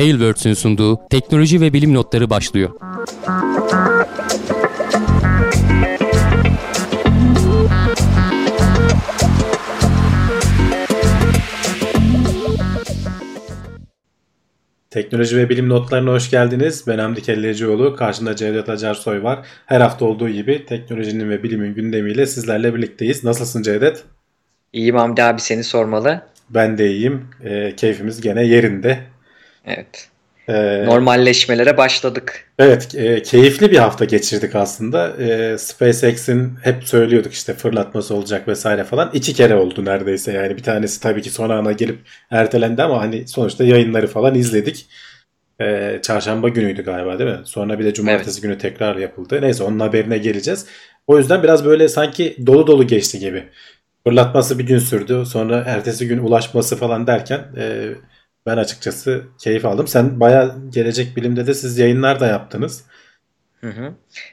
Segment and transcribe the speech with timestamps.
[0.00, 2.70] Tailwords'ün sunduğu teknoloji ve bilim notları başlıyor.
[14.90, 16.84] Teknoloji ve bilim notlarına hoş geldiniz.
[16.86, 17.96] Ben Hamdi Kellecioğlu.
[17.96, 19.46] Karşımda Cevdet Acarsoy var.
[19.66, 23.24] Her hafta olduğu gibi teknolojinin ve bilimin gündemiyle sizlerle birlikteyiz.
[23.24, 24.04] Nasılsın Cevdet?
[24.72, 26.22] İyiyim Hamdi abi seni sormalı.
[26.50, 27.26] Ben de iyiyim.
[27.44, 28.98] E, keyfimiz gene yerinde.
[29.66, 30.10] Evet.
[30.48, 32.44] Ee, Normalleşmelere başladık.
[32.58, 35.16] Evet, e, keyifli bir hafta geçirdik aslında.
[35.22, 39.10] E, SpaceX'in hep söylüyorduk işte fırlatması olacak vesaire falan.
[39.14, 40.56] İki kere oldu neredeyse yani.
[40.56, 41.98] Bir tanesi tabii ki son ana gelip
[42.30, 44.86] ertelendi ama hani sonuçta yayınları falan izledik.
[45.60, 47.40] E, çarşamba günüydü galiba değil mi?
[47.44, 48.42] Sonra bir de cumartesi evet.
[48.42, 49.38] günü tekrar yapıldı.
[49.42, 50.66] Neyse onun haberine geleceğiz.
[51.06, 53.44] O yüzden biraz böyle sanki dolu dolu geçti gibi.
[54.06, 55.22] Fırlatması bir gün sürdü.
[55.26, 57.40] Sonra ertesi gün ulaşması falan derken...
[57.56, 57.88] E,
[58.46, 59.88] ben açıkçası keyif aldım.
[59.88, 62.84] Sen baya gelecek bilimde de siz yayınlar da yaptınız.
[63.60, 63.92] Hı hı.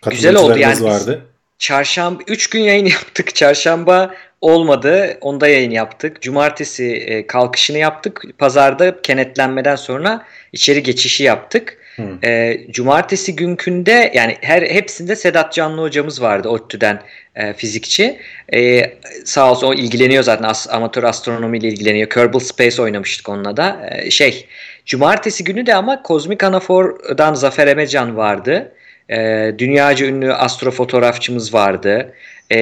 [0.09, 0.83] Güzel oldu yani.
[0.83, 1.21] Vardı.
[1.59, 3.35] Çarşamba 3 gün yayın yaptık.
[3.35, 5.17] Çarşamba olmadı.
[5.21, 6.21] Onda yayın yaptık.
[6.21, 8.21] Cumartesi e, kalkışını yaptık.
[8.37, 11.77] Pazarda kenetlenmeden sonra içeri geçişi yaptık.
[12.23, 17.01] E, cumartesi günkünde yani her hepsinde Sedat Canlı hocamız vardı ODTÜ'den
[17.35, 18.19] e, fizikçi.
[18.53, 18.91] E,
[19.25, 22.09] sağ olsun o ilgileniyor zaten as, amatör astronomiyle ilgileniyor.
[22.09, 23.89] Kerbal Space oynamıştık onunla da.
[23.91, 24.47] E, şey
[24.85, 28.71] cumartesi günü de ama Kozmik Anafor'dan Zafer Emecan vardı.
[29.09, 32.13] E, dünyaca ünlü astrofotoğrafçımız vardı
[32.51, 32.57] e,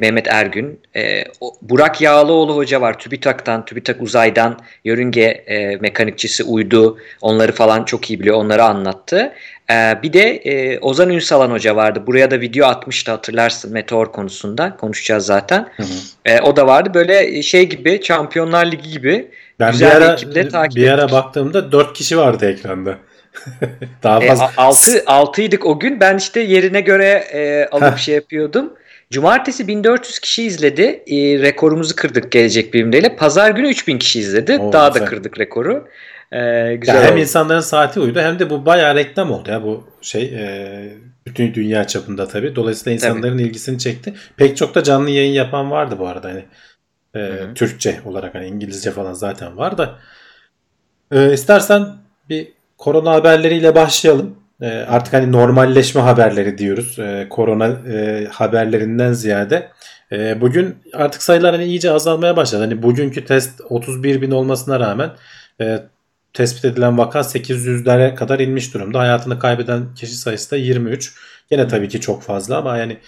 [0.00, 0.80] Mehmet Ergün.
[0.96, 1.24] E,
[1.62, 2.98] Burak Yağlıoğlu hoca var.
[2.98, 6.98] TÜBİTAK'tan, TÜBİTAK Uzay'dan yörünge e, mekanikçisi uydu.
[7.20, 8.36] Onları falan çok iyi biliyor.
[8.36, 9.32] Onları anlattı.
[9.70, 12.02] E, bir de e, Ozan Ünsalan hoca vardı.
[12.06, 14.76] Buraya da video atmıştı hatırlarsın meteor konusunda.
[14.76, 15.68] Konuşacağız zaten.
[15.76, 15.86] Hı hı.
[16.24, 16.90] E, o da vardı.
[16.94, 19.30] Böyle şey gibi Şampiyonlar Ligi gibi
[19.60, 22.98] ben güzel bir ara, bir ekiple takip Bir ara baktığımda 4 kişi vardı ekranda.
[24.02, 24.44] Daha fazla.
[24.44, 26.00] E, 6 6'ydık o gün.
[26.00, 28.72] Ben işte yerine göre e, alıp şey yapıyordum.
[29.10, 30.82] Cumartesi 1400 kişi izledi.
[31.06, 33.16] E, rekorumuzu kırdık gelecek bilimdeyle.
[33.16, 34.58] Pazar günü 3000 kişi izledi.
[34.58, 35.02] Oo, Daha güzel.
[35.02, 35.88] da kırdık rekoru.
[36.32, 37.20] Ee, güzel ya hem oldu.
[37.20, 40.92] insanların saati uydu hem de bu bayağı reklam oldu ya bu şey e,
[41.26, 42.56] bütün dünya çapında tabii.
[42.56, 43.42] Dolayısıyla insanların tabii.
[43.42, 44.14] ilgisini çekti.
[44.36, 46.44] Pek çok da canlı yayın yapan vardı bu arada hani
[47.16, 49.98] e, Türkçe olarak hani İngilizce falan zaten var da.
[51.12, 51.86] E, istersen
[52.28, 52.48] bir
[52.78, 54.36] korona haberleriyle başlayalım.
[54.60, 56.98] Ee, artık hani normalleşme haberleri diyoruz.
[56.98, 59.70] Ee, korona e, haberlerinden ziyade.
[60.40, 62.62] Bugün artık sayılar hani iyice azalmaya başladı.
[62.62, 65.10] Hani bugünkü test 31 bin olmasına rağmen
[65.60, 65.82] e,
[66.32, 68.98] tespit edilen vaka 800'lere kadar inmiş durumda.
[68.98, 71.14] Hayatını kaybeden kişi sayısı da 23.
[71.50, 72.98] Yine tabii ki çok fazla ama yani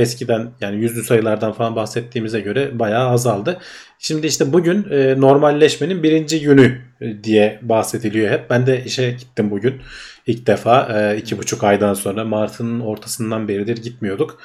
[0.00, 3.58] eskiden yani yüzlü sayılardan falan bahsettiğimize göre bayağı azaldı.
[3.98, 8.50] Şimdi işte bugün e, normalleşmenin birinci günü e, diye bahsediliyor hep.
[8.50, 9.80] Ben de işe gittim bugün
[10.26, 14.38] ilk defa e, iki buçuk aydan sonra Mart'ın ortasından beridir gitmiyorduk.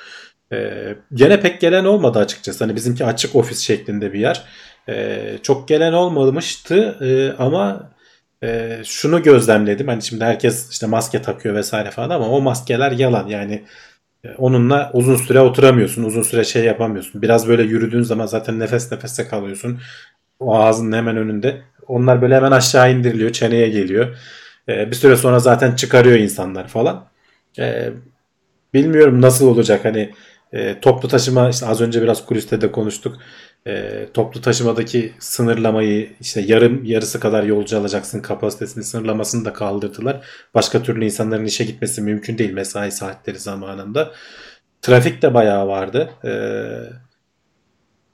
[0.52, 0.72] E,
[1.14, 2.64] gene pek gelen olmadı açıkçası.
[2.64, 4.44] Hani bizimki açık ofis şeklinde bir yer.
[4.90, 7.92] E, çok gelen olmamıştı e, ama
[8.44, 9.88] e, şunu gözlemledim.
[9.88, 13.28] Hani şimdi herkes işte maske takıyor vesaire falan ama o maskeler yalan.
[13.28, 13.64] Yani
[14.38, 16.04] onunla uzun süre oturamıyorsun.
[16.04, 17.22] Uzun süre şey yapamıyorsun.
[17.22, 19.80] Biraz böyle yürüdüğün zaman zaten nefes nefese kalıyorsun.
[20.40, 21.62] O ağzının hemen önünde.
[21.88, 23.32] Onlar böyle hemen aşağı indiriliyor.
[23.32, 24.18] Çeneye geliyor.
[24.70, 27.06] Ee, bir süre sonra zaten çıkarıyor insanlar falan.
[27.60, 27.90] Ee,
[28.74, 29.86] bilmiyorum nasıl olacak.
[29.86, 30.12] Hani
[30.54, 33.18] e, toplu taşıma işte az önce biraz kuliste de konuştuk.
[33.68, 40.26] E, toplu taşımadaki sınırlamayı işte yarım yarısı kadar yolcu alacaksın kapasitesini sınırlamasını da kaldırdılar.
[40.54, 44.12] Başka türlü insanların işe gitmesi mümkün değil mesai saatleri zamanında.
[44.82, 46.10] Trafik de bayağı vardı.
[46.26, 46.32] E,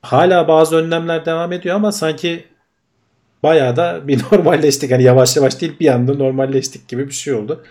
[0.02, 2.46] hala bazı önlemler devam ediyor ama sanki
[3.44, 4.92] bayağı da bir normalleştik.
[4.92, 7.64] Hani yavaş yavaş değil bir anda normalleştik gibi bir şey oldu.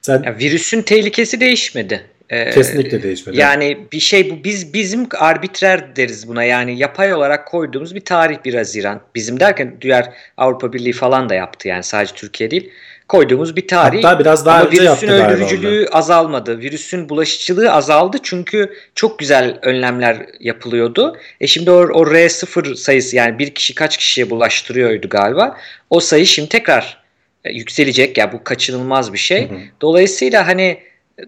[0.00, 0.22] Sen...
[0.22, 2.15] Ya virüsün tehlikesi değişmedi.
[2.30, 3.38] Ee, Kesinlikle değişmedi.
[3.38, 8.36] Yani bir şey bu biz bizim arbitrer deriz buna yani yapay olarak koyduğumuz bir tarih
[8.44, 9.00] 1 Haziran.
[9.14, 12.70] Bizim derken diğer Avrupa Birliği falan da yaptı yani sadece Türkiye değil.
[13.08, 14.04] Koyduğumuz bir tarih.
[14.04, 16.58] Hatta biraz daha Ama önce virüsün öldürücülüğü azalmadı.
[16.58, 21.16] Virüsün bulaşıcılığı azaldı çünkü çok güzel önlemler yapılıyordu.
[21.40, 25.56] E şimdi o, o R0 sayısı yani bir kişi kaç kişiye bulaştırıyordu galiba.
[25.90, 27.02] O sayı şimdi tekrar
[27.44, 29.50] e, yükselecek ya yani bu kaçınılmaz bir şey.
[29.50, 29.58] Hı hı.
[29.80, 30.78] Dolayısıyla hani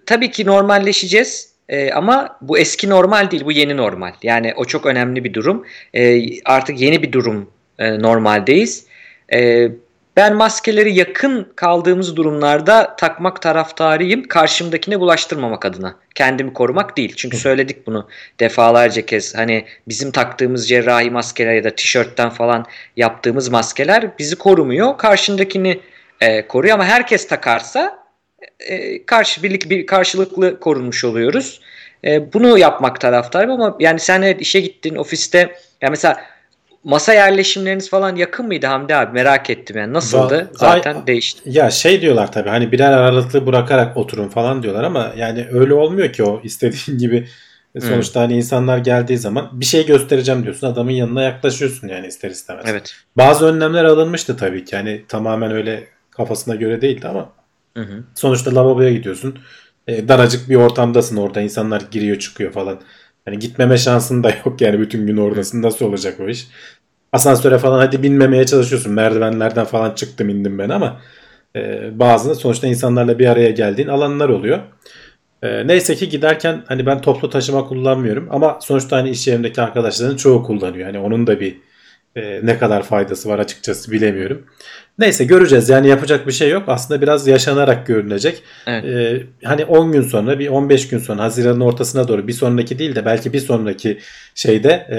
[0.06, 1.52] tabii ki normalleşeceğiz.
[1.69, 4.12] E, ama bu eski normal değil, bu yeni normal.
[4.23, 5.67] Yani o çok önemli bir durum.
[5.94, 8.87] E, artık yeni bir durum e, normaldeyiz.
[9.32, 9.69] E,
[10.17, 14.29] ben maskeleri yakın kaldığımız durumlarda takmak taraftarıyım.
[14.29, 15.96] Karşımdakine bulaştırmamak adına.
[16.14, 17.14] Kendimi korumak değil.
[17.17, 18.08] Çünkü söyledik bunu
[18.41, 19.34] defalarca kez.
[19.34, 24.99] Hani bizim taktığımız cerrahi maskeler ya da tişörtten falan yaptığımız maskeler bizi korumuyor.
[24.99, 25.81] Karşındakini
[26.20, 27.99] e, koruyor ama herkes takarsa
[28.61, 31.61] e, karşı birlik bir karşılıklı korunmuş oluyoruz.
[32.05, 35.38] E, bunu yapmak taraftarım ama yani sen evet işe gittin ofiste
[35.82, 36.20] yani mesela
[36.85, 41.40] masa yerleşimleriniz falan yakın mıydı Hamdi abi merak ettim yani nasıldı zaten Ay, değişti.
[41.44, 46.12] Ya şey diyorlar tabii hani birer aralıklı bırakarak oturun falan diyorlar ama yani öyle olmuyor
[46.12, 47.29] ki o istediğin gibi
[47.81, 48.26] sonuçta hmm.
[48.26, 52.64] hani insanlar geldiği zaman bir şey göstereceğim diyorsun adamın yanına yaklaşıyorsun yani ister istemez.
[52.69, 52.94] Evet.
[53.17, 57.32] Bazı önlemler alınmıştı tabii ki yani tamamen öyle kafasına göre değildi ama
[57.79, 58.05] hı hı.
[58.15, 59.39] sonuçta lavaboya gidiyorsun
[59.89, 62.81] e, daracık bir ortamdasın orada insanlar giriyor çıkıyor falan.
[63.25, 65.63] Hani gitmeme şansın da yok yani bütün gün oradasın.
[65.63, 66.49] Nasıl olacak o iş?
[67.13, 68.93] Asansöre falan hadi binmemeye çalışıyorsun.
[68.93, 71.01] Merdivenlerden falan çıktım indim ben ama
[71.57, 74.59] e, bazı sonuçta insanlarla bir araya geldiğin alanlar oluyor.
[75.43, 80.17] E, neyse ki giderken hani ben toplu taşıma kullanmıyorum ama sonuçta hani iş yerimdeki arkadaşların
[80.17, 80.87] çoğu kullanıyor.
[80.87, 81.57] Hani onun da bir
[82.16, 84.46] e, ne kadar faydası var açıkçası bilemiyorum.
[84.99, 86.62] Neyse göreceğiz yani yapacak bir şey yok.
[86.66, 88.43] Aslında biraz yaşanarak görünecek.
[88.66, 88.84] Evet.
[88.84, 92.94] Ee, hani 10 gün sonra bir 15 gün sonra Haziran'ın ortasına doğru bir sonraki değil
[92.94, 93.99] de belki bir sonraki
[94.34, 94.99] şeyde e,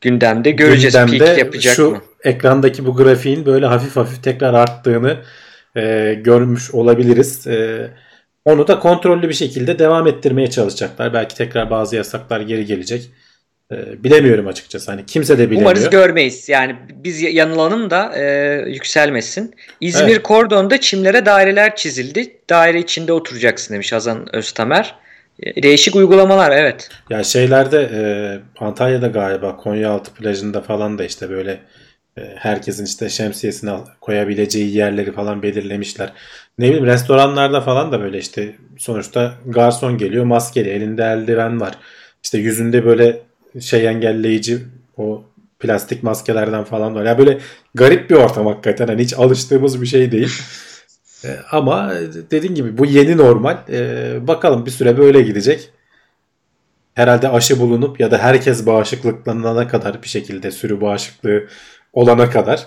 [0.00, 2.00] gündemde göreceğiz gündemde peak yapacak şu mı?
[2.24, 5.16] ekrandaki bu grafiğin böyle hafif hafif tekrar arttığını
[5.76, 7.46] e, görmüş olabiliriz.
[7.46, 7.90] E,
[8.44, 11.14] onu da kontrollü bir şekilde devam ettirmeye çalışacaklar.
[11.14, 13.10] Belki tekrar bazı yasaklar geri gelecek.
[13.72, 14.90] Ee, bilemiyorum açıkçası.
[14.90, 15.62] Hani kimse de bilemiyor.
[15.62, 16.48] Umarız görmeyiz.
[16.48, 18.24] Yani biz yanılanım da e,
[18.70, 19.54] yükselmesin.
[19.80, 20.22] İzmir evet.
[20.22, 22.36] Kordon'da çimlere daireler çizildi.
[22.50, 24.94] Daire içinde oturacaksın demiş Hazan Öztamer.
[25.42, 26.88] E, değişik uygulamalar evet.
[27.10, 28.02] Ya şeylerde e,
[28.64, 31.60] Antalya'da galiba Konyaaltı plajında falan da işte böyle
[32.18, 33.70] e, herkesin işte şemsiyesini
[34.00, 36.12] koyabileceği yerleri falan belirlemişler.
[36.58, 41.74] Ne bileyim restoranlarda falan da böyle işte sonuçta garson geliyor maskeli elinde eldiven var.
[42.24, 43.22] İşte yüzünde böyle
[43.60, 44.58] şey engelleyici
[44.96, 45.24] o
[45.62, 47.04] plastik maskelerden falan var.
[47.04, 47.38] Ya böyle
[47.74, 48.88] garip bir ortam hakikaten.
[48.88, 50.32] Hani hiç alıştığımız bir şey değil.
[51.24, 51.92] e, ama
[52.30, 53.56] dediğin gibi bu yeni normal.
[53.68, 55.70] E, bakalım bir süre böyle gidecek.
[56.94, 61.46] Herhalde aşı bulunup ya da herkes bağışıklıklanana kadar bir şekilde sürü bağışıklığı
[61.92, 62.66] olana kadar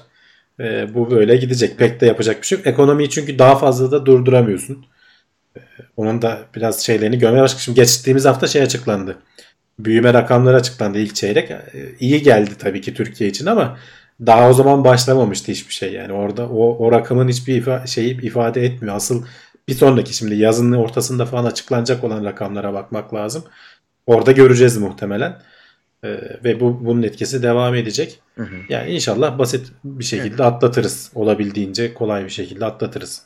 [0.60, 1.78] e, bu böyle gidecek.
[1.78, 2.68] Pek de yapacak bir şey yok.
[2.68, 4.86] Ekonomiyi çünkü daha fazla da durduramıyorsun.
[5.58, 5.60] E,
[5.98, 7.62] onun da biraz şeylerini görmeye başladık.
[7.62, 9.18] Şimdi geçtiğimiz hafta şey açıklandı
[9.80, 11.52] büyüme rakamları açıklandı ilk çeyrek.
[11.52, 11.66] E,
[12.00, 13.78] iyi geldi tabii ki Türkiye için ama
[14.26, 15.94] daha o zaman başlamamıştı hiçbir şey.
[15.94, 18.96] Yani orada o, o rakamın hiçbir ifa, şeyi ifade etmiyor.
[18.96, 19.26] Asıl
[19.68, 23.44] bir sonraki şimdi yazın ortasında falan açıklanacak olan rakamlara bakmak lazım.
[24.06, 25.42] Orada göreceğiz muhtemelen.
[26.04, 28.20] Ee, ve bu bunun etkisi devam edecek.
[28.36, 28.56] Hı hı.
[28.70, 31.12] Yani inşallah basit bir şekilde atlatırız.
[31.16, 33.22] Olabildiğince kolay bir şekilde atlatırız.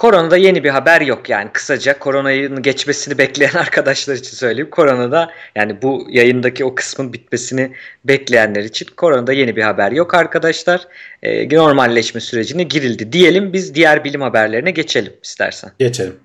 [0.00, 4.70] Koronada yeni bir haber yok yani kısaca koronayın geçmesini bekleyen arkadaşlar için söyleyeyim.
[4.70, 7.72] Koronada yani bu yayındaki o kısmın bitmesini
[8.04, 10.88] bekleyenler için koronada yeni bir haber yok arkadaşlar.
[11.22, 15.70] E, normalleşme sürecine girildi diyelim biz diğer bilim haberlerine geçelim istersen.
[15.78, 16.16] Geçelim.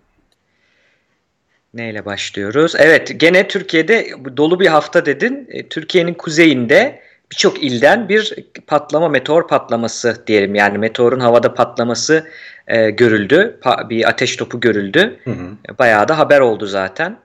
[1.74, 2.76] Neyle başlıyoruz?
[2.78, 5.48] Evet gene Türkiye'de dolu bir hafta dedin.
[5.52, 7.02] E, Türkiye'nin kuzeyinde
[7.32, 8.36] birçok ilden bir
[8.68, 12.28] patlama meteor patlaması diyelim yani meteorun havada patlaması
[12.68, 13.60] e, görüldü.
[13.62, 15.20] Pa, bir ateş topu görüldü.
[15.24, 15.78] Hı hı.
[15.80, 17.20] Bayağı da haber oldu zaten.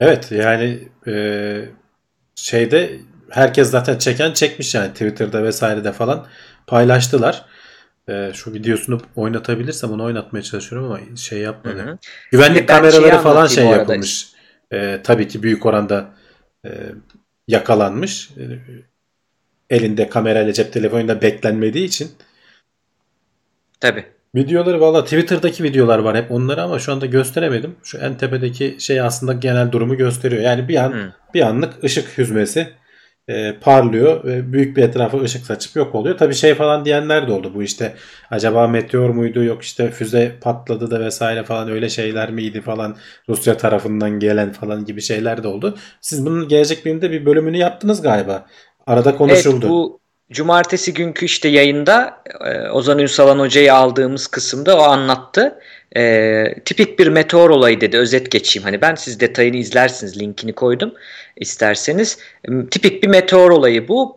[0.00, 1.14] Evet yani e,
[2.34, 2.90] şeyde
[3.30, 6.26] herkes zaten çeken çekmiş yani Twitter'da vesairede falan
[6.66, 7.44] paylaştılar.
[8.08, 11.78] E, şu videosunu oynatabilirsem onu oynatmaya çalışıyorum ama şey yapmadı.
[11.78, 11.98] Hı hı.
[12.30, 14.28] Güvenlik kameraları falan şey yapılmış.
[14.72, 16.06] E, tabii ki büyük oranda
[16.66, 16.70] e,
[17.48, 18.30] yakalanmış.
[19.70, 22.10] Elinde kamerayla cep telefonuyla beklenmediği için.
[23.80, 24.04] Tabii.
[24.34, 27.76] Videoları valla Twitter'daki videolar var hep onları ama şu anda gösteremedim.
[27.82, 30.42] Şu en tepedeki şey aslında genel durumu gösteriyor.
[30.42, 31.10] Yani bir an hmm.
[31.34, 32.68] bir anlık ışık hüzmesi
[33.28, 36.18] e, parlıyor ve büyük bir etrafa ışık saçıp yok oluyor.
[36.18, 37.54] Tabi şey falan diyenler de oldu.
[37.54, 37.94] Bu işte
[38.30, 42.96] acaba meteor muydu yok işte füze patladı da vesaire falan öyle şeyler miydi falan
[43.28, 45.78] Rusya tarafından gelen falan gibi şeyler de oldu.
[46.00, 48.46] Siz bunun gelecek bölümde bir bölümünü yaptınız galiba.
[48.86, 49.56] Arada konuşuldu.
[49.56, 50.00] Evet bu
[50.30, 55.58] cumartesi günkü işte yayında e, Ozan Ünsalan Hoca'yı aldığımız kısımda o anlattı.
[55.96, 57.98] E, tipik bir meteor olayı dedi.
[57.98, 58.64] Özet geçeyim.
[58.64, 60.20] Hani ben siz detayını izlersiniz.
[60.20, 60.94] Linkini koydum
[61.36, 62.18] isterseniz.
[62.70, 64.16] Tipik bir meteor olayı bu.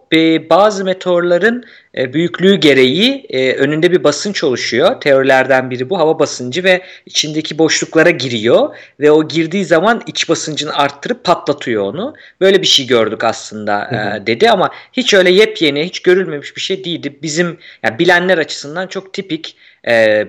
[0.49, 1.65] Bazı meteorların
[1.97, 5.01] e, büyüklüğü gereği e, önünde bir basınç oluşuyor.
[5.01, 5.99] Teorilerden biri bu.
[5.99, 12.13] Hava basıncı ve içindeki boşluklara giriyor ve o girdiği zaman iç basıncını arttırıp patlatıyor onu.
[12.41, 14.17] Böyle bir şey gördük aslında hı hı.
[14.17, 17.19] E, dedi ama hiç öyle yepyeni, hiç görülmemiş bir şey değildi.
[17.21, 19.55] Bizim yani bilenler açısından çok tipik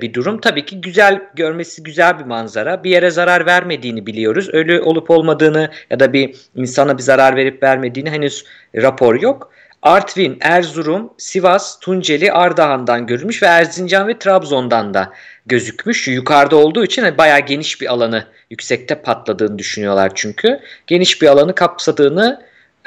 [0.00, 0.40] bir durum.
[0.40, 2.84] Tabii ki güzel görmesi güzel bir manzara.
[2.84, 4.48] Bir yere zarar vermediğini biliyoruz.
[4.48, 6.36] Ölü olup olmadığını ya da bir
[6.80, 8.44] insana bir zarar verip vermediğini henüz
[8.76, 9.52] rapor yok.
[9.82, 15.12] Artvin, Erzurum, Sivas, Tunceli, Ardahan'dan görülmüş ve Erzincan ve Trabzon'dan da
[15.46, 16.08] gözükmüş.
[16.08, 20.60] Yukarıda olduğu için hani bayağı geniş bir alanı yüksekte patladığını düşünüyorlar çünkü.
[20.86, 22.42] Geniş bir alanı kapsadığını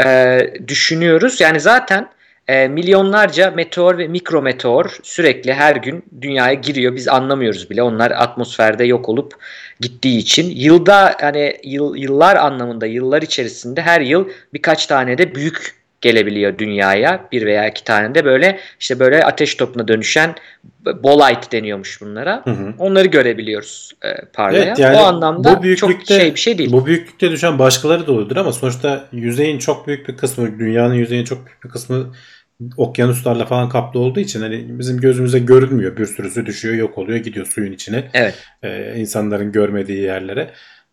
[0.06, 1.42] e, düşünüyoruz.
[1.42, 2.10] Yani zaten
[2.48, 6.96] e, milyonlarca meteor ve mikrometeor sürekli her gün dünyaya giriyor.
[6.96, 7.84] Biz anlamıyoruz bile.
[7.84, 9.34] Onlar atmosferde yok olup
[9.80, 10.52] gittiği için.
[10.56, 17.28] Yılda hani yıl, yıllar anlamında yıllar içerisinde her yıl birkaç tane de büyük gelebiliyor dünyaya.
[17.32, 20.36] Bir veya iki tane de böyle işte böyle ateş topuna dönüşen
[21.04, 22.42] bolite deniyormuş bunlara.
[22.44, 22.74] Hı hı.
[22.80, 24.68] Onları görebiliyoruz e, parlayan.
[24.68, 26.72] Evet, yani o anlamda bu çok şey bir şey değil.
[26.72, 31.26] Bu büyüklükte düşen başkaları da oluyordur ama sonuçta yüzeyin çok büyük bir kısmı, dünyanın yüzeyinin
[31.26, 32.14] çok büyük bir kısmı
[32.78, 35.98] okyanuslarla falan kaplı olduğu için hani bizim gözümüze görünmüyor.
[35.98, 38.04] Bir sürüsü düşüyor, yok oluyor, gidiyor suyun içine.
[38.14, 38.36] Evet.
[38.64, 40.50] Ee, insanların görmediği yerlere.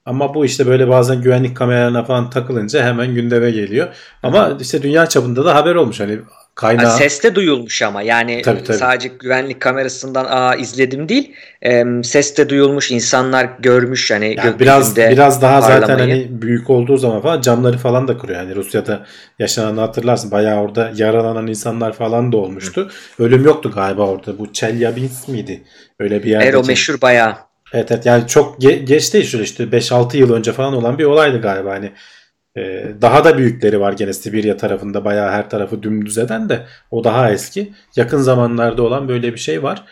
[0.06, 3.88] Ama bu işte böyle bazen güvenlik kameralarına falan takılınca hemen gündeme geliyor.
[4.22, 6.00] Ama işte dünya çapında da haber olmuş.
[6.00, 6.18] Hani
[6.60, 6.84] kaynağı...
[6.84, 8.76] Yani ses de duyulmuş ama yani tabii, tabii.
[8.76, 14.96] sadece güvenlik kamerasından aa izledim değil e, ses de duyulmuş insanlar görmüş hani yani biraz
[14.96, 15.80] biraz daha parlamayı.
[15.80, 19.06] zaten hani büyük olduğu zaman falan camları falan da kuruyor yani Rusya'da
[19.38, 23.24] yaşananı hatırlarsın bayağı orada yaralanan insanlar falan da olmuştu Hı.
[23.24, 25.62] ölüm yoktu galiba orada bu Chelyabinsk miydi
[25.98, 29.44] öyle bir yerde evet o meşhur bayağı Evet evet yani çok ge- geç değil şöyle
[29.44, 31.92] işte 5-6 yıl önce falan olan bir olaydı galiba hani
[32.58, 37.04] ee, daha da büyükleri var gene Sibirya tarafında bayağı her tarafı dümdüz eden de o
[37.04, 37.72] daha eski.
[37.96, 39.84] Yakın zamanlarda olan böyle bir şey var.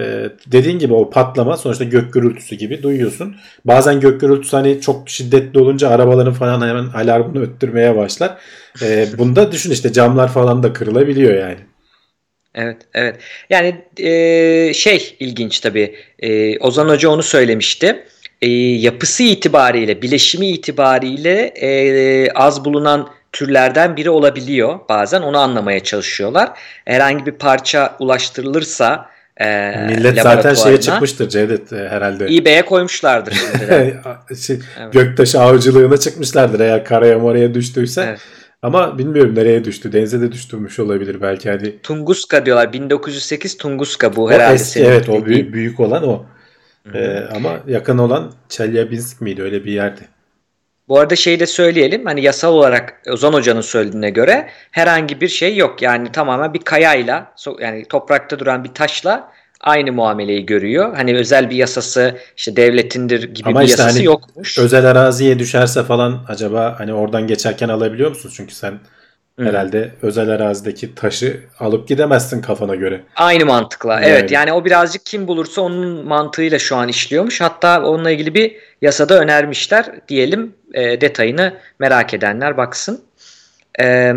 [0.00, 3.36] Ee, dediğin gibi o patlama sonuçta gök gürültüsü gibi duyuyorsun.
[3.64, 8.38] Bazen gök gürültüsü hani çok şiddetli olunca arabaların falan hemen alarmını öttürmeye başlar.
[8.82, 11.58] Ee, bunda düşün işte camlar falan da kırılabiliyor yani.
[12.54, 13.16] Evet, evet.
[13.50, 15.94] Yani e, şey ilginç tabii.
[16.18, 18.04] E, Ozan Hoca onu söylemişti.
[18.42, 25.22] E, yapısı itibariyle, bileşimi itibariyle e, az bulunan türlerden biri olabiliyor bazen.
[25.22, 26.50] Onu anlamaya çalışıyorlar.
[26.84, 32.36] Herhangi bir parça ulaştırılırsa e, Millet zaten şeye çıkmıştır Cevdet e, herhalde.
[32.36, 33.32] eBay'e koymuşlardır.
[34.46, 34.92] şey, evet.
[34.92, 38.02] Göktaşı avcılığına çıkmışlardır eğer karaya moraya düştüyse.
[38.08, 38.20] Evet.
[38.62, 39.92] Ama bilmiyorum nereye düştü.
[39.92, 41.78] Denize de düştürmüş olabilir belki hani.
[41.82, 42.72] Tunguska diyorlar.
[42.72, 44.54] 1908 Tunguska bu o herhalde.
[44.54, 46.24] Eski, evet o büyük, büyük olan o.
[46.94, 50.08] Ee, ama yakın olan Chelyabinsk miydi öyle bir yerdi.
[50.88, 55.56] Bu arada şeyi de söyleyelim hani yasal olarak Ozan Hoca'nın söylediğine göre herhangi bir şey
[55.56, 55.82] yok.
[55.82, 60.96] Yani tamamen bir kayayla yani toprakta duran bir taşla aynı muameleyi görüyor.
[60.96, 64.58] Hani özel bir yasası işte devletindir gibi Ama bir işte yasası hani yokmuş.
[64.58, 68.30] Özel araziye düşerse falan acaba hani oradan geçerken alabiliyor musun?
[68.36, 68.78] Çünkü sen
[69.38, 69.44] Hı.
[69.44, 73.00] herhalde özel arazideki taşı alıp gidemezsin kafana göre.
[73.16, 73.92] Aynı mantıkla.
[73.94, 74.06] Yani.
[74.06, 77.40] Evet yani o birazcık kim bulursa onun mantığıyla şu an işliyormuş.
[77.40, 80.54] Hatta onunla ilgili bir yasada önermişler diyelim.
[80.74, 83.00] E, detayını merak edenler baksın.
[83.80, 84.12] E,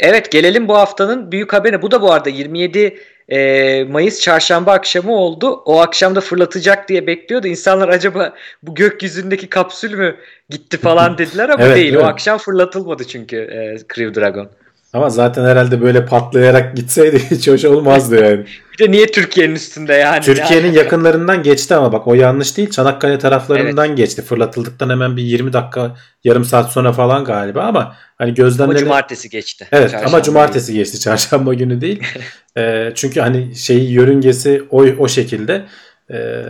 [0.00, 1.82] evet gelelim bu haftanın büyük haberine.
[1.82, 2.98] Bu da bu arada 27
[3.32, 5.62] e, Mayıs çarşamba akşamı oldu.
[5.64, 7.46] O akşam da fırlatacak diye bekliyordu.
[7.46, 10.16] İnsanlar acaba bu gökyüzündeki kapsül mü
[10.50, 11.94] gitti falan dediler ama evet, değil.
[11.94, 14.50] O akşam fırlatılmadı çünkü e, Crew Dragon.
[14.92, 18.44] Ama zaten herhalde böyle patlayarak gitseydi hiç hoş olmazdı yani.
[18.72, 20.20] bir de niye Türkiye'nin üstünde yani?
[20.20, 20.76] Türkiye'nin yani.
[20.76, 22.70] yakınlarından geçti ama bak o yanlış değil.
[22.70, 23.96] Çanakkale taraflarından evet.
[23.96, 24.22] geçti.
[24.22, 28.78] Fırlatıldıktan hemen bir 20 dakika yarım saat sonra falan galiba ama hani gözlemleri...
[28.78, 29.68] Ama cumartesi geçti.
[29.72, 30.78] Evet çarşamba ama cumartesi değil.
[30.78, 31.00] geçti.
[31.00, 32.02] Çarşamba günü değil.
[32.58, 35.64] e, çünkü hani şeyi yörüngesi o, o şekilde.
[36.10, 36.44] E,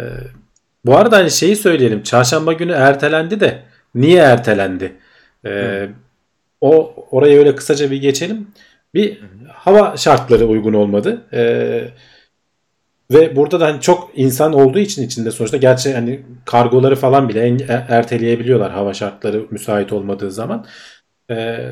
[0.84, 2.02] bu arada hani şeyi söyleyelim.
[2.02, 3.62] Çarşamba günü ertelendi de
[3.94, 4.92] niye ertelendi?
[5.46, 5.88] E,
[6.62, 8.46] o oraya öyle kısaca bir geçelim.
[8.94, 11.26] Bir hava şartları uygun olmadı.
[11.32, 11.84] Ee,
[13.10, 17.48] ve burada da hani çok insan olduğu için içinde sonuçta gerçi hani kargoları falan bile
[17.48, 20.66] e, erteleyebiliyorlar hava şartları müsait olmadığı zaman.
[21.30, 21.70] Ee,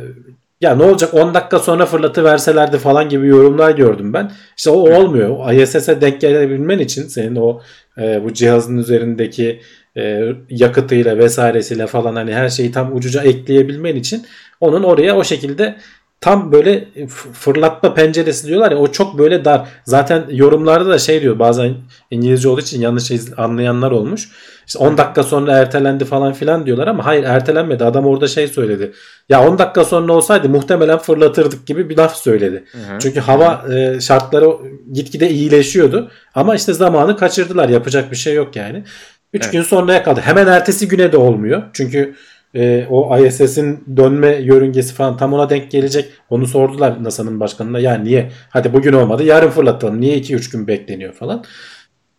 [0.61, 4.33] ya ne olacak 10 dakika sonra fırlatı verselerdi falan gibi yorumlar gördüm ben.
[4.57, 5.53] İşte o olmuyor.
[5.53, 7.61] ISS'e denk gelebilmen için senin o
[7.99, 9.61] e, bu cihazın üzerindeki
[9.97, 14.27] e, yakıtıyla vesairesiyle falan hani her şeyi tam ucuca ekleyebilmen için
[14.61, 15.77] onun oraya o şekilde
[16.21, 16.89] tam böyle
[17.33, 19.69] fırlatma penceresi diyorlar ya o çok böyle dar.
[19.85, 21.75] Zaten yorumlarda da şey diyor bazen
[22.11, 24.29] İngilizce olduğu için yanlış anlayanlar olmuş.
[24.67, 27.85] İşte 10 dakika sonra ertelendi falan filan diyorlar ama hayır ertelenmedi.
[27.85, 28.93] Adam orada şey söyledi.
[29.29, 32.65] Ya 10 dakika sonra olsaydı muhtemelen fırlatırdık gibi bir laf söyledi.
[32.73, 32.99] Hı hı.
[32.99, 34.51] Çünkü hava e, şartları
[34.93, 36.11] gitgide iyileşiyordu.
[36.35, 37.69] Ama işte zamanı kaçırdılar.
[37.69, 38.85] Yapacak bir şey yok yani.
[39.33, 39.53] 3 evet.
[39.53, 40.21] gün sonraya kaldı.
[40.21, 41.63] Hemen ertesi güne de olmuyor.
[41.73, 42.15] Çünkü
[42.55, 46.09] e, o ISS'in dönme yörüngesi falan tam ona denk gelecek.
[46.31, 47.79] Onu sordular NASA'nın başkanına.
[47.79, 48.31] Ya niye?
[48.51, 50.01] Hadi bugün olmadı yarın fırlatalım.
[50.01, 51.45] Niye 2-3 gün bekleniyor falan.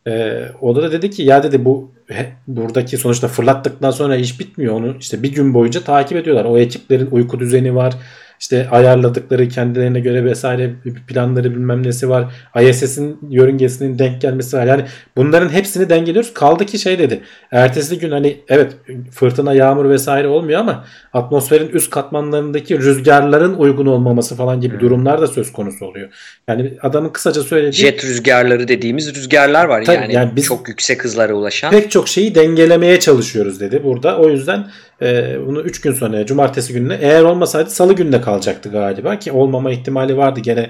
[0.07, 4.73] E, o da dedi ki ya dedi bu he, buradaki sonuçta fırlattıktan sonra iş bitmiyor.
[4.73, 6.45] Onu işte bir gün boyunca takip ediyorlar.
[6.45, 7.93] O ekiplerin uyku düzeni var.
[8.41, 10.73] İşte ayarladıkları kendilerine göre vesaire
[11.07, 12.33] planları bilmem nesi var.
[12.61, 14.65] ISS'in yörüngesinin denk gelmesi var.
[14.65, 14.85] Yani
[15.17, 16.33] bunların hepsini dengeliyoruz.
[16.33, 17.21] Kaldı ki şey dedi.
[17.51, 18.75] Ertesi gün hani evet
[19.11, 24.81] fırtına, yağmur vesaire olmuyor ama atmosferin üst katmanlarındaki rüzgarların uygun olmaması falan gibi hmm.
[24.81, 26.09] durumlar da söz konusu oluyor.
[26.47, 31.03] Yani adamın kısaca söylediği jet rüzgarları dediğimiz rüzgarlar var tabii, yani, yani biz çok yüksek
[31.03, 31.71] hızlara ulaşan.
[31.71, 34.17] Pek çok şeyi dengelemeye çalışıyoruz dedi burada.
[34.17, 34.67] O yüzden
[35.01, 39.71] e, bunu 3 gün sonra cumartesi gününe eğer olmasaydı salı gününe kalacaktı galiba ki olmama
[39.71, 40.69] ihtimali vardı gene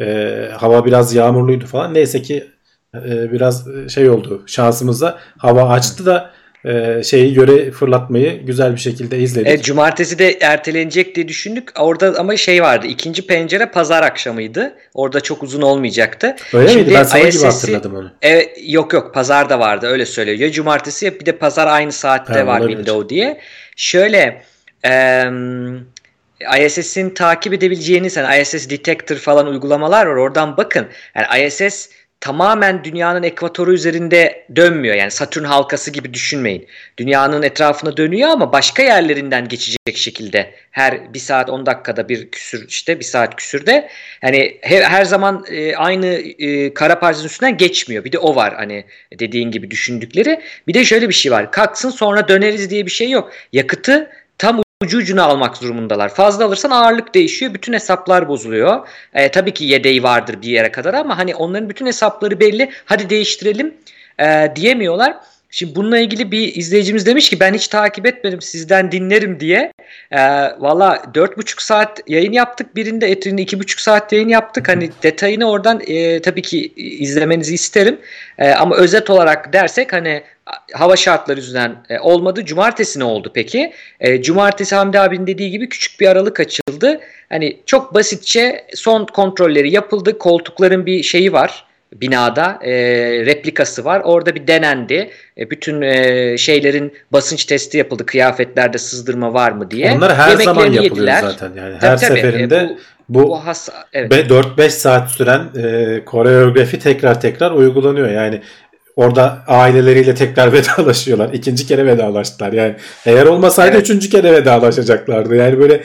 [0.00, 1.94] e, hava biraz yağmurluydu falan.
[1.94, 2.46] Neyse ki
[2.94, 6.30] e, biraz şey oldu şansımıza hava açtı da
[6.64, 9.48] e, şeyi göre fırlatmayı güzel bir şekilde izledik.
[9.48, 11.70] Evet, cumartesi de ertelenecek diye düşündük.
[11.80, 12.86] Orada ama şey vardı.
[12.86, 14.74] ikinci pencere pazar akşamıydı.
[14.94, 16.36] Orada çok uzun olmayacaktı.
[16.52, 16.94] Öyle Şimdi miydi?
[16.94, 18.10] Ben salı gibi hatırladım onu.
[18.22, 20.38] Evet, yok yok pazar da vardı öyle söylüyor.
[20.38, 22.76] Ya cumartesi ya bir de pazar aynı saatte ha, var olabilir.
[22.76, 23.40] window diye.
[23.76, 24.42] Şöyle
[24.84, 25.32] eee
[26.66, 30.16] ISS'in takip edebileceğiniz hani ISS Detector falan uygulamalar var.
[30.16, 30.88] Oradan bakın.
[31.14, 31.88] Yani ISS
[32.24, 34.94] tamamen dünyanın ekvatoru üzerinde dönmüyor.
[34.94, 36.66] Yani Satürn halkası gibi düşünmeyin.
[36.98, 42.68] Dünyanın etrafına dönüyor ama başka yerlerinden geçecek şekilde her bir saat 10 dakikada bir küsür
[42.68, 43.88] işte bir saat küsürde
[44.22, 46.06] yani her, her zaman e, aynı
[46.38, 48.04] e, kara parçasının üstünden geçmiyor.
[48.04, 48.84] Bir de o var hani
[49.18, 50.40] dediğin gibi düşündükleri.
[50.68, 51.52] Bir de şöyle bir şey var.
[51.52, 53.32] Kalksın sonra döneriz diye bir şey yok.
[53.52, 54.10] Yakıtı
[54.84, 56.14] ucu ucuna almak durumundalar.
[56.14, 57.54] Fazla alırsan ağırlık değişiyor.
[57.54, 58.88] Bütün hesaplar bozuluyor.
[59.14, 62.70] E, tabii ki yedeği vardır bir yere kadar ama hani onların bütün hesapları belli.
[62.84, 63.74] Hadi değiştirelim
[64.20, 65.16] e, diyemiyorlar.
[65.56, 69.72] Şimdi bununla ilgili bir izleyicimiz demiş ki ben hiç takip etmedim sizden dinlerim diye.
[70.10, 70.20] E,
[70.58, 72.76] Valla 4,5 saat yayın yaptık.
[72.76, 74.68] Birinde Etrin'de 2,5 saat yayın yaptık.
[74.68, 77.98] Hani detayını oradan e, tabii ki izlemenizi isterim.
[78.38, 80.22] E, ama özet olarak dersek hani
[80.72, 82.44] hava şartları yüzünden e, olmadı.
[82.44, 83.72] Cumartesi ne oldu peki?
[84.00, 87.00] E, cumartesi Hamdi abinin dediği gibi küçük bir aralık açıldı.
[87.28, 90.18] Hani çok basitçe son kontrolleri yapıldı.
[90.18, 91.64] Koltukların bir şeyi var
[92.00, 92.72] binada e,
[93.26, 94.02] replikası var.
[94.04, 95.10] Orada bir denendi.
[95.38, 98.06] E, bütün e, şeylerin basınç testi yapıldı.
[98.06, 99.92] Kıyafetlerde sızdırma var mı diye.
[99.92, 101.20] Onlar her zaman yapılıyor yediler.
[101.22, 101.52] zaten.
[101.56, 102.76] Yani tabii, her tabii, seferinde e,
[103.08, 104.30] bu, bu, bu has, evet.
[104.30, 108.10] 4-5 saat süren e, koreografi tekrar tekrar uygulanıyor.
[108.10, 108.40] Yani
[108.96, 111.32] Orada aileleriyle tekrar vedalaşıyorlar.
[111.32, 112.52] İkinci kere vedalaştılar.
[112.52, 112.74] Yani
[113.06, 113.82] eğer olmasaydı evet.
[113.82, 115.36] üçüncü kere vedalaşacaklardı.
[115.36, 115.82] Yani böyle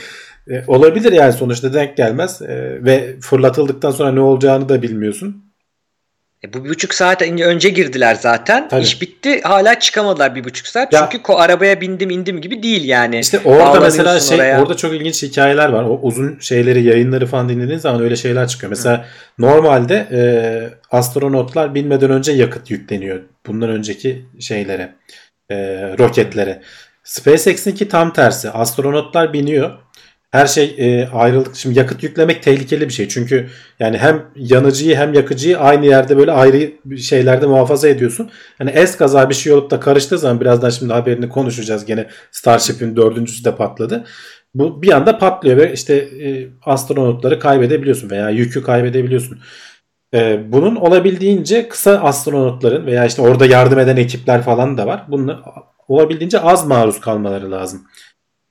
[0.50, 2.42] e, olabilir yani sonuçta denk gelmez.
[2.42, 5.49] E, ve fırlatıldıktan sonra ne olacağını da bilmiyorsun.
[6.44, 8.68] E bu bir buçuk saat önce girdiler zaten.
[8.70, 8.82] Tabii.
[8.82, 9.42] İş bitti.
[9.42, 10.94] Hala çıkamadılar bir buçuk saat.
[10.94, 13.20] Ya, Çünkü arabaya bindim indim gibi değil yani.
[13.20, 14.62] İşte orada mesela şey oraya.
[14.62, 15.84] orada çok ilginç hikayeler var.
[15.84, 18.70] O uzun şeyleri yayınları falan dinlediğin zaman öyle şeyler çıkıyor.
[18.70, 19.04] Mesela Hı.
[19.40, 20.20] normalde e,
[20.92, 23.20] astronotlar binmeden önce yakıt yükleniyor.
[23.48, 24.96] Bundan önceki şeylere
[25.50, 25.56] e,
[25.98, 26.62] roketlere.
[27.04, 28.50] SpaceX'inki tam tersi.
[28.50, 29.72] Astronotlar biniyor
[30.32, 31.56] her şey e, ayrılık.
[31.56, 33.08] Şimdi yakıt yüklemek tehlikeli bir şey.
[33.08, 38.30] Çünkü yani hem yanıcıyı hem yakıcıyı aynı yerde böyle ayrı şeylerde muhafaza ediyorsun.
[38.58, 41.86] Hani es kaza bir şey olup da karıştığı zaman birazdan şimdi haberini konuşacağız.
[41.86, 44.06] Gene Starship'in dördüncüsü de patladı.
[44.54, 49.40] Bu bir anda patlıyor ve işte e, astronotları kaybedebiliyorsun veya yükü kaybedebiliyorsun.
[50.14, 55.06] E, bunun olabildiğince kısa astronotların veya işte orada yardım eden ekipler falan da var.
[55.08, 55.42] Bunun
[55.88, 57.82] olabildiğince az maruz kalmaları lazım.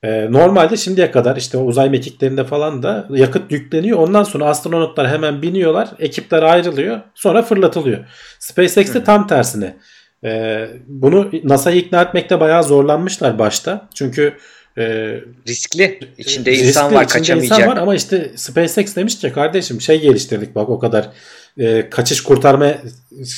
[0.03, 3.97] E, normalde şimdiye kadar işte uzay mekiklerinde falan da yakıt yükleniyor.
[3.97, 5.89] Ondan sonra astronotlar hemen biniyorlar.
[5.99, 7.01] Ekipler ayrılıyor.
[7.15, 8.05] Sonra fırlatılıyor.
[8.39, 9.77] SpaceX'te tam tersine.
[10.23, 13.89] E, bunu NASA'yı ikna etmekte bayağı zorlanmışlar başta.
[13.95, 14.33] Çünkü
[14.77, 15.15] e,
[15.47, 15.99] riskli.
[16.17, 17.59] İçinde riskli, insan var kaçamayacak.
[17.59, 21.09] insan var ama işte SpaceX demiş ki kardeşim şey geliştirdik bak o kadar
[21.57, 22.73] e, kaçış kurtarma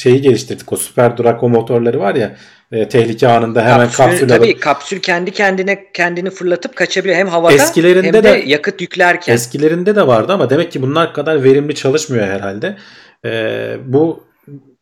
[0.01, 0.73] şeyi geliştirdik.
[0.73, 2.35] O süper Draco motorları var ya
[2.71, 4.41] e, tehlike anında hemen kapsül, kapsül alıp.
[4.41, 9.33] Tabii kapsül kendi kendine kendini fırlatıp kaçabiliyor hem havada eskilerinde hem de, de yakıt yüklerken.
[9.33, 12.77] Eskilerinde de vardı ama demek ki bunlar kadar verimli çalışmıyor herhalde.
[13.25, 14.23] E, bu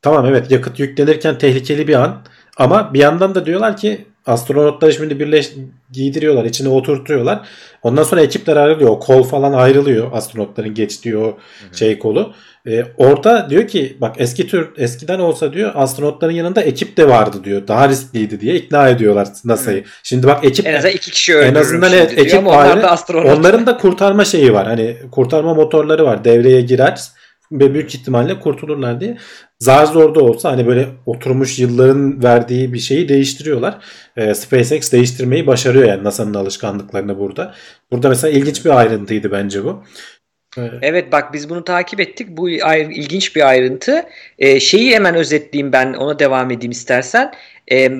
[0.02, 2.22] tamam evet yakıt yüklenirken tehlikeli bir an
[2.58, 5.52] ama bir yandan da diyorlar ki astronotları şimdi birleş
[5.92, 7.48] giydiriyorlar, içine oturtuyorlar.
[7.84, 8.90] Ondan sonra ekipler ayrılıyor.
[8.90, 11.38] O kol falan ayrılıyor astronotların geçtiği o
[11.74, 12.34] şey kolu.
[12.68, 17.44] E, orada diyor ki bak eski tür eskiden olsa diyor astronotların yanında ekip de vardı
[17.44, 17.68] diyor.
[17.68, 19.84] Daha riskliydi diye ikna ediyorlar NASA'yı.
[20.04, 22.82] Şimdi bak ekip en azından iki kişi En azından evet, ekip ayrı.
[22.82, 24.68] Da onların da kurtarma şeyi var.
[24.68, 26.24] Hani kurtarma motorları var.
[26.24, 27.00] Devreye girer
[27.52, 29.18] ve büyük ihtimalle kurtulurlar diye.
[29.60, 33.78] Zar zor da olsa hani böyle oturmuş yılların verdiği bir şeyi değiştiriyorlar.
[34.18, 37.54] E, SpaceX değiştirmeyi başarıyor yani NASA'nın alışkanlıklarını burada.
[37.92, 39.84] Burada mesela ilginç bir ayrıntıydı bence bu.
[40.58, 40.74] Evet.
[40.82, 42.28] evet bak biz bunu takip ettik.
[42.30, 44.04] Bu ilginç bir ayrıntı.
[44.40, 47.34] Ee, şeyi hemen özetleyeyim ben ona devam edeyim istersen.
[47.72, 47.92] Ee,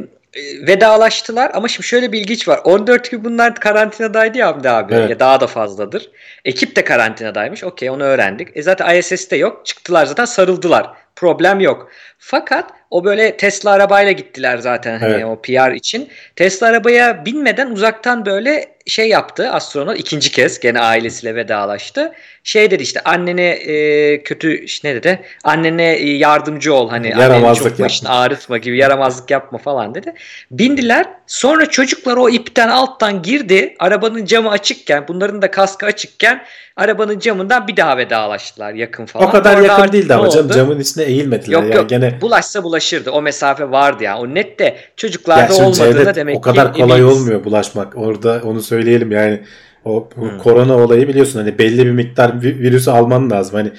[0.68, 2.60] vedalaştılar ama şimdi şöyle bir ilginç var.
[2.64, 4.94] 14 gün bunlar karantinadaydı ya Hamdi abi.
[4.94, 5.10] Evet.
[5.10, 6.10] Ya daha da fazladır.
[6.46, 7.64] Ekip de karantinadaymış.
[7.64, 8.58] Okey onu öğrendik.
[8.58, 9.66] E zaten ISS'te yok.
[9.66, 10.90] Çıktılar zaten sarıldılar.
[11.16, 11.92] Problem yok.
[12.18, 16.10] Fakat o böyle Tesla arabayla gittiler zaten hani o PR için.
[16.36, 22.14] Tesla arabaya binmeden uzaktan böyle şey yaptı astronot ikinci kez gene ailesiyle vedalaştı.
[22.50, 25.22] Şey dedi işte annene e, kötü ne dedi?
[25.44, 30.14] Annene e, yardımcı ol hani yaramazlık çok başını ağrıtma gibi yaramazlık yapma falan dedi.
[30.52, 31.06] Bindiler.
[31.28, 33.76] Sonra çocuklar o ipten alttan girdi.
[33.80, 36.44] Arabanın camı açıkken bunların da kaskı açıkken
[36.76, 39.28] arabanın camından bir daha vedalaştılar yakın falan.
[39.28, 41.54] O kadar Orada yakın değildi ama canım camın içine eğilmediler.
[41.54, 42.22] Yok yani yok gene...
[42.22, 43.12] bulaşsa bulaşırdı.
[43.12, 44.12] O mesafe vardı ya.
[44.12, 44.22] Yani.
[44.22, 47.18] O net de çocuklarda ya olmadığına demek o kadar ki kolay eminiz.
[47.18, 47.98] olmuyor bulaşmak.
[47.98, 49.42] Orada onu söyleyelim yani.
[49.86, 50.38] O hmm.
[50.38, 53.56] korona olayı biliyorsun hani belli bir miktar virüsü alman lazım.
[53.56, 53.72] Hani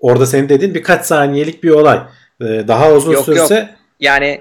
[0.00, 2.00] orada senin dediğin birkaç saniyelik bir olay.
[2.40, 3.68] Ee, daha uzun yok, sürse yok.
[4.00, 4.40] yani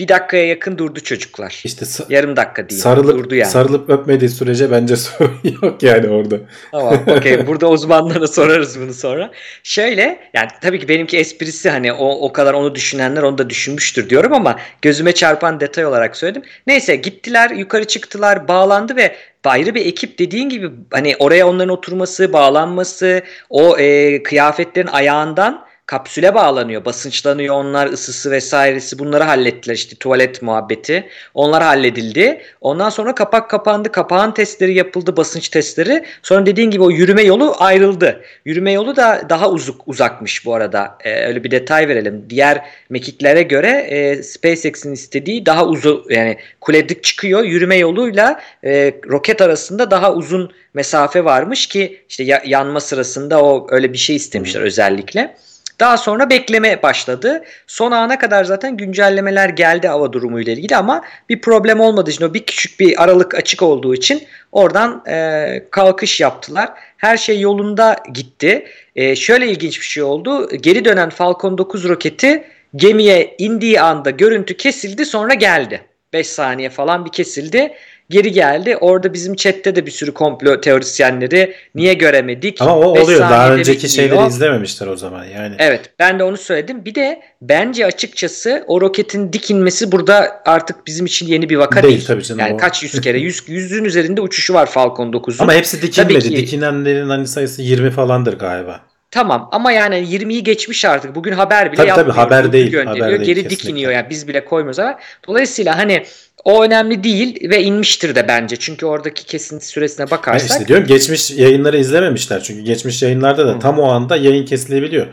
[0.00, 1.60] bir dakikaya yakın durdu çocuklar.
[1.64, 2.80] İşte yarım dakika değil.
[2.80, 3.50] Sarılıp, durdu yani.
[3.50, 6.36] Sarılıp öpmediği sürece bence sorun yok yani orada.
[6.72, 9.30] Tamam okey burada uzmanlara sorarız bunu sonra.
[9.62, 14.10] Şöyle yani tabii ki benimki esprisi hani o, o kadar onu düşünenler onu da düşünmüştür
[14.10, 16.42] diyorum ama gözüme çarpan detay olarak söyledim.
[16.66, 22.32] Neyse gittiler yukarı çıktılar bağlandı ve ayrı bir ekip dediğin gibi hani oraya onların oturması,
[22.32, 26.84] bağlanması, o e, kıyafetlerin ayağından kapsüle bağlanıyor.
[26.84, 31.08] Basınçlanıyor onlar ısısı vesairesi bunları hallettiler işte tuvalet muhabbeti.
[31.34, 32.42] Onlar halledildi.
[32.60, 33.92] Ondan sonra kapak kapandı.
[33.92, 36.04] Kapağın testleri yapıldı basınç testleri.
[36.22, 38.20] Sonra dediğin gibi o yürüme yolu ayrıldı.
[38.44, 40.98] Yürüme yolu da daha uzak uzakmış bu arada.
[41.04, 42.26] Ee, öyle bir detay verelim.
[42.30, 47.44] Diğer mekiklere göre e, SpaceX'in istediği daha uzun yani kuledik çıkıyor.
[47.44, 53.66] Yürüme yoluyla e, roket arasında daha uzun mesafe varmış ki işte ya, yanma sırasında o
[53.70, 55.36] öyle bir şey istemişler özellikle.
[55.80, 57.44] Daha sonra bekleme başladı.
[57.66, 62.24] Son ana kadar zaten güncellemeler geldi hava durumu ile ilgili ama bir problem olmadığı için
[62.24, 66.68] o bir küçük bir aralık açık olduğu için oradan e, kalkış yaptılar.
[66.96, 68.66] Her şey yolunda gitti.
[68.96, 70.48] E, şöyle ilginç bir şey oldu.
[70.56, 72.44] Geri dönen Falcon 9 roketi
[72.76, 75.80] gemiye indiği anda görüntü kesildi sonra geldi.
[76.12, 77.72] 5 saniye falan bir kesildi
[78.10, 78.76] geri geldi.
[78.76, 82.62] Orada bizim chatte de bir sürü komplo teorisyenleri niye göremedik?
[82.62, 83.20] Ama o oluyor.
[83.20, 84.08] Daha önceki gidiyor.
[84.08, 85.54] şeyleri izlememişler o zaman yani.
[85.58, 86.84] Evet ben de onu söyledim.
[86.84, 91.82] Bir de bence açıkçası o roketin dik inmesi burada artık bizim için yeni bir vaka
[91.82, 91.94] değil.
[91.94, 92.06] değil.
[92.06, 92.56] Tabii canım, yani o.
[92.56, 93.18] kaç yüz kere?
[93.18, 95.42] Yüz, yüzün üzerinde uçuşu var Falcon 9'un.
[95.42, 96.28] Ama hepsi dikinmedi.
[96.28, 98.80] Ki, Dikinenlerin hani sayısı 20 falandır galiba.
[99.10, 101.14] Tamam ama yani 20'yi geçmiş artık.
[101.14, 102.08] Bugün haber bile tabii, yapmıyor.
[102.08, 102.70] Tabii haber değil.
[102.70, 103.06] Gönderiyor.
[103.06, 103.64] Haber değil, Geri kesinlikle.
[103.64, 104.98] dikiniyor yani biz bile koymuyoruz ama.
[105.28, 106.04] Dolayısıyla hani
[106.44, 108.56] o önemli değil ve inmiştir de bence.
[108.56, 110.50] Çünkü oradaki kesinti süresine bakarsak.
[110.50, 112.42] Ben işte diyorum geçmiş yayınları izlememişler.
[112.42, 113.58] Çünkü geçmiş yayınlarda da Hı.
[113.58, 115.06] tam o anda yayın kesilebiliyor.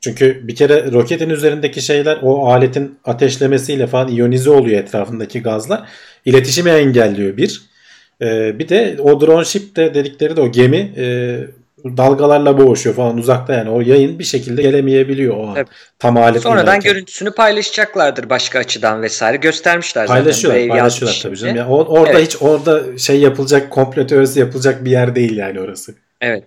[0.00, 5.88] Çünkü bir kere roketin üzerindeki şeyler o aletin ateşlemesiyle falan iyonize oluyor etrafındaki gazlar.
[6.24, 7.62] İletişimi engelliyor bir.
[8.22, 11.36] Ee, bir de o drone ship de dedikleri de o gemi e,
[11.84, 15.66] dalgalarla boğuşuyor falan uzakta yani o yayın bir şekilde gelemeyebiliyor o an.
[15.98, 16.92] Tam alet Sonradan oynarken.
[16.92, 20.68] görüntüsünü paylaşacaklardır başka açıdan vesaire göstermişler paylaşıyorlar, zaten.
[20.68, 21.56] Paylaşıyorlar tabii canım.
[21.56, 22.26] Yani orada evet.
[22.26, 25.94] hiç orada şey yapılacak komplo teorisi yapılacak bir yer değil yani orası.
[26.20, 26.44] Evet.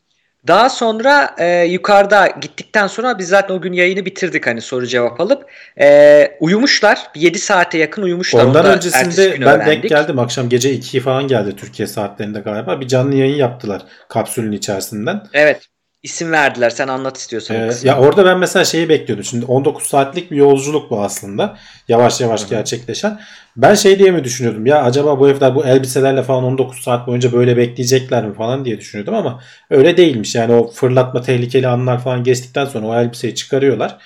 [0.48, 5.22] Daha sonra e, yukarıda gittikten sonra biz zaten o gün yayını bitirdik hani soru cevap
[5.22, 5.46] alıp.
[5.80, 7.08] E, uyumuşlar.
[7.16, 8.46] 7 saate yakın uyumuşlar.
[8.46, 9.68] Ondan Onu öncesinde ben öğrendik.
[9.68, 10.20] denk geldim.
[10.20, 12.82] Akşam gece 2 falan geldi Türkiye saatlerinde galiba.
[12.82, 15.24] Bir canlı yayın yaptılar kapsülün içerisinden.
[15.34, 15.68] Evet.
[16.08, 16.70] İsim verdiler.
[16.70, 17.56] Sen anlat istiyorsan.
[17.56, 19.24] Ee, ya orada ben mesela şeyi bekliyordum.
[19.24, 21.58] Şimdi 19 saatlik bir yolculuk bu aslında.
[21.88, 22.50] Yavaş yavaş Hı-hı.
[22.50, 23.20] gerçekleşen.
[23.58, 24.66] Ben şey diye mi düşünüyordum?
[24.66, 28.78] Ya acaba bu evler bu elbiselerle falan 19 saat boyunca böyle bekleyecekler mi falan diye
[28.78, 30.36] düşünüyordum ama öyle değilmiş.
[30.36, 33.98] Yani o fırlatma tehlikeli anlar falan geçtikten sonra o elbiseyi çıkarıyorlar.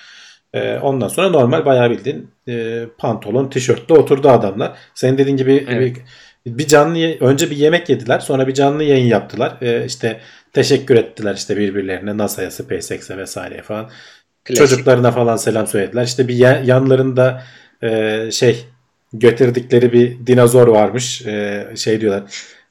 [0.54, 4.72] Ee, ondan sonra normal bayağı bildiğin e, pantolon, tişörtle oturdu adamlar.
[4.94, 5.96] Senin dediğin gibi evet.
[6.46, 9.56] bir, bir canlı önce bir yemek yediler, sonra bir canlı yayın yaptılar.
[9.60, 10.20] Ee, işte
[10.52, 13.90] teşekkür ettiler işte birbirlerine NASA'ya, SpaceX'e vesaire falan.
[14.44, 14.56] Klasik.
[14.56, 16.04] Çocuklarına falan selam söylediler.
[16.04, 16.34] İşte bir
[16.64, 17.42] yanlarında
[17.82, 18.64] e, şey
[19.12, 21.26] götürdükleri bir dinozor varmış.
[21.26, 22.22] E, şey diyorlar.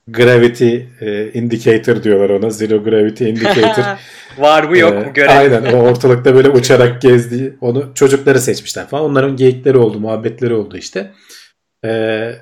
[0.07, 2.49] Gravity e, Indicator diyorlar ona.
[2.49, 3.83] Zero Gravity Indicator.
[4.37, 5.37] Var mı yok mu e, görelim.
[5.37, 9.03] Aynen o ortalıkta böyle uçarak gezdiği onu çocukları seçmişler falan.
[9.03, 11.11] Onların geyikleri oldu, muhabbetleri oldu işte.
[11.83, 12.41] Eee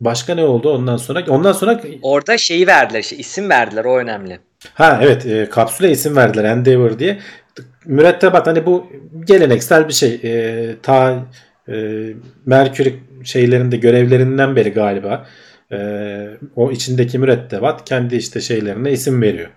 [0.00, 1.24] Başka ne oldu ondan sonra?
[1.28, 4.38] Ondan sonra orada şeyi verdiler, işte, isim verdiler o önemli.
[4.74, 7.18] Ha evet e, kapsüle isim verdiler Endeavor diye.
[7.84, 8.86] Mürettebat hani bu
[9.26, 10.20] geleneksel bir şey.
[10.24, 11.26] E, ta
[11.68, 12.06] e,
[12.46, 15.26] Merkür şeylerinde görevlerinden beri galiba
[15.72, 15.78] e,
[16.56, 19.50] o içindeki mürettebat kendi işte şeylerine isim veriyor.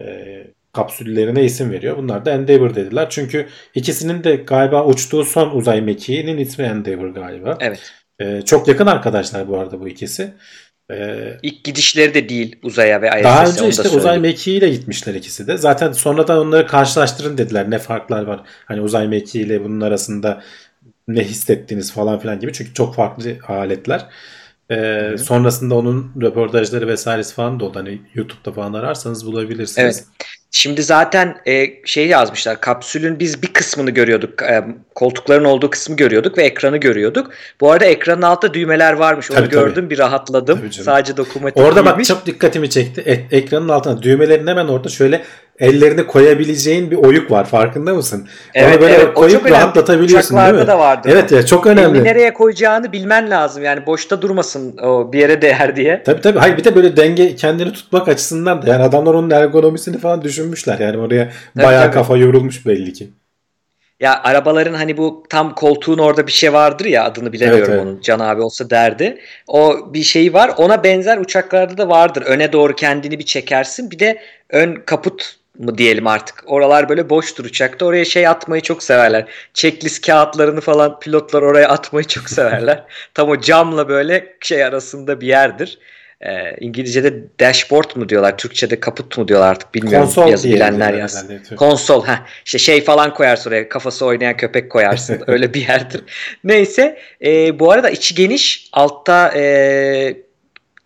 [0.00, 0.36] E,
[0.72, 1.96] kapsüllerine isim veriyor.
[1.96, 3.06] Bunlar da Endeavour dediler.
[3.10, 7.58] Çünkü ikisinin de galiba uçtuğu son uzay mekiğinin ismi Endeavour galiba.
[7.60, 7.92] Evet.
[8.20, 10.34] Ee, çok yakın arkadaşlar bu arada bu ikisi.
[10.90, 13.24] Ee, İlk gidişleri de değil uzaya ve ISS'e.
[13.24, 15.56] Daha önce işte uzay mekiğiyle gitmişler ikisi de.
[15.56, 17.70] Zaten sonradan onları karşılaştırın dediler.
[17.70, 18.40] Ne farklar var?
[18.64, 20.42] Hani uzay mekiğiyle bunun arasında
[21.08, 22.52] ne hissettiniz falan filan gibi.
[22.52, 24.06] Çünkü çok farklı aletler.
[24.70, 27.78] Ee, sonrasında onun röportajları vesairesi falan da oldu.
[27.78, 29.96] Hani YouTube'da falan ararsanız bulabilirsiniz.
[29.96, 30.04] Evet.
[30.58, 32.60] Şimdi zaten e, şey yazmışlar.
[32.60, 34.42] Kapsülün biz bir kısmını görüyorduk.
[34.42, 34.64] E,
[34.94, 37.30] koltukların olduğu kısmı görüyorduk ve ekranı görüyorduk.
[37.60, 39.30] Bu arada ekranın altında düğmeler varmış.
[39.30, 39.90] Onu tabii, gördüm tabii.
[39.90, 40.72] bir rahatladım.
[40.72, 43.00] Sadece dokunmatik Orada bak çok dikkatimi çekti.
[43.06, 45.22] E, ekranın altında düğmelerin hemen orada şöyle
[45.60, 47.44] ellerini koyabileceğin bir oyuk var.
[47.44, 48.28] Farkında mısın?
[48.54, 50.66] Evet, Onu böyle evet, koyup rahatlatabiliyorsun değil mi?
[50.66, 51.10] da vardır.
[51.12, 51.98] Evet ya çok önemli.
[51.98, 53.64] Elini nereye koyacağını bilmen lazım.
[53.64, 56.02] Yani boşta durmasın o bir yere değer diye.
[56.02, 56.38] Tabii tabii.
[56.38, 60.78] Hayır bir de böyle denge kendini tutmak açısından da yani adamlar onun ergonomisini falan düşünmüşler.
[60.78, 61.94] Yani oraya bayağı tabii.
[61.94, 63.10] kafa yorulmuş belli ki.
[64.00, 67.86] Ya arabaların hani bu tam koltuğun orada bir şey vardır ya adını bilemiyorum evet, evet.
[67.86, 68.00] onun.
[68.00, 69.18] Can abi olsa derdi.
[69.48, 70.50] O bir şeyi var.
[70.56, 72.22] Ona benzer uçaklarda da vardır.
[72.22, 73.90] Öne doğru kendini bir çekersin.
[73.90, 74.18] Bir de
[74.50, 76.44] ön kaput mı diyelim artık.
[76.46, 77.86] Oralar böyle boştur uçakta.
[77.86, 79.26] Oraya şey atmayı çok severler.
[79.54, 82.84] Checklist kağıtlarını falan pilotlar oraya atmayı çok severler.
[83.14, 85.78] Tam o camla böyle şey arasında bir yerdir.
[86.20, 90.06] E, İngilizce'de dashboard mu diyorlar, Türkçe'de kaput mu diyorlar artık bilmiyorum.
[90.06, 91.56] Konsol Yazı bilenler yazsın.
[91.56, 96.02] Konsol ha işte şey falan koyarsın oraya kafası oynayan köpek koyarsın öyle bir yerdir.
[96.44, 100.16] Neyse e, bu arada içi geniş altta e,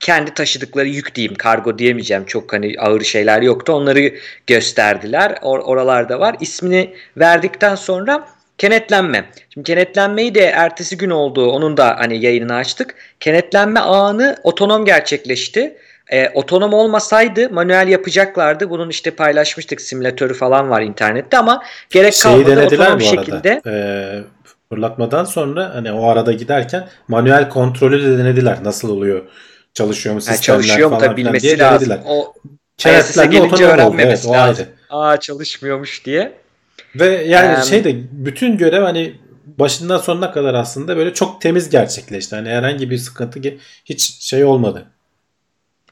[0.00, 4.14] kendi taşıdıkları yük diyeyim kargo diyemeyeceğim çok hani ağır şeyler yoktu onları
[4.46, 8.28] gösterdiler Or oralarda var ismini verdikten sonra
[8.60, 9.24] Kenetlenme.
[9.54, 12.94] Şimdi kenetlenmeyi de ertesi gün olduğu onun da hani yayınını açtık.
[13.20, 15.76] Kenetlenme anı otonom gerçekleşti.
[16.12, 18.70] E, otonom olmasaydı manuel yapacaklardı.
[18.70, 23.62] Bunun işte paylaşmıştık simülatörü falan var internette ama gerek Şeyi kalmadı otonom bu şekilde.
[23.66, 24.22] Ee,
[24.68, 28.58] fırlatmadan sonra hani o arada giderken manuel kontrolü de denediler.
[28.64, 29.22] Nasıl oluyor?
[29.74, 31.88] Çalışıyor mu sistemler yani çalışıyor mu falan bilmesi diye lazım.
[31.88, 32.00] denediler.
[32.06, 32.34] O
[32.78, 34.66] ISS'e gelince öğrenmemesi evet, lazım.
[34.90, 36.39] Aa çalışmıyormuş diye.
[36.94, 39.14] Ve yani um, şey de bütün görev hani
[39.58, 42.36] başından sonuna kadar aslında böyle çok temiz gerçekleşti.
[42.36, 43.40] Hani herhangi bir sıkıntı
[43.84, 44.86] hiç şey olmadı.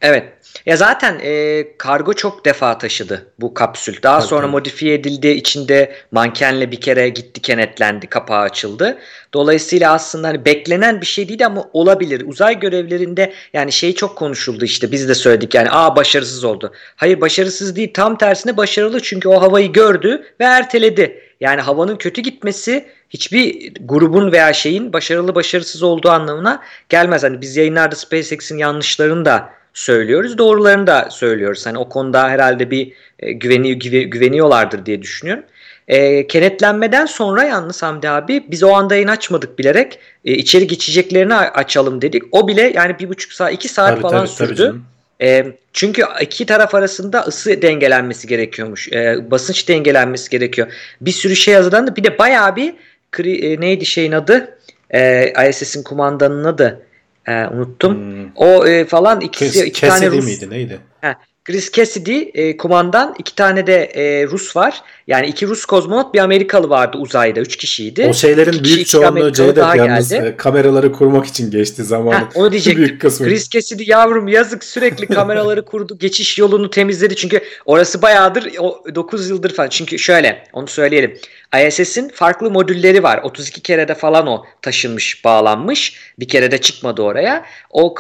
[0.03, 0.33] Evet.
[0.67, 4.03] Ya zaten e, kargo çok defa taşıdı bu kapsül.
[4.03, 5.29] Daha tabii, sonra modifiye edildi.
[5.29, 8.07] içinde mankenle bir kere gitti kenetlendi.
[8.07, 8.99] Kapağı açıldı.
[9.35, 12.25] Dolayısıyla aslında hani beklenen bir şey değil ama olabilir.
[12.27, 16.73] Uzay görevlerinde yani şey çok konuşuldu işte biz de söyledik yani aa başarısız oldu.
[16.97, 21.21] Hayır başarısız değil tam tersine başarılı çünkü o havayı gördü ve erteledi.
[21.41, 27.23] Yani havanın kötü gitmesi hiçbir grubun veya şeyin başarılı başarısız olduğu anlamına gelmez.
[27.23, 30.39] Hani biz yayınlarda SpaceX'in yanlışlarını da söylüyoruz.
[30.39, 31.67] Doğrularını da söylüyoruz.
[31.67, 35.45] Hani o konuda herhalde bir e, güveni, güve, güveniyorlardır diye düşünüyorum.
[35.89, 41.35] E, kenetlenmeden sonra yalnız Hamdi abi biz o anda yayın açmadık bilerek e, içeri geçeceklerini
[41.35, 42.23] açalım dedik.
[42.33, 44.67] O bile yani bir buçuk saat iki saat tabii, falan tabii, sürdü.
[44.67, 44.79] Tabii
[45.21, 48.93] e, çünkü iki taraf arasında ısı dengelenmesi gerekiyormuş.
[48.93, 50.73] E, basınç dengelenmesi gerekiyor.
[51.01, 51.97] Bir sürü şey hazırlandı.
[51.97, 52.75] Bir de bayağı bir
[53.19, 54.59] e, neydi şeyin adı?
[54.91, 56.83] E, ISS'in kumandanının adı
[57.29, 57.95] e, unuttum.
[57.95, 58.31] Hmm.
[58.35, 60.25] O e, falan ikisi Chris iki Cassidy tane Rus.
[60.25, 60.81] miydi neydi?
[61.01, 61.15] He,
[61.49, 64.83] Chris Cassidy e, kumandan iki tane de e, Rus var.
[65.07, 67.41] Yani iki Rus kozmonot bir Amerikalı vardı uzayda.
[67.41, 68.07] Üç kişiydi.
[68.11, 70.27] O şeylerin iki büyük çoğunluğu C'de yalnız geldi.
[70.27, 72.15] E, kameraları kurmak için geçti zamanı.
[72.15, 72.85] Heh, onu diyecektim.
[72.85, 73.27] büyük kısmı.
[73.27, 75.99] Chris Cassidy yavrum yazık sürekli kameraları kurdu.
[75.99, 77.17] Geçiş yolunu temizledi.
[77.17, 79.69] Çünkü orası bayağıdır o 9 yıldır falan.
[79.69, 81.19] Çünkü şöyle onu söyleyelim.
[81.57, 83.21] ISS'in farklı modülleri var.
[83.23, 86.13] 32 kerede falan o taşınmış, bağlanmış.
[86.19, 87.45] Bir kere de çıkmadı oraya.
[87.71, 87.95] O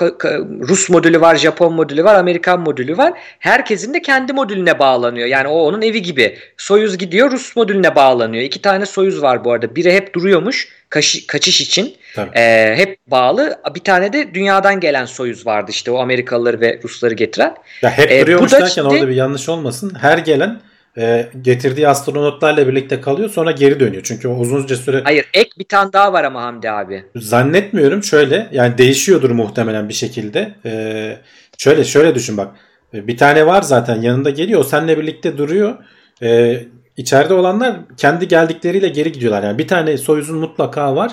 [0.60, 3.12] Rus modülü var, Japon modülü var, Amerikan modülü var.
[3.38, 5.26] Herkesin de kendi modülüne bağlanıyor.
[5.26, 6.38] Yani o onun evi gibi.
[6.56, 8.42] Soyuz gidiyor, Rus modülüne bağlanıyor.
[8.42, 9.76] İki tane Soyuz var bu arada.
[9.76, 11.96] Biri hep duruyormuş kaçış, kaçış için.
[12.34, 13.60] E, hep bağlı.
[13.74, 17.54] Bir tane de dünyadan gelen Soyuz vardı işte o Amerikalıları ve Rusları getiren.
[17.82, 19.92] Ya hep e, duruyormuş derken şimdi, orada bir yanlış olmasın.
[20.00, 20.60] Her gelen
[20.96, 24.02] e, getirdiği astronotlarla birlikte kalıyor sonra geri dönüyor.
[24.02, 25.00] Çünkü o uzunca süre...
[25.04, 27.04] Hayır ek bir tane daha var ama Hamdi abi.
[27.16, 30.54] Zannetmiyorum şöyle yani değişiyordur muhtemelen bir şekilde.
[30.64, 31.16] E,
[31.58, 32.56] şöyle şöyle düşün bak.
[32.94, 35.74] E, bir tane var zaten yanında geliyor o seninle birlikte duruyor.
[36.22, 36.60] E,
[36.96, 39.42] içeride olanlar kendi geldikleriyle geri gidiyorlar.
[39.42, 41.12] Yani bir tane Soyuz'un mutlaka var.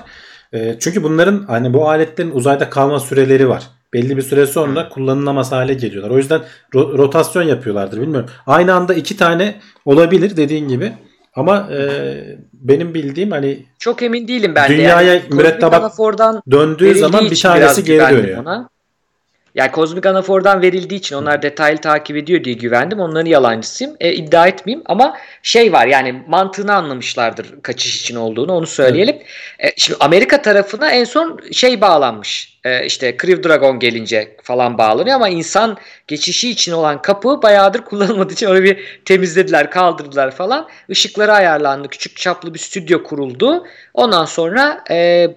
[0.53, 3.63] E, çünkü bunların hani bu aletlerin uzayda kalma süreleri var
[3.95, 6.09] belli bir süre sonra kullanılamaz hale geliyorlar.
[6.09, 6.41] O yüzden
[6.73, 8.29] ro- rotasyon yapıyorlardır bilmiyorum.
[8.47, 9.55] Aynı anda iki tane
[9.85, 10.93] olabilir dediğin gibi.
[11.35, 11.79] Ama e,
[12.53, 15.15] benim bildiğim hani çok emin değilim ben dünyaya de.
[15.15, 15.99] Yani, mürettebat
[16.51, 18.41] döndüğü zaman bir tanesi geri dönüyor.
[18.41, 18.69] Ona.
[19.55, 22.99] Yani kozmik anafordan verildiği için onlar detaylı takip ediyor diye güvendim.
[22.99, 23.95] Onların yalancısıyım.
[23.99, 29.15] E, iddia etmeyeyim ama şey var yani mantığını anlamışlardır kaçış için olduğunu onu söyleyelim.
[29.59, 29.73] Evet.
[29.73, 32.59] E, şimdi Amerika tarafına en son şey bağlanmış.
[32.63, 38.33] E, işte Crew Dragon gelince falan bağlanıyor ama insan geçişi için olan kapı bayağıdır kullanılmadığı
[38.33, 40.67] için onu bir temizlediler, kaldırdılar falan.
[40.89, 41.87] Işıkları ayarlandı.
[41.87, 43.65] Küçük çaplı bir stüdyo kuruldu.
[43.93, 45.27] Ondan sonra e,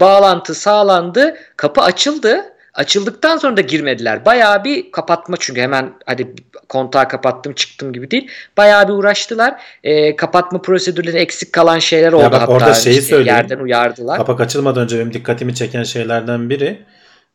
[0.00, 1.36] bağlantı sağlandı.
[1.56, 2.57] Kapı açıldı.
[2.74, 4.24] Açıldıktan sonra da girmediler.
[4.24, 6.34] Bayağı bir kapatma çünkü hemen hadi
[6.68, 8.30] kontağı kapattım çıktım gibi değil.
[8.56, 9.60] Bayağı bir uğraştılar.
[9.84, 12.22] E, kapatma prosedürleri eksik kalan şeyler oldu.
[12.22, 14.16] Ya bak, hatta orada şeyi işte yerden uyardılar.
[14.16, 16.82] Kapak açılmadan önce benim dikkatimi çeken şeylerden biri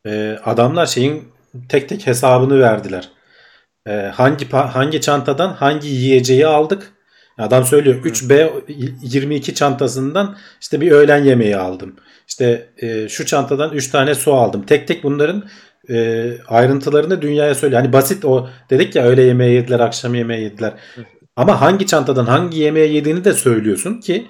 [0.06, 1.28] e, adamlar şeyin
[1.68, 3.08] tek tek hesabını verdiler.
[3.88, 6.92] E, hangi hangi çantadan hangi yiyeceği aldık?
[7.38, 8.50] Adam söylüyor 3B
[9.02, 11.96] 22 çantasından işte bir öğlen yemeği aldım.
[12.28, 14.66] İşte e, şu çantadan 3 tane su aldım.
[14.66, 15.44] Tek tek bunların
[15.90, 17.82] e, ayrıntılarını dünyaya söylüyor.
[17.82, 20.72] Hani basit o dedik ya öğle yemeği yediler, akşam yemeği yediler.
[21.36, 24.26] Ama hangi çantadan hangi yemeği yediğini de söylüyorsun ki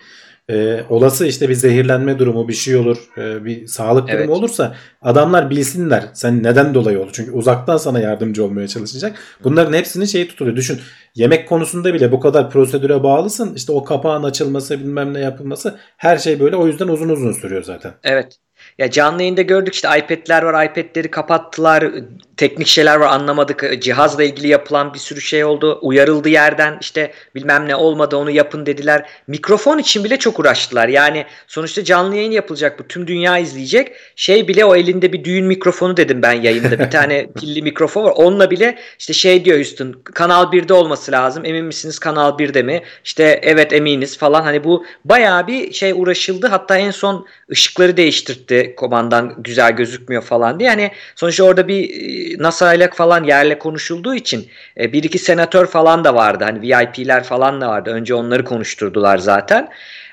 [0.51, 4.31] e, olası işte bir zehirlenme durumu bir şey olur e, bir sağlık durumu evet.
[4.31, 7.11] olursa adamlar bilsinler sen neden dolayı oldu.
[7.13, 9.19] Çünkü uzaktan sana yardımcı olmaya çalışacak.
[9.45, 10.57] Bunların hepsinin şeyi tutuluyor.
[10.57, 10.81] Düşün
[11.15, 13.55] yemek konusunda bile bu kadar prosedüre bağlısın.
[13.55, 17.63] İşte o kapağın açılması bilmem ne yapılması her şey böyle o yüzden uzun uzun sürüyor
[17.63, 17.93] zaten.
[18.03, 18.39] Evet.
[18.79, 21.93] Ya canlı yayında gördük işte iPad'ler var iPad'leri kapattılar
[22.37, 23.83] teknik şeyler var anlamadık.
[23.83, 25.79] Cihazla ilgili yapılan bir sürü şey oldu.
[25.83, 29.07] Uyarıldı yerden işte bilmem ne olmadı onu yapın dediler.
[29.27, 30.89] Mikrofon için bile çok uğraştılar.
[30.89, 33.93] Yani sonuçta canlı yayın yapılacak bu tüm dünya izleyecek.
[34.17, 36.79] Şey bile o elinde bir düğün mikrofonu dedim ben yayında.
[36.79, 38.13] Bir tane pilli mikrofon var.
[38.17, 41.45] Onunla bile işte şey diyor Houston Kanal 1'de olması lazım.
[41.45, 42.83] Emin misiniz Kanal 1'de mi?
[43.05, 44.19] İşte evet eminiz.
[44.19, 44.43] falan.
[44.43, 46.47] Hani bu bayağı bir şey uğraşıldı.
[46.47, 50.69] Hatta en son ışıkları değiştirdi komandan güzel gözükmüyor falan diye.
[50.69, 54.49] Yani sonuçta orada bir e, NASA ile falan yerle konuşulduğu için
[54.81, 56.45] e, bir iki senatör falan da vardı.
[56.45, 57.91] Hani VIP'ler falan da vardı.
[57.91, 59.69] Önce onları konuşturdular zaten.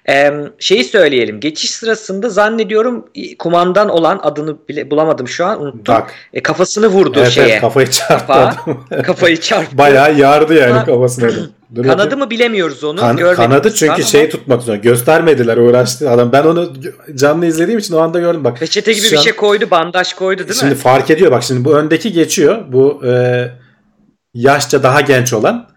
[0.10, 1.40] Ee, şeyi söyleyelim.
[1.40, 3.06] Geçiş sırasında zannediyorum
[3.40, 5.96] kumandan olan adını bile bulamadım şu an unuttum.
[5.96, 6.14] Bak.
[6.34, 7.48] E, kafasını vurdu evet, şeye.
[7.48, 8.28] Evet, kafayı çarptı.
[8.28, 9.78] Kafa, kafayı çarptı.
[9.78, 11.30] Bayağı yardı yani ha, kafasına.
[11.76, 12.20] Dur kanadı bakayım.
[12.20, 13.00] mı bilemiyoruz onu.
[13.00, 14.82] Kan, kanadı çünkü şeyi tutmak zorunda.
[14.82, 16.32] Göstermediler uğraştı adam.
[16.32, 16.74] Ben onu
[17.16, 18.58] canlı izlediğim için o anda gördüm bak.
[18.58, 20.70] Peçete gibi bir an, şey koydu bandaj koydu değil şimdi mi?
[20.70, 22.62] Şimdi fark ediyor bak şimdi bu öndeki geçiyor.
[22.68, 23.46] Bu e,
[24.34, 25.68] yaşça daha genç olan.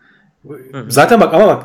[0.46, 0.84] Hı-hı.
[0.88, 1.62] Zaten bak ama bak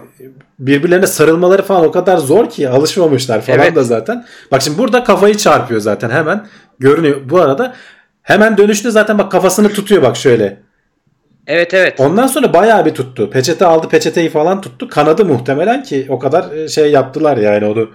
[0.60, 3.76] birbirlerine sarılmaları falan o kadar zor ki alışmamışlar falan evet.
[3.76, 4.26] da zaten.
[4.52, 6.48] Bak şimdi burada kafayı çarpıyor zaten hemen
[6.80, 7.22] görünüyor.
[7.26, 7.76] Bu arada
[8.22, 10.58] hemen dönüşte zaten bak kafasını tutuyor bak şöyle.
[11.48, 12.00] Evet evet.
[12.00, 13.30] Ondan sonra bayağı bir tuttu.
[13.30, 14.90] Peçete aldı peçeteyi falan tuttu.
[14.90, 17.90] Kanadı muhtemelen ki o kadar e, şey yaptılar yani onu.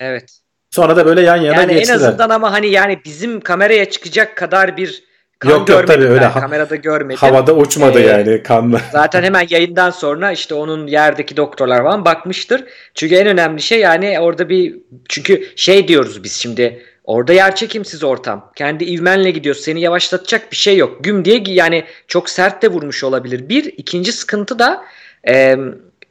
[0.00, 0.38] Evet.
[0.70, 1.94] Sonra da böyle yan yana yani geçtiler.
[1.94, 5.04] Yani en azından ama hani yani bizim kameraya çıkacak kadar bir
[5.44, 6.20] kan yok, yok, tabii öyle.
[6.20, 6.40] Ben.
[6.40, 7.18] Kamerada görmedim.
[7.20, 8.80] Havada uçmadı ee, yani kanla.
[8.92, 12.64] Zaten hemen yayından sonra işte onun yerdeki doktorlar falan bakmıştır.
[12.94, 14.76] Çünkü en önemli şey yani orada bir
[15.08, 18.52] çünkü şey diyoruz biz şimdi Orada yer çekimsiz ortam.
[18.56, 19.54] Kendi ivmenle gidiyor.
[19.54, 21.04] Seni yavaşlatacak bir şey yok.
[21.04, 23.48] Güm diye yani çok sert de vurmuş olabilir.
[23.48, 23.64] Bir.
[23.64, 24.84] ikinci sıkıntı da
[25.28, 25.56] e,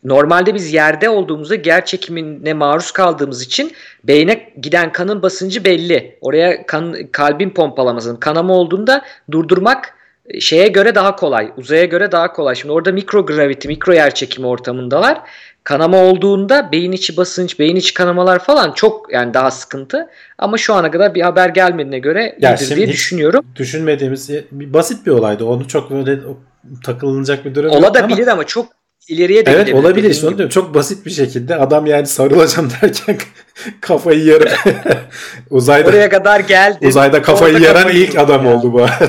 [0.04, 3.72] normalde biz yerde olduğumuzda yer çekimine maruz kaldığımız için
[4.04, 6.18] beyne giden kanın basıncı belli.
[6.22, 9.96] Oraya kan, kalbin pompalamasının kanama olduğunda durdurmak
[10.40, 11.52] şeye göre daha kolay.
[11.58, 12.56] Uzaya göre daha kolay.
[12.56, 15.22] Şimdi orada mikro gravity, mikro yer çekimi ortamındalar
[15.64, 20.10] kanama olduğunda beyin içi basınç, beyin içi kanamalar falan çok yani daha sıkıntı.
[20.38, 23.46] Ama şu ana kadar bir haber gelmediğine göre ya iyidir diye düşünüyorum.
[23.56, 25.46] Düşünmediğimiz basit bir olaydı.
[25.46, 26.20] Onu çok böyle
[26.84, 30.50] takılınacak bir durum Olabilir ama, ama çok ileriye de Evet olabilir işte onu diyorum.
[30.50, 33.18] Çok basit bir şekilde adam yani sarılacağım derken
[33.82, 34.52] kafayı yarıp
[35.50, 36.88] uzayda oraya kadar geldi.
[36.88, 38.56] Uzayda kafayı Orada yaran ilk adam ya.
[38.56, 39.08] oldu bu arada.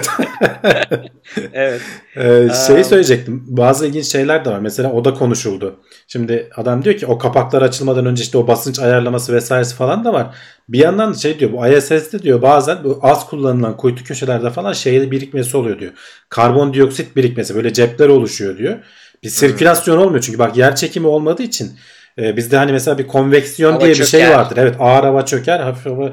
[1.53, 1.81] evet.
[2.17, 3.45] Ee, şey söyleyecektim.
[3.47, 4.59] Bazı ilginç şeyler de var.
[4.59, 5.81] Mesela o da konuşuldu.
[6.09, 10.13] Şimdi adam diyor ki o kapaklar açılmadan önce işte o basınç ayarlaması vesairesi falan da
[10.13, 10.27] var.
[10.69, 15.11] Bir yandan şey diyor bu ISS'de diyor bazen bu az kullanılan kuytu köşelerde falan şeyde
[15.11, 15.93] birikmesi oluyor diyor.
[16.29, 18.79] Karbondioksit birikmesi böyle cepler oluşuyor diyor.
[19.25, 21.73] Bir sirkülasyon olmuyor çünkü bak yer çekimi olmadığı için
[22.19, 24.57] e, bizde hani mesela bir konveksiyon hava diye bir şey vardır.
[24.57, 26.13] Evet ağır hava çöker, hafif hava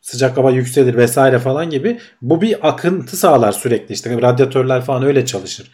[0.00, 1.98] sıcak hava yükselir vesaire falan gibi.
[2.22, 5.70] Bu bir akıntı sağlar sürekli işte radyatörler falan öyle çalışır.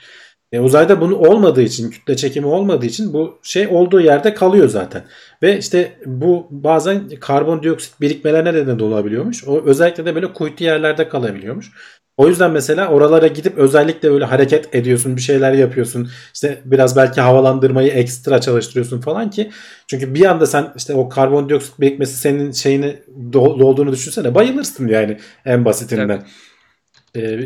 [0.52, 5.04] E, uzayda bunu olmadığı için kütle çekimi olmadığı için bu şey olduğu yerde kalıyor zaten.
[5.42, 9.44] Ve işte bu bazen karbondioksit birikmelerine neden olabiliyormuş.
[9.44, 11.70] O özellikle de böyle kuytu yerlerde kalabiliyormuş.
[12.16, 16.10] O yüzden mesela oralara gidip özellikle böyle hareket ediyorsun, bir şeyler yapıyorsun.
[16.34, 19.50] İşte biraz belki havalandırmayı ekstra çalıştırıyorsun falan ki.
[19.86, 23.02] Çünkü bir anda sen işte o karbondioksit birikmesi senin şeyini
[23.32, 26.08] dolduğunu düşünsene bayılırsın yani en basitinden.
[26.08, 26.22] Evet.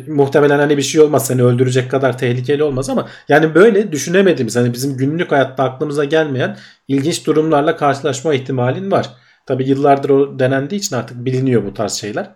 [0.06, 4.56] E, muhtemelen hani bir şey olmaz seni öldürecek kadar tehlikeli olmaz ama yani böyle düşünemediğimiz
[4.56, 6.56] hani bizim günlük hayatta aklımıza gelmeyen
[6.88, 9.10] ilginç durumlarla karşılaşma ihtimalin var.
[9.46, 12.30] Tabi yıllardır o denendiği için artık biliniyor bu tarz şeyler.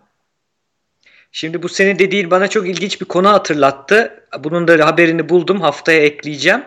[1.32, 4.24] Şimdi bu senin dediğin bana çok ilginç bir konu hatırlattı.
[4.38, 5.60] Bunun da haberini buldum.
[5.60, 6.62] Haftaya ekleyeceğim.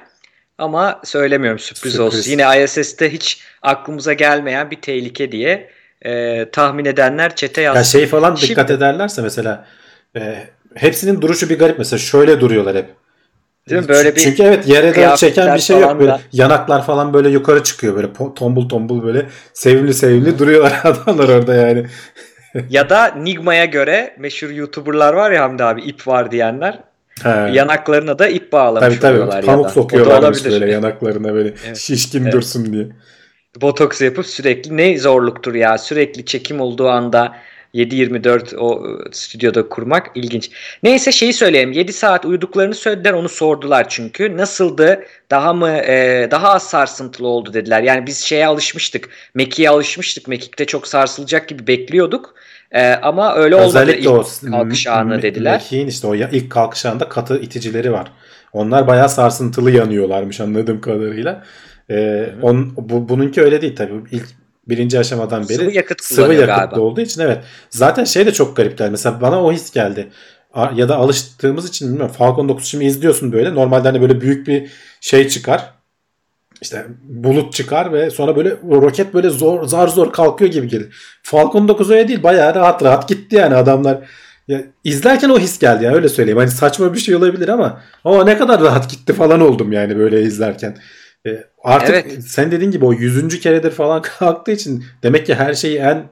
[0.57, 1.99] Ama söylemiyorum sürpriz, sürpriz.
[1.99, 2.31] olsun.
[2.31, 5.69] Yine ISS'te hiç aklımıza gelmeyen bir tehlike diye
[6.01, 7.79] e, tahmin edenler çete yazsın.
[7.79, 9.65] Ya şey falan Şimdi, dikkat ederlerse mesela
[10.15, 11.77] e, hepsinin duruşu bir garip.
[11.77, 12.85] Mesela şöyle duruyorlar hep.
[13.69, 13.87] Değil mi?
[13.87, 15.99] Böyle bir Çünkü evet yere doğru çeken bir şey yok.
[15.99, 16.21] Böyle da.
[16.33, 17.95] yanaklar falan böyle yukarı çıkıyor.
[17.95, 21.85] Böyle tombul tombul böyle sevimli sevimli duruyorlar adamlar orada yani.
[22.69, 26.79] Ya da Nigma'ya göre meşhur YouTuber'lar var ya Hamdi abi ip var diyenler.
[27.23, 27.29] He.
[27.29, 29.45] Yanaklarına da ip bağlamış tabii, tabii.
[29.45, 31.77] Pamuk sokuyorlarmış böyle yanaklarına böyle evet.
[31.77, 32.33] şişkin evet.
[32.33, 32.87] dursun diye.
[33.61, 37.35] Botoks yapıp sürekli ne zorluktur ya sürekli çekim olduğu anda
[37.75, 40.49] 7-24 o e, stüdyoda kurmak ilginç.
[40.83, 41.71] Neyse şeyi söyleyeyim.
[41.71, 44.37] 7 saat uyuduklarını söylediler onu sordular çünkü.
[44.37, 45.03] Nasıldı?
[45.31, 47.81] Daha mı e, daha az sarsıntılı oldu dediler.
[47.83, 49.09] Yani biz şeye alışmıştık.
[49.33, 50.27] Mekik'e alışmıştık.
[50.27, 52.35] Mekik'te çok sarsılacak gibi bekliyorduk.
[52.71, 55.53] E, ama öyle olmadı Özellikle ilk o kalkış anı dediler.
[55.53, 58.11] Mekik'in işte o ilk kalkış anında katı iticileri var.
[58.53, 61.43] Onlar bayağı sarsıntılı yanıyorlarmış anladığım kadarıyla.
[61.89, 63.93] Ee, on, bu, bununki öyle değil tabii.
[64.11, 64.25] İlk
[64.67, 66.79] birinci aşamadan beri sıvı yakıt sıvı yakıtlı galiba.
[66.79, 67.43] olduğu için evet.
[67.69, 68.89] Zaten şey de çok garipler.
[68.89, 70.09] Mesela bana o his geldi.
[70.75, 72.15] Ya da alıştığımız için bilmiyorum.
[72.17, 73.55] Falcon 9 şimdi izliyorsun böyle.
[73.55, 75.73] Normalde hani böyle büyük bir şey çıkar.
[76.61, 81.19] İşte bulut çıkar ve sonra böyle roket böyle zor zar zor kalkıyor gibi gelir.
[81.23, 82.23] Falcon 9 öyle değil.
[82.23, 83.97] Bayağı rahat rahat gitti yani adamlar.
[84.47, 86.37] Ya izlerken o his geldi yani öyle söyleyeyim.
[86.37, 90.21] Hani saçma bir şey olabilir ama o ne kadar rahat gitti falan oldum yani böyle
[90.21, 90.77] izlerken.
[91.25, 92.23] E, artık evet.
[92.23, 96.03] sen dediğin gibi o yüzüncü keredir falan kalktığı için demek ki her şeyi en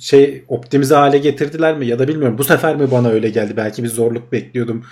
[0.00, 3.82] şey optimize hale getirdiler mi ya da bilmiyorum bu sefer mi bana öyle geldi belki
[3.82, 4.84] bir zorluk bekliyordum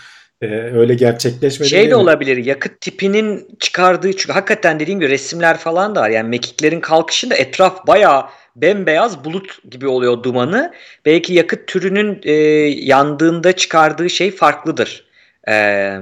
[0.43, 1.69] ee, öyle gerçekleşmedi.
[1.69, 1.95] Şey de mi?
[1.95, 7.35] olabilir yakıt tipinin çıkardığı çünkü hakikaten dediğim gibi resimler falan da var yani mekiklerin kalkışında
[7.35, 8.25] etraf bayağı
[8.57, 10.73] bembeyaz bulut gibi oluyor dumanı
[11.05, 12.33] belki yakıt türünün e,
[12.85, 15.05] yandığında çıkardığı şey farklıdır.
[15.49, 16.01] Eee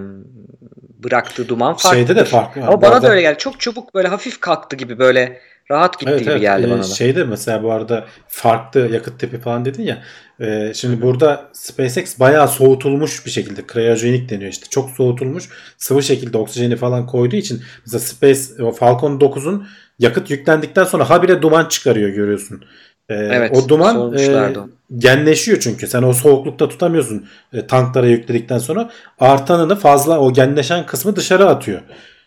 [1.04, 1.98] bıraktığı duman farklı.
[1.98, 2.62] Şeyde de farklı.
[2.62, 3.06] Ama bana arada...
[3.06, 3.38] da öyle geldi.
[3.38, 5.40] Çok çabuk böyle hafif kalktı gibi böyle
[5.70, 6.40] rahat gitti evet, gibi evet.
[6.40, 6.82] geldi ee, bana da.
[6.82, 10.02] Şeyde mesela bu arada farklı yakıt tipi falan dedin ya.
[10.40, 11.02] E, şimdi Hı-hı.
[11.02, 14.66] burada SpaceX bayağı soğutulmuş bir şekilde kryojenik deniyor işte.
[14.70, 19.66] Çok soğutulmuş sıvı şekilde oksijeni falan koyduğu için mesela Space Falcon 9'un
[19.98, 22.64] yakıt yüklendikten sonra habire duman çıkarıyor görüyorsun.
[23.08, 24.54] E, evet, o duman e,
[24.96, 25.86] genleşiyor çünkü.
[25.86, 28.90] Sen o soğuklukta tutamıyorsun e, tanklara yükledikten sonra.
[29.18, 31.80] Artanını fazla o genleşen kısmı dışarı atıyor.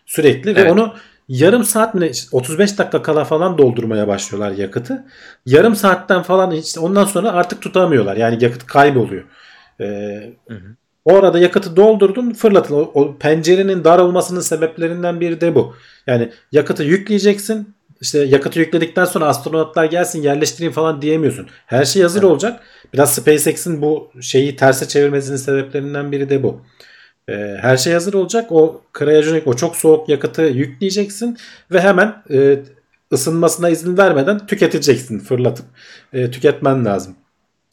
[0.06, 0.64] Sürekli evet.
[0.64, 0.94] ve onu
[1.28, 5.04] yarım saat mi 35 dakika kala falan doldurmaya başlıyorlar yakıtı.
[5.46, 8.16] Yarım saatten falan işte ondan sonra artık tutamıyorlar.
[8.16, 9.24] Yani yakıt kayboluyor.
[9.80, 9.84] Ee,
[10.48, 10.76] hı hı.
[11.04, 12.74] O arada yakıtı doldurdun fırlatın.
[12.74, 15.74] O, o pencerenin dar olmasının sebeplerinden biri de bu.
[16.06, 21.46] Yani yakıtı yükleyeceksin işte yakıtı yükledikten sonra astronotlar gelsin yerleştireyim falan diyemiyorsun.
[21.66, 22.30] Her şey hazır evet.
[22.30, 22.60] olacak.
[22.92, 26.60] Biraz SpaceX'in bu şeyi terse çevirmesinin sebeplerinden biri de bu.
[27.28, 28.52] Ee, her şey hazır olacak.
[28.52, 31.36] O kryojenik, o çok soğuk yakıtı yükleyeceksin
[31.70, 32.58] ve hemen e,
[33.12, 35.66] ısınmasına izin vermeden tüketeceksin fırlatıp.
[36.12, 37.14] E, tüketmen lazım.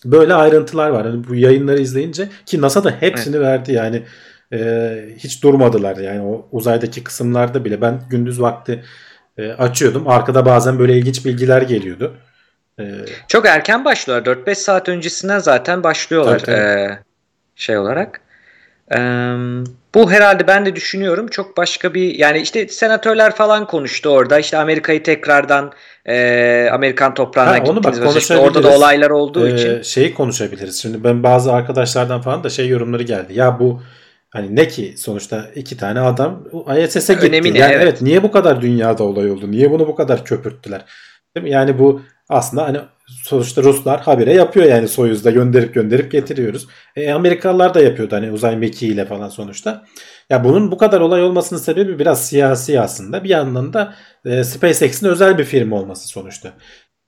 [0.05, 1.05] Böyle ayrıntılar var.
[1.05, 3.45] Yani bu yayınları izleyince ki NASA da hepsini evet.
[3.45, 4.03] verdi yani
[4.53, 8.83] e, hiç durmadılar yani o uzaydaki kısımlarda bile ben gündüz vakti
[9.39, 10.07] e, açıyordum.
[10.07, 12.13] Arkada bazen böyle ilginç bilgiler geliyordu.
[12.79, 12.83] E,
[13.27, 14.35] Çok erken başlıyorlar.
[14.35, 16.91] 4-5 saat öncesinden zaten başlıyorlar tabii, tabii.
[16.91, 16.99] E,
[17.55, 18.21] şey olarak.
[18.91, 18.99] E,
[19.95, 24.39] bu herhalde ben de düşünüyorum çok başka bir yani işte senatörler falan konuştu orada.
[24.39, 25.71] İşte Amerika'yı tekrardan
[26.05, 28.15] e, Amerikan toprağına ha, gittiniz.
[28.15, 29.81] işte orada da olaylar olduğu ee, için.
[29.81, 30.81] Şeyi konuşabiliriz.
[30.81, 33.33] Şimdi ben bazı arkadaşlardan falan da şey yorumları geldi.
[33.33, 33.81] Ya bu
[34.29, 36.43] Hani ne ki sonuçta iki tane adam
[36.83, 37.27] ISS'e gitti.
[37.27, 37.83] Önemli, yani evet.
[37.83, 39.51] evet niye bu kadar dünyada olay oldu?
[39.51, 40.85] Niye bunu bu kadar köpürttüler?
[41.35, 41.49] Değil mi?
[41.49, 42.79] Yani bu aslında hani
[43.23, 46.67] sonuçta Ruslar habire yapıyor yani Soyuz'da gönderip gönderip getiriyoruz.
[46.95, 49.85] E, Amerikalılar da yapıyordu hani uzay mekiğiyle falan sonuçta.
[50.29, 53.23] Ya bunun bu kadar olay olmasının sebebi biraz siyasi aslında.
[53.23, 56.53] Bir yandan da e, SpaceX'in özel bir firma olması sonuçta.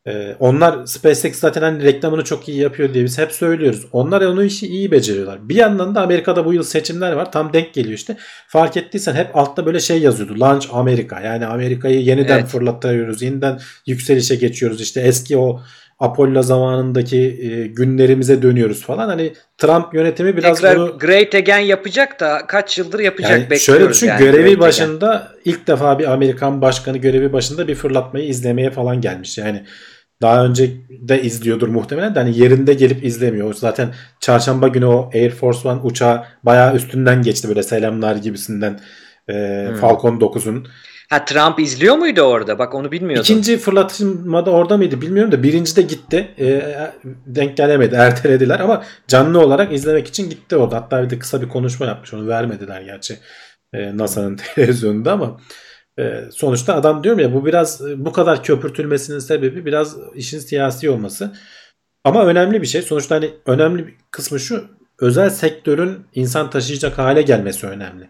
[0.07, 3.85] Ee, onlar SpaceX zaten hani reklamını çok iyi yapıyor diye biz hep söylüyoruz.
[3.91, 5.49] Onlar onu işi iyi beceriyorlar.
[5.49, 7.31] Bir yandan da Amerika'da bu yıl seçimler var.
[7.31, 8.17] Tam denk geliyor işte.
[8.47, 10.39] Fark ettiysen hep altta böyle şey yazıyordu.
[10.39, 11.21] Launch Amerika.
[11.21, 12.47] Yani Amerika'yı yeniden evet.
[12.47, 13.21] fırlatıyoruz.
[13.21, 14.81] Yeniden yükselişe geçiyoruz.
[14.81, 15.61] İşte eski o
[16.01, 19.07] Apollo zamanındaki e, günlerimize dönüyoruz falan.
[19.07, 20.97] Hani Trump yönetimi biraz Tekrar bunu...
[20.99, 23.65] Great Again yapacak da kaç yıldır yapacak yani bekliyoruz.
[23.65, 25.41] Şöyle düşün yani, görevi Great başında Again.
[25.45, 29.37] ilk defa bir Amerikan başkanı görevi başında bir fırlatmayı izlemeye falan gelmiş.
[29.37, 29.63] Yani
[30.21, 33.53] daha önce de izliyordur muhtemelen de hani yerinde gelip izlemiyor.
[33.53, 33.89] Zaten
[34.19, 38.79] çarşamba günü o Air Force One uçağı bayağı üstünden geçti böyle selamlar gibisinden
[39.29, 39.33] e,
[39.69, 39.75] hmm.
[39.75, 40.67] Falcon 9'un.
[41.11, 42.59] Ha Trump izliyor muydu orada?
[42.59, 43.23] Bak onu bilmiyordum.
[43.23, 46.35] İkinci fırlatmada orada mıydı bilmiyorum da birinci de gitti.
[46.39, 46.63] E,
[47.25, 47.95] denk gelemedi.
[47.95, 50.75] Ertelediler ama canlı olarak izlemek için gitti orada.
[50.75, 52.13] Hatta bir de kısa bir konuşma yapmış.
[52.13, 53.17] Onu vermediler gerçi
[53.73, 55.41] e, NASA'nın televizyonunda ama
[55.99, 60.89] e, sonuçta adam diyorum ya bu biraz e, bu kadar köpürtülmesinin sebebi biraz işin siyasi
[60.89, 61.33] olması.
[62.03, 62.81] Ama önemli bir şey.
[62.81, 64.65] Sonuçta hani önemli bir kısmı şu
[64.99, 68.09] özel sektörün insan taşıyacak hale gelmesi önemli.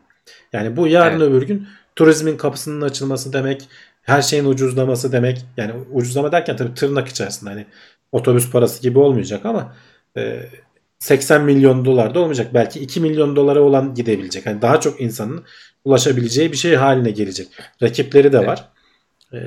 [0.53, 1.29] Yani bu yarın evet.
[1.29, 3.67] öbür gün turizmin kapısının açılması demek,
[4.01, 5.45] her şeyin ucuzlaması demek.
[5.57, 7.65] Yani ucuzlama derken tabii tırnak içerisinde hani
[8.11, 9.75] otobüs parası gibi olmayacak ama
[10.17, 10.39] e,
[10.99, 12.47] 80 milyon dolar da olmayacak.
[12.53, 14.45] Belki 2 milyon dolara olan gidebilecek.
[14.45, 15.43] Yani daha çok insanın
[15.85, 17.47] ulaşabileceği bir şey haline gelecek.
[17.83, 18.67] Rakipleri de var.
[19.33, 19.37] E,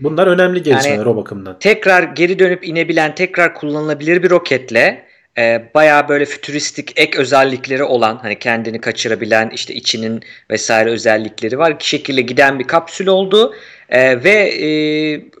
[0.00, 1.58] bunlar önemli gelişmeler yani, o bakımdan.
[1.60, 5.09] Tekrar geri dönüp inebilen, tekrar kullanılabilir bir roketle
[5.40, 11.76] e, bayağı böyle fütüristik ek özellikleri olan hani kendini kaçırabilen işte içinin vesaire özellikleri var.
[11.78, 13.54] Şekilde giden bir kapsül oldu
[13.88, 14.68] e, ve e,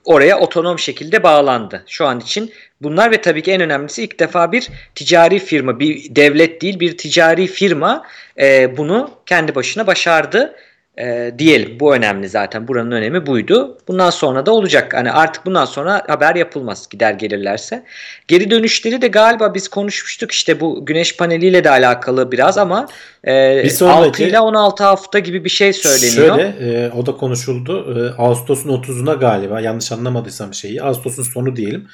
[0.04, 1.84] oraya otonom şekilde bağlandı.
[1.86, 6.14] Şu an için bunlar ve tabii ki en önemlisi ilk defa bir ticari firma bir
[6.16, 8.06] devlet değil bir ticari firma
[8.40, 10.56] e, bunu kendi başına başardı
[10.98, 11.80] e, diyelim.
[11.80, 12.68] Bu önemli zaten.
[12.68, 13.78] Buranın önemi buydu.
[13.88, 14.94] Bundan sonra da olacak.
[14.94, 17.84] Hani artık bundan sonra haber yapılmaz gider gelirlerse.
[18.28, 22.88] Geri dönüşleri de galiba biz konuşmuştuk işte bu güneş paneliyle de alakalı biraz ama
[23.26, 26.36] e, bir sonraki, 6 ile 16 hafta gibi bir şey söyleniyor.
[26.36, 27.98] Şöyle e, o da konuşuldu.
[27.98, 30.82] E, Ağustos'un 30'una galiba yanlış anlamadıysam şeyi.
[30.82, 31.88] Ağustos'un sonu diyelim.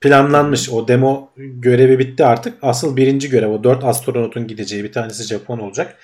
[0.00, 2.54] Planlanmış o demo görevi bitti artık.
[2.62, 5.96] Asıl birinci görev o 4 astronotun gideceği bir tanesi Japon olacak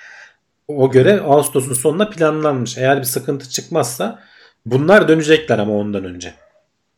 [0.69, 2.79] o göre Ağustos'un sonuna planlanmış.
[2.79, 4.19] Eğer bir sıkıntı çıkmazsa
[4.67, 6.35] bunlar dönecekler ama ondan önce.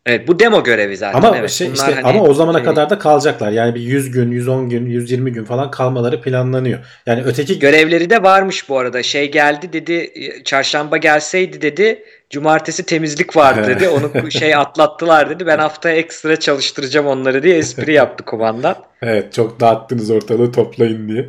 [0.07, 1.19] Evet bu demo görevi zaten.
[1.19, 2.65] Ama evet, şey, işte hani, ama o zamana şey...
[2.65, 3.51] kadar da kalacaklar.
[3.51, 6.79] Yani bir 100 gün, 110 gün, 120 gün falan kalmaları planlanıyor.
[7.07, 9.03] Yani öteki görevleri de varmış bu arada.
[9.03, 10.13] Şey geldi dedi,
[10.45, 12.05] çarşamba gelseydi dedi
[12.35, 13.89] Cumartesi temizlik vardı dedi.
[13.89, 15.47] Onu şey atlattılar dedi.
[15.47, 18.77] Ben haftaya ekstra çalıştıracağım onları diye espri yaptı kumandan.
[19.03, 21.29] Evet çok dağıttınız ortalığı toplayın diye.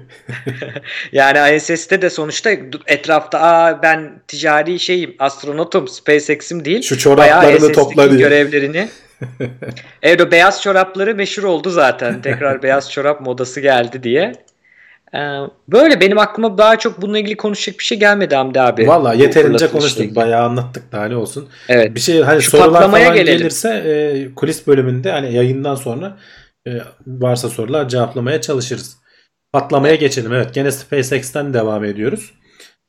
[1.12, 2.52] yani ISS'te de sonuçta
[2.88, 6.82] etrafta aa ben ticari şeyim astronotum SpaceX'im değil.
[6.82, 8.20] Şu çoraplarını topla diye.
[8.20, 8.90] görevlerini.
[10.04, 12.22] evet o beyaz çorapları meşhur oldu zaten.
[12.22, 14.34] Tekrar beyaz çorap modası geldi diye.
[15.16, 18.88] Ee, böyle benim aklıma daha çok bununla ilgili konuşacak bir şey gelmedi Hamdi abi.
[18.88, 20.16] Valla yeterince konuştuk.
[20.16, 21.50] Bayağı anlattık daha ne olsun.
[21.70, 21.96] Evet.
[21.96, 23.38] Bir şey hani Şu sorular falan gelelim.
[23.38, 26.18] gelirse e, kulis bölümünde hani yayından sonra
[26.68, 26.72] e,
[27.08, 28.98] varsa sorular cevaplamaya çalışırız.
[29.54, 30.02] Patlamaya evet.
[30.02, 30.34] geçelim.
[30.34, 32.34] Evet gene SpaceX'ten devam ediyoruz.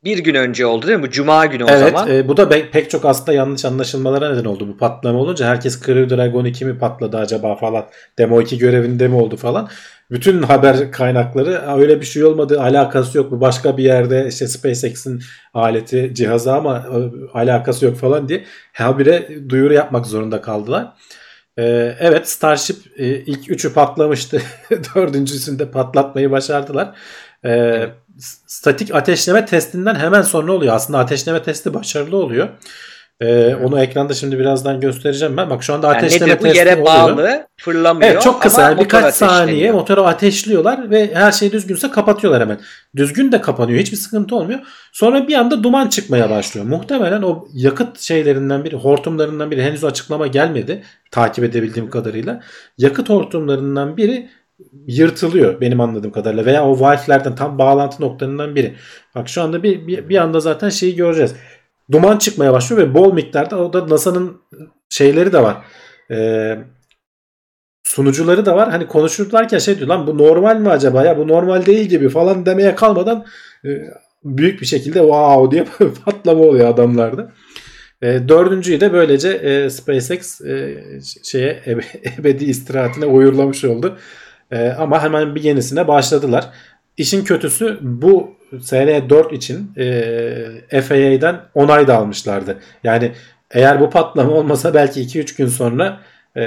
[0.04, 1.02] Bir gün önce oldu değil mi?
[1.02, 2.08] Bu Cuma günü o evet, zaman.
[2.08, 2.28] Evet.
[2.28, 4.68] Bu da pek çok aslında yanlış anlaşılmalara neden oldu.
[4.68, 7.86] Bu patlama olunca herkes Crew Dragon 2 mi patladı acaba falan.
[8.18, 9.68] Demo 2 görevinde mi oldu falan
[10.10, 15.22] bütün haber kaynakları öyle bir şey olmadı alakası yok bu başka bir yerde işte SpaceX'in
[15.54, 16.98] aleti cihazı ama e,
[17.38, 20.92] alakası yok falan diye habire duyuru yapmak zorunda kaldılar.
[21.58, 24.42] Ee, evet Starship e, ilk üçü patlamıştı.
[24.94, 26.98] Dördüncüsünde patlatmayı başardılar.
[27.44, 27.94] Ee, evet.
[28.46, 30.74] Statik ateşleme testinden hemen sonra oluyor.
[30.74, 32.48] Aslında ateşleme testi başarılı oluyor.
[33.20, 35.50] Ee, onu ekranda şimdi birazdan göstereceğim ben.
[35.50, 38.10] Bak şu anda ateşleme yani testi yere bağlı fırlamıyor.
[38.10, 42.60] Evet çok kısa yani birkaç saniye motoru ateşliyorlar ve her şey düzgünse kapatıyorlar hemen.
[42.96, 44.60] Düzgün de kapanıyor hiçbir sıkıntı olmuyor.
[44.92, 46.66] Sonra bir anda duman çıkmaya başlıyor.
[46.66, 52.40] Muhtemelen o yakıt şeylerinden biri hortumlarından biri henüz açıklama gelmedi takip edebildiğim kadarıyla.
[52.78, 54.28] Yakıt hortumlarından biri
[54.86, 58.74] yırtılıyor benim anladığım kadarıyla veya o valflerden tam bağlantı noktalarından biri.
[59.14, 61.34] Bak şu anda bir, bir, bir anda zaten şeyi göreceğiz
[61.92, 64.40] duman çıkmaya başlıyor ve bol miktarda o da NASA'nın
[64.90, 65.56] şeyleri de var.
[66.10, 66.58] Ee,
[67.84, 68.70] sunucuları da var.
[68.70, 72.46] Hani konuşurlarken şey diyor lan bu normal mi acaba ya bu normal değil gibi falan
[72.46, 73.26] demeye kalmadan
[73.64, 73.68] e,
[74.24, 75.66] büyük bir şekilde wow diye
[76.04, 77.32] patlama oluyor adamlarda.
[78.02, 80.82] E, dördüncüyü de böylece e, SpaceX e,
[81.24, 81.82] şeye ebe,
[82.18, 83.98] ebedi istirahatine uyurlamış oldu.
[84.50, 86.50] E, ama hemen bir yenisine başladılar.
[86.96, 89.72] İşin kötüsü bu SN4 için
[90.70, 92.58] e, FAA'den onay da almışlardı.
[92.84, 93.12] Yani
[93.50, 96.00] eğer bu patlama olmasa belki 2-3 gün sonra
[96.36, 96.42] e,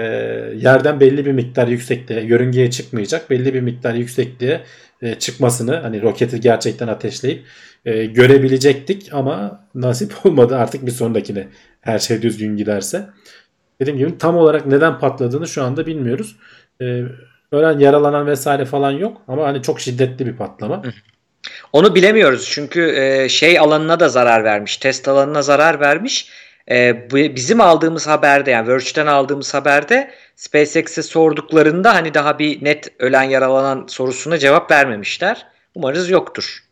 [0.56, 4.62] yerden belli bir miktar yüksekliğe, yörüngeye çıkmayacak belli bir miktar yüksekliğe
[5.02, 7.44] e, çıkmasını hani roketi gerçekten ateşleyip
[7.86, 11.48] e, görebilecektik ama nasip olmadı artık bir sonrakine
[11.82, 13.10] her şey düzgün giderse.
[13.82, 16.36] Dediğim gibi tam olarak neden patladığını şu anda bilmiyoruz.
[16.82, 17.04] E,
[17.52, 20.84] ölen yaralanan vesaire falan yok ama hani çok şiddetli bir patlama.
[21.74, 24.78] Onu bilemiyoruz çünkü e, şey alanına da zarar vermiş.
[24.78, 26.30] Test alanına zarar vermiş.
[26.72, 33.24] e, bizim aldığımız haberde yani Verge'den aldığımız haberde SpaceX'e sorduklarında hani daha bir net ölen
[33.24, 35.46] yaralanan sorusuna cevap vermemişler.
[35.76, 36.64] Umarız yoktur.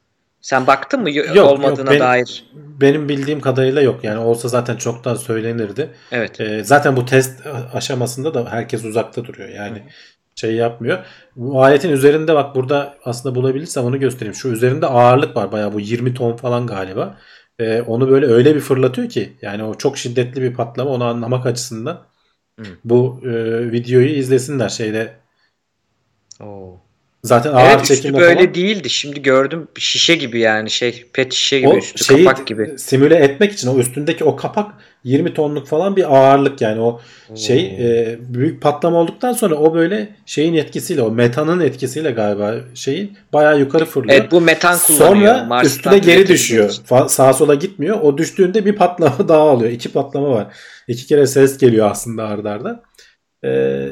[0.42, 2.46] Sen baktın mı yok, olmadığına yok, benim, dair?
[2.54, 4.04] Benim bildiğim kadarıyla yok.
[4.04, 5.90] Yani olsa zaten çoktan söylenirdi.
[6.12, 6.42] Evet.
[6.42, 7.42] Ee, zaten bu test
[7.74, 9.50] aşamasında da herkes uzakta duruyor.
[9.50, 10.17] Yani Hı.
[10.40, 11.06] Şey yapmıyor.
[11.36, 14.36] Bu aletin üzerinde bak burada aslında bulabilirsem onu göstereyim.
[14.36, 17.18] Şu üzerinde ağırlık var bayağı bu 20 ton falan galiba.
[17.60, 21.46] Ee, onu böyle öyle bir fırlatıyor ki yani o çok şiddetli bir patlama onu anlamak
[21.46, 22.06] açısından.
[22.60, 22.66] Hı.
[22.84, 23.32] Bu e,
[23.72, 25.14] videoyu izlesinler şeyde.
[26.40, 26.80] Oo.
[27.24, 28.54] Zaten ağır evet, üstü böyle falan.
[28.54, 28.90] değildi.
[28.90, 32.80] Şimdi gördüm şişe gibi yani şey pet şişe gibi o üstü şeyi kapak gibi.
[32.80, 34.74] Simüle etmek için o üstündeki o kapak
[35.04, 37.02] 20 tonluk falan bir ağırlık yani o
[37.36, 43.18] şey e, büyük patlama olduktan sonra o böyle şeyin etkisiyle o metanın etkisiyle galiba şeyin
[43.34, 44.20] bayağı yukarı fırlıyor.
[44.20, 45.08] Evet bu metan kullanıyor.
[45.08, 46.70] Sonra Mars'tan üstüne geri düşüyor.
[46.70, 48.00] Fa- sağa sola gitmiyor.
[48.02, 49.72] O düştüğünde bir patlama daha oluyor.
[49.72, 50.48] İki patlama var.
[50.88, 52.70] İki kere ses geliyor aslında ardarda.
[52.70, 52.84] arda.
[53.46, 53.90] Ee,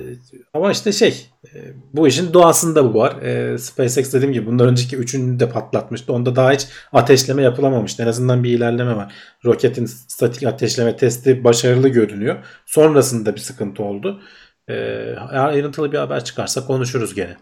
[0.54, 3.22] ama işte şey e, bu işin doğasında bu var.
[3.22, 6.14] Ee, SpaceX dediğim gibi bundan önceki üçünü de patlatmıştı.
[6.14, 8.04] Onda daha hiç ateşleme yapılamamıştı.
[8.04, 9.14] En azından bir ilerleme var.
[9.46, 12.36] Roketin statik ateşleme testi başarılı görünüyor.
[12.66, 14.22] Sonrasında bir sıkıntı oldu.
[14.68, 17.38] Ee, ayrıntılı bir haber çıkarsa konuşuruz gene.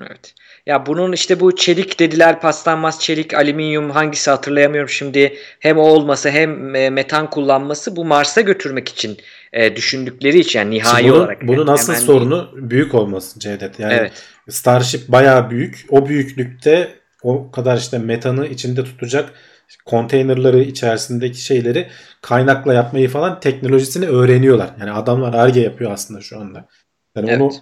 [0.00, 0.34] Evet.
[0.66, 5.36] Ya bunun işte bu çelik dediler paslanmaz çelik, alüminyum hangisi hatırlayamıyorum şimdi.
[5.60, 9.16] Hem o olması hem e, metan kullanması bu Mars'a götürmek için
[9.52, 11.42] e, düşündükleri için yani nihai bunun, olarak.
[11.42, 12.70] Bunun asıl Hemen sorunu değil.
[12.70, 13.80] büyük olması Cevdet.
[13.80, 14.12] Yani evet.
[14.48, 15.86] Starship bayağı büyük.
[15.90, 16.88] O büyüklükte
[17.22, 19.32] o kadar işte metanı içinde tutacak
[19.84, 21.88] konteynerları içerisindeki şeyleri
[22.22, 24.70] kaynakla yapmayı falan teknolojisini öğreniyorlar.
[24.80, 26.68] Yani adamlar arge yapıyor aslında şu anda.
[27.16, 27.40] Yani evet.
[27.40, 27.52] onu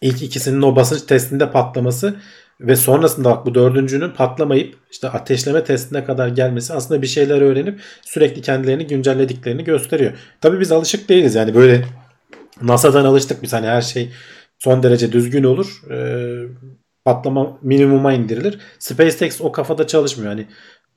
[0.00, 2.14] ilk ikisinin o basınç testinde patlaması
[2.60, 7.80] ve sonrasında bak bu dördüncünün patlamayıp işte ateşleme testine kadar gelmesi aslında bir şeyler öğrenip
[8.02, 10.12] sürekli kendilerini güncellediklerini gösteriyor.
[10.40, 11.84] Tabi biz alışık değiliz yani böyle
[12.62, 14.12] NASA'dan alıştık biz hani her şey
[14.58, 15.82] son derece düzgün olur.
[15.90, 16.42] Ee,
[17.04, 18.58] patlama minimuma indirilir.
[18.78, 20.32] SpaceX o kafada çalışmıyor.
[20.32, 20.46] Hani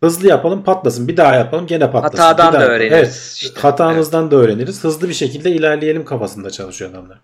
[0.03, 2.17] hızlı yapalım patlasın bir daha yapalım gene patlasın.
[2.17, 2.93] Hatadan da öğreniriz.
[2.93, 3.61] Evet, işte.
[3.61, 4.31] Hatamızdan evet.
[4.31, 4.83] da öğreniriz.
[4.83, 7.21] Hızlı bir şekilde ilerleyelim kafasında çalışıyor adamlar.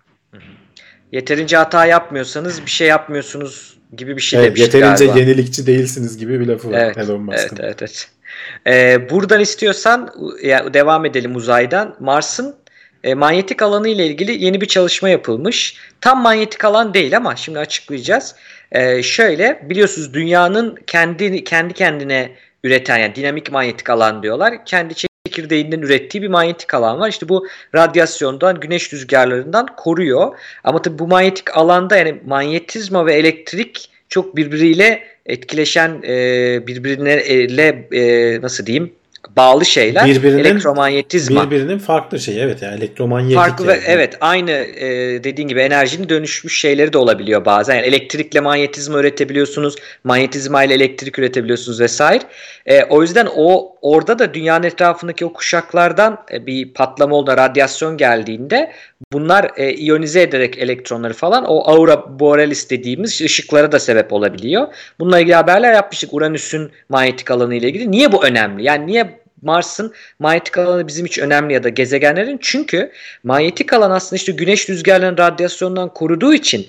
[1.12, 5.18] Yeterince hata yapmıyorsanız bir şey yapmıyorsunuz gibi bir şey evet, Yeterince galiba.
[5.20, 7.56] yenilikçi değilsiniz gibi bir lafı var evet, Elon Musk'ın.
[7.60, 8.08] Evet, evet, evet.
[8.66, 10.10] Ee, buradan istiyorsan
[10.42, 11.96] ya, devam edelim uzaydan.
[12.00, 12.56] Mars'ın
[13.04, 15.76] e, manyetik alanı ile ilgili yeni bir çalışma yapılmış.
[16.00, 18.34] Tam manyetik alan değil ama şimdi açıklayacağız.
[18.72, 22.32] E, şöyle biliyorsunuz dünyanın kendi kendi kendine
[22.64, 24.64] üreten yani dinamik manyetik alan diyorlar.
[24.66, 24.94] Kendi
[25.30, 27.08] çekirdeğinden ürettiği bir manyetik alan var.
[27.08, 30.36] İşte bu radyasyondan, güneş rüzgarlarından koruyor.
[30.64, 38.40] Ama tabii bu manyetik alanda yani manyetizma ve elektrik çok birbiriyle etkileşen e, birbirine e,
[38.42, 38.92] nasıl diyeyim
[39.36, 41.46] bağlı şeyler birbirinin, elektromanyetizma.
[41.46, 43.36] Birbirinin farklı şey evet yani elektromanyetik.
[43.36, 43.78] Farklı yani.
[43.78, 44.88] ve evet aynı e,
[45.24, 47.74] dediğin gibi enerjinin dönüşmüş şeyleri de olabiliyor bazen.
[47.74, 52.22] Yani elektrikle manyetizma üretebiliyorsunuz, manyetizma ile elektrik üretebiliyorsunuz vesaire.
[52.66, 57.96] E, o yüzden o orada da dünyanın etrafındaki o kuşaklardan e, bir patlama oldu, radyasyon
[57.96, 58.72] geldiğinde
[59.12, 64.66] bunlar e, iyonize ederek elektronları falan o aura borealis dediğimiz ışıklara da sebep olabiliyor.
[65.00, 67.90] Bununla ilgili haberler yapmıştık Uranüs'ün manyetik alanı ile ilgili.
[67.90, 68.64] Niye bu önemli?
[68.64, 72.92] Yani niye Mars'ın manyetik alanı bizim için önemli ya da gezegenlerin çünkü
[73.24, 76.66] manyetik alan aslında işte güneş rüzgarlarının radyasyondan koruduğu için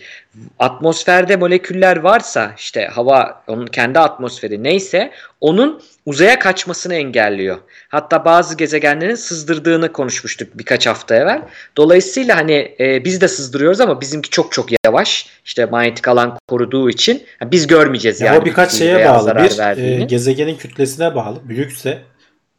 [0.60, 5.12] atmosferde moleküller varsa işte hava onun kendi atmosferi neyse
[5.42, 7.58] onun uzaya kaçmasını engelliyor.
[7.90, 11.42] Hatta bazı gezegenlerin sızdırdığını konuşmuştuk birkaç hafta evvel.
[11.78, 15.30] Dolayısıyla hani e, biz de sızdırıyoruz ama bizimki çok çok yavaş.
[15.46, 18.40] İşte manyetik alan koruduğu için yani biz görmeyeceğiz yani.
[18.40, 19.36] O birkaç şeye bağlı.
[19.36, 21.50] Bir e, gezegenin kütlesine bağlı.
[21.50, 22.11] Büyükse.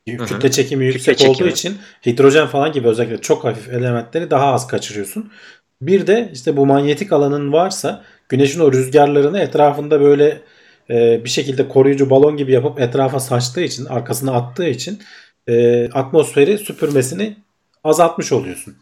[0.06, 4.66] Kütle çekimi yüksek kütle olduğu için hidrojen falan gibi özellikle çok hafif elementleri daha az
[4.66, 5.32] kaçırıyorsun.
[5.82, 10.40] Bir de işte bu manyetik alanın varsa güneşin o rüzgarlarını etrafında böyle
[10.90, 15.02] e, bir şekilde koruyucu balon gibi yapıp etrafa saçtığı için arkasına attığı için
[15.46, 17.36] e, atmosferi süpürmesini
[17.84, 18.76] azaltmış oluyorsun.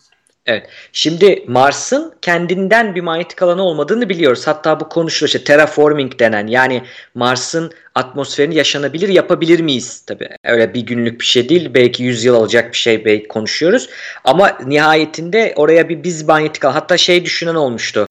[0.47, 0.67] Evet.
[0.93, 4.47] Şimdi Mars'ın kendinden bir manyetik alanı olmadığını biliyoruz.
[4.47, 6.83] Hatta bu konuşuluyor işte terraforming denen yani
[7.15, 10.03] Mars'ın atmosferini yaşanabilir yapabilir miyiz?
[10.07, 11.71] Tabii öyle bir günlük bir şey değil.
[11.75, 13.89] Belki 100 yıl alacak bir şey belki konuşuyoruz.
[14.25, 18.07] Ama nihayetinde oraya bir biz manyetik alan hatta şey düşünen olmuştu.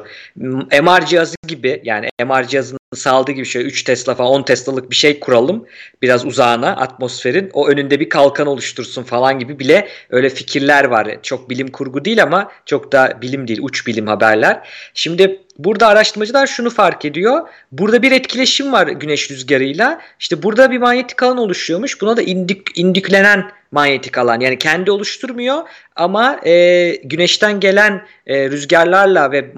[0.82, 4.96] MR cihazı gibi yani MR cihazının saldığı gibi şey 3 Tesla falan 10 Tesla'lık bir
[4.96, 5.66] şey kuralım.
[6.02, 11.18] Biraz uzağına atmosferin o önünde bir kalkan oluştursun falan gibi bile öyle fikirler var.
[11.24, 14.68] Çok bilim kurgu değil ama çok da bilim değil uç bilim haberler.
[14.94, 17.48] Şimdi burada araştırmacılar şunu fark ediyor.
[17.72, 20.02] Burada bir etkileşim var güneş rüzgarıyla.
[20.20, 22.02] İşte burada bir manyetik alan oluşuyormuş.
[22.02, 24.40] Buna da indik, indiklenen manyetik alan.
[24.40, 25.58] Yani kendi oluşturmuyor
[25.96, 29.54] ama e, güneşten gelen e, rüzgarlarla ve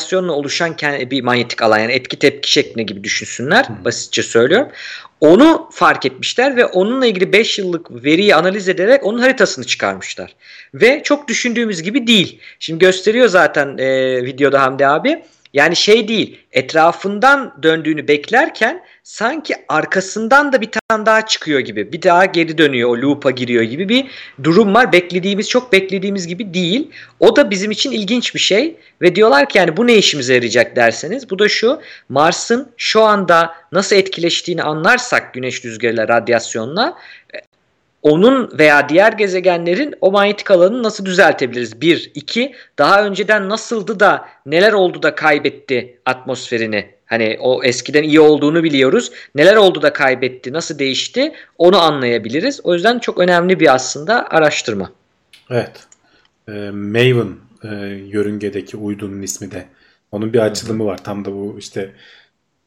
[0.00, 0.76] radyasyonla oluşan
[1.10, 1.78] bir manyetik alan.
[1.78, 3.66] Yani etki tepki şeklinde gibi düşünsünler.
[3.84, 4.68] Basitçe söylüyorum.
[5.20, 10.34] Onu fark etmişler ve onunla ilgili 5 yıllık veriyi analiz ederek onun haritasını çıkarmışlar.
[10.74, 12.40] Ve çok düşündüğümüz gibi değil.
[12.58, 15.22] Şimdi gösteriyor zaten e, videoda Hamdi abi.
[15.56, 21.92] Yani şey değil etrafından döndüğünü beklerken sanki arkasından da bir tane daha çıkıyor gibi.
[21.92, 24.06] Bir daha geri dönüyor o loop'a giriyor gibi bir
[24.44, 24.92] durum var.
[24.92, 26.90] Beklediğimiz çok beklediğimiz gibi değil.
[27.20, 28.76] O da bizim için ilginç bir şey.
[29.02, 31.30] Ve diyorlar ki yani bu ne işimize yarayacak derseniz.
[31.30, 36.96] Bu da şu Mars'ın şu anda nasıl etkileştiğini anlarsak güneş rüzgarıyla radyasyonla
[38.06, 41.80] onun veya diğer gezegenlerin o manyetik alanını nasıl düzeltebiliriz?
[41.80, 42.10] Bir.
[42.14, 46.90] iki daha önceden nasıldı da neler oldu da kaybetti atmosferini?
[47.06, 49.12] Hani o eskiden iyi olduğunu biliyoruz.
[49.34, 52.60] Neler oldu da kaybetti, nasıl değişti onu anlayabiliriz.
[52.64, 54.92] O yüzden çok önemli bir aslında araştırma.
[55.50, 55.86] Evet.
[56.48, 59.66] E, Maven e, yörüngedeki uydunun ismi de.
[60.12, 61.04] Onun bir açılımı var.
[61.04, 61.90] Tam da bu işte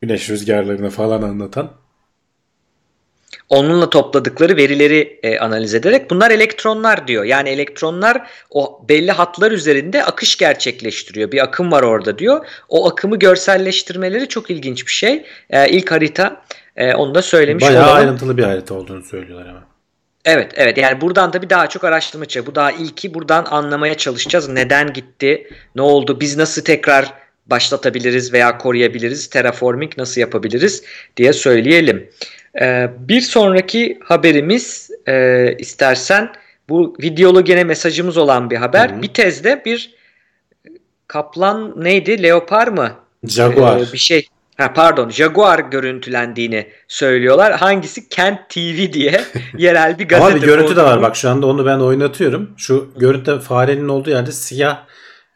[0.01, 1.71] güneş rüzgarlarını falan anlatan.
[3.49, 7.23] Onunla topladıkları verileri e, analiz ederek bunlar elektronlar diyor.
[7.23, 11.31] Yani elektronlar o belli hatlar üzerinde akış gerçekleştiriyor.
[11.31, 12.45] Bir akım var orada diyor.
[12.69, 15.23] O akımı görselleştirmeleri çok ilginç bir şey.
[15.49, 16.41] E, ilk harita
[16.75, 17.97] e, onu da söylemiş Bayağı olalım.
[17.97, 19.69] ayrıntılı bir harita olduğunu söylüyorlar ama.
[20.25, 22.47] Evet evet yani buradan da bir daha çok araştırma çıkacak.
[22.47, 24.49] Bu daha ilki buradan anlamaya çalışacağız.
[24.49, 25.47] Neden gitti?
[25.75, 26.19] Ne oldu?
[26.19, 27.13] Biz nasıl tekrar
[27.45, 29.29] başlatabiliriz veya koruyabiliriz?
[29.29, 30.83] Terraforming nasıl yapabiliriz
[31.17, 32.09] diye söyleyelim.
[32.61, 36.31] Ee, bir sonraki haberimiz e, istersen
[36.69, 38.89] bu videolu gene mesajımız olan bir haber.
[38.89, 39.01] Hı-hı.
[39.01, 39.95] Bir tezde bir
[41.07, 42.23] kaplan neydi?
[42.23, 42.91] Leopar mı?
[43.23, 43.77] Jaguar.
[43.77, 44.27] Ee, bir şey.
[44.57, 47.53] Ha, pardon Jaguar görüntülendiğini söylüyorlar.
[47.53, 48.09] Hangisi?
[48.09, 49.21] Kent TV diye
[49.57, 50.27] yerel bir gazete.
[50.31, 52.51] Ama bir görüntü de var bak şu anda onu ben oynatıyorum.
[52.57, 54.85] Şu görüntü farenin olduğu yerde siyah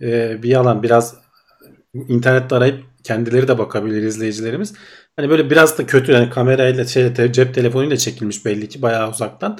[0.01, 1.15] e, bir alan biraz
[1.93, 4.73] internette arayıp kendileri de bakabilir izleyicilerimiz.
[5.15, 9.59] Hani böyle biraz da kötü yani kamerayla şey cep telefonuyla çekilmiş belli ki bayağı uzaktan.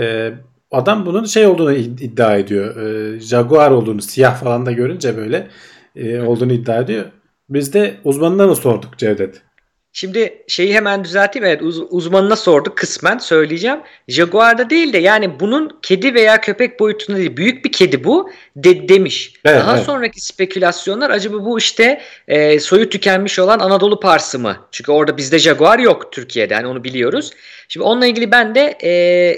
[0.00, 0.34] Ee,
[0.70, 2.76] adam bunun şey olduğunu iddia ediyor.
[2.76, 5.48] Ee, Jaguar olduğunu siyah falan da görünce böyle
[5.96, 7.04] e, olduğunu iddia ediyor.
[7.48, 9.42] Biz de uzmanına mı sorduk Cevdet?
[9.98, 11.46] Şimdi şeyi hemen düzelteyim.
[11.46, 13.78] Evet uz- uzmanına sorduk kısmen söyleyeceğim.
[14.08, 17.36] Jaguar'da değil de yani bunun kedi veya köpek boyutunda değil.
[17.36, 19.32] Büyük bir kedi bu de- demiş.
[19.44, 19.86] Evet, Daha evet.
[19.86, 24.56] sonraki spekülasyonlar acaba bu işte e, soyu tükenmiş olan Anadolu parsı mı?
[24.72, 26.54] Çünkü orada bizde Jaguar yok Türkiye'de.
[26.54, 27.30] Yani onu biliyoruz.
[27.70, 28.90] Şimdi onunla ilgili ben de e,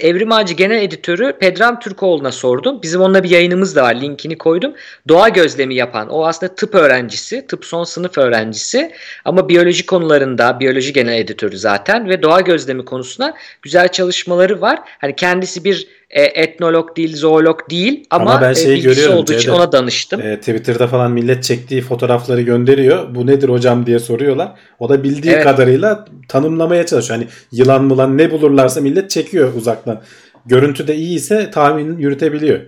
[0.07, 2.81] Evrim Ağacı Genel Editörü Pedram Türkoğlu'na sordum.
[2.81, 3.95] Bizim onunla bir yayınımız da var.
[3.95, 4.73] Linkini koydum.
[5.07, 6.09] Doğa gözlemi yapan.
[6.09, 7.47] O aslında tıp öğrencisi.
[7.47, 8.91] Tıp son sınıf öğrencisi.
[9.25, 14.79] Ama biyoloji konularında biyoloji genel editörü zaten ve doğa gözlemi konusunda güzel çalışmaları var.
[15.01, 19.17] Hani kendisi bir e, etnolog değil, zoolog değil ama, ama ben e, şeyi e, görüyorum,
[19.17, 20.21] olduğu için ona danıştım.
[20.21, 23.15] E, Twitter'da falan millet çektiği fotoğrafları gönderiyor.
[23.15, 24.51] Bu nedir hocam diye soruyorlar.
[24.79, 25.43] O da bildiği evet.
[25.43, 27.19] kadarıyla tanımlamaya çalışıyor.
[27.19, 30.01] Hani yılan mılan ne bulurlarsa millet çekiyor uzaktan.
[30.45, 32.59] Görüntü de iyi ise tahmin yürütebiliyor.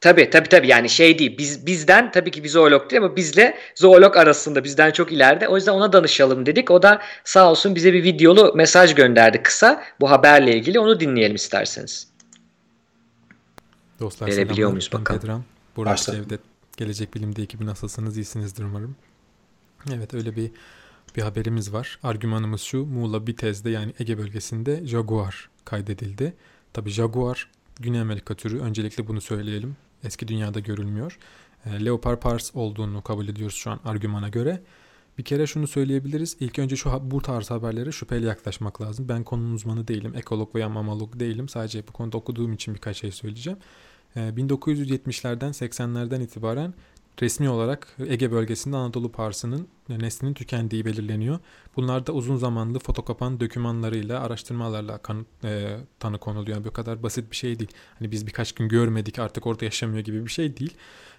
[0.00, 3.54] Tabii tabii tabii yani şey değil biz bizden tabii ki bir zoolog değil ama bizle
[3.74, 6.70] zoolog arasında bizden çok ileride o yüzden ona danışalım dedik.
[6.70, 11.36] O da sağ olsun bize bir videolu mesaj gönderdi kısa bu haberle ilgili onu dinleyelim
[11.36, 12.11] isterseniz.
[14.02, 15.20] Dostlar Verebiliyor muyuz bakalım.
[15.20, 15.44] Pedram.
[15.76, 16.40] Burak Cevdet.
[16.76, 18.16] Gelecek Bilim'de ekibi nasılsınız?
[18.16, 18.96] İyisinizdir umarım.
[19.92, 20.50] Evet öyle bir
[21.16, 21.98] bir haberimiz var.
[22.02, 22.86] Argümanımız şu.
[22.86, 26.34] Muğla Bitez'de yani Ege bölgesinde Jaguar kaydedildi.
[26.72, 27.50] Tabi Jaguar
[27.80, 28.60] Güney Amerika türü.
[28.60, 29.76] Öncelikle bunu söyleyelim.
[30.04, 31.18] Eski dünyada görülmüyor.
[31.66, 34.62] E, Leopard pars olduğunu kabul ediyoruz şu an argümana göre.
[35.18, 36.36] Bir kere şunu söyleyebiliriz.
[36.40, 39.08] İlk önce şu bu tarz haberlere şüpheli yaklaşmak lazım.
[39.08, 40.12] Ben konunun uzmanı değilim.
[40.16, 41.48] Ekolog veya mamalog değilim.
[41.48, 43.58] Sadece bu konuda okuduğum için birkaç şey söyleyeceğim.
[44.16, 46.74] 1970'lerden ee, 80'lerden itibaren
[47.22, 51.38] resmi olarak Ege bölgesinde Anadolu Parsı'nın neslinin tükendiği belirleniyor.
[51.76, 56.56] Bunlar da uzun zamanlı fotokapan dokümanlarıyla, araştırmalarla kan, e, tanı konuluyor.
[56.56, 57.70] Yani bu kadar basit bir şey değil.
[57.98, 60.74] Hani biz birkaç gün görmedik artık orada yaşamıyor gibi bir şey değil.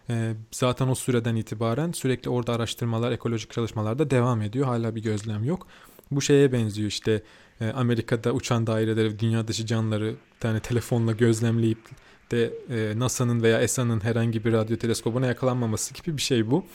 [0.09, 4.65] E, zaten o süreden itibaren sürekli orada araştırmalar, ekolojik çalışmalar da devam ediyor.
[4.65, 5.67] Hala bir gözlem yok.
[6.11, 7.23] Bu şeye benziyor işte
[7.61, 11.79] e, Amerika'da uçan daireleri, dünya dışı canlıları bir tane telefonla gözlemleyip
[12.33, 16.65] de e, NASA'nın veya ESA'nın herhangi bir radyo teleskobuna yakalanmaması gibi bir şey bu.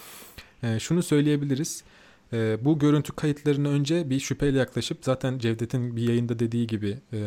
[0.63, 1.85] E, şunu söyleyebiliriz.
[2.33, 7.19] E, bu görüntü kayıtlarını önce bir şüpheyle yaklaşıp zaten Cevdet'in bir yayında dediği gibi e,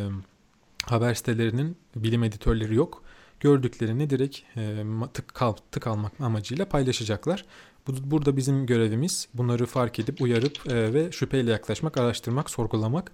[0.85, 3.03] haber sitelerinin bilim editörleri yok.
[3.39, 7.45] gördüklerini direkt e, tık, kal, tık almak amacıyla paylaşacaklar.
[7.87, 13.11] Bu, burada bizim görevimiz bunları fark edip uyarıp e, ve şüpheyle yaklaşmak, araştırmak, sorgulamak.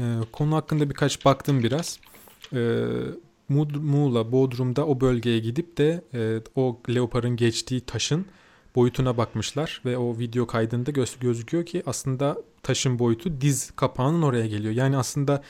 [0.00, 2.00] E, konu hakkında birkaç baktım biraz.
[2.52, 2.58] E,
[3.48, 8.26] Muğla, Bodrum'da o bölgeye gidip de e, o leoparın geçtiği taşın
[8.74, 14.46] boyutuna bakmışlar ve o video kaydında göz, gözüküyor ki aslında taşın boyutu diz kapağının oraya
[14.46, 14.74] geliyor.
[14.74, 15.42] Yani aslında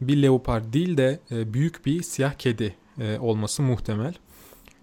[0.00, 4.14] bir leopar değil de e, büyük bir siyah kedi e, olması muhtemel.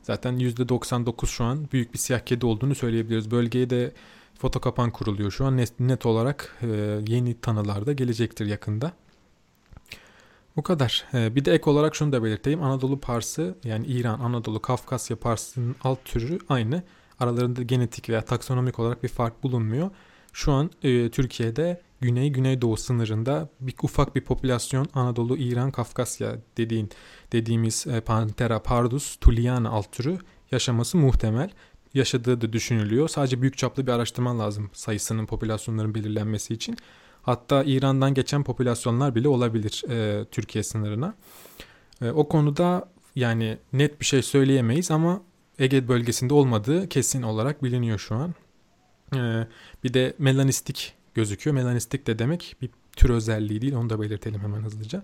[0.03, 3.32] Zaten %99 şu an büyük bir siyah kedi olduğunu söyleyebiliriz.
[3.32, 3.91] Bölgeye de
[4.39, 6.67] foto kapan kuruluyor şu an net, net olarak e,
[7.07, 8.93] yeni tanılar da gelecektir yakında.
[10.56, 11.06] Bu kadar.
[11.14, 12.64] E, bir de ek olarak şunu da belirteyim.
[12.64, 16.84] Anadolu Parsı yani İran, Anadolu, Kafkasya Parsı'nın alt türü aynı.
[17.20, 19.89] Aralarında genetik veya taksonomik olarak bir fark bulunmuyor.
[20.34, 26.89] Şu an e, Türkiye'de Güney-Güneydoğu sınırında bir ufak bir popülasyon Anadolu, İran, Kafkasya dediğin
[27.32, 30.18] dediğimiz e, Panthera pardus tuliana alt türü
[30.52, 31.49] yaşaması muhtemel.
[31.93, 33.08] Yaşadığı da düşünülüyor.
[33.08, 36.78] Sadece büyük çaplı bir araştırma lazım sayısının, popülasyonların belirlenmesi için.
[37.22, 41.13] Hatta İran'dan geçen popülasyonlar bile olabilir e, Türkiye sınırına.
[42.01, 45.22] E, o konuda yani net bir şey söyleyemeyiz ama
[45.59, 48.34] Ege bölgesinde olmadığı kesin olarak biliniyor şu an.
[49.15, 49.47] E,
[49.84, 51.55] bir de melanistik gözüküyor.
[51.55, 55.03] Melanistik de demek bir tür özelliği değil onu da belirtelim hemen hızlıca.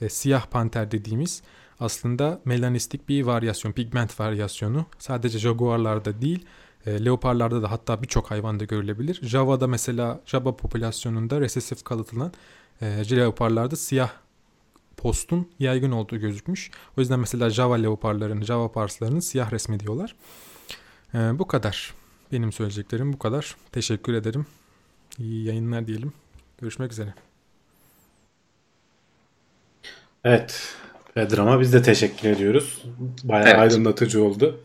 [0.00, 1.42] E, siyah panter dediğimiz
[1.80, 4.86] aslında melanistik bir varyasyon, pigment varyasyonu.
[4.98, 6.46] Sadece jaguarlarda değil,
[6.88, 9.20] e, leoparlarda da hatta birçok hayvanda görülebilir.
[9.22, 12.32] Java'da mesela Java popülasyonunda resesif kalıtılan
[12.82, 12.86] e,
[13.16, 14.10] leoparlarda siyah
[14.96, 16.70] postun yaygın olduğu gözükmüş.
[16.96, 20.16] O yüzden mesela Java leoparlarını, Java parslarını siyah resmediyorlar.
[21.14, 21.94] E, bu kadar.
[22.32, 23.56] Benim söyleyeceklerim bu kadar.
[23.72, 24.46] Teşekkür ederim.
[25.18, 26.12] İyi yayınlar diyelim.
[26.60, 27.14] Görüşmek üzere.
[30.24, 30.74] Evet.
[31.16, 32.84] Bedram'a biz de teşekkür ediyoruz.
[33.24, 33.58] Bayağı evet.
[33.58, 34.60] aydınlatıcı oldu.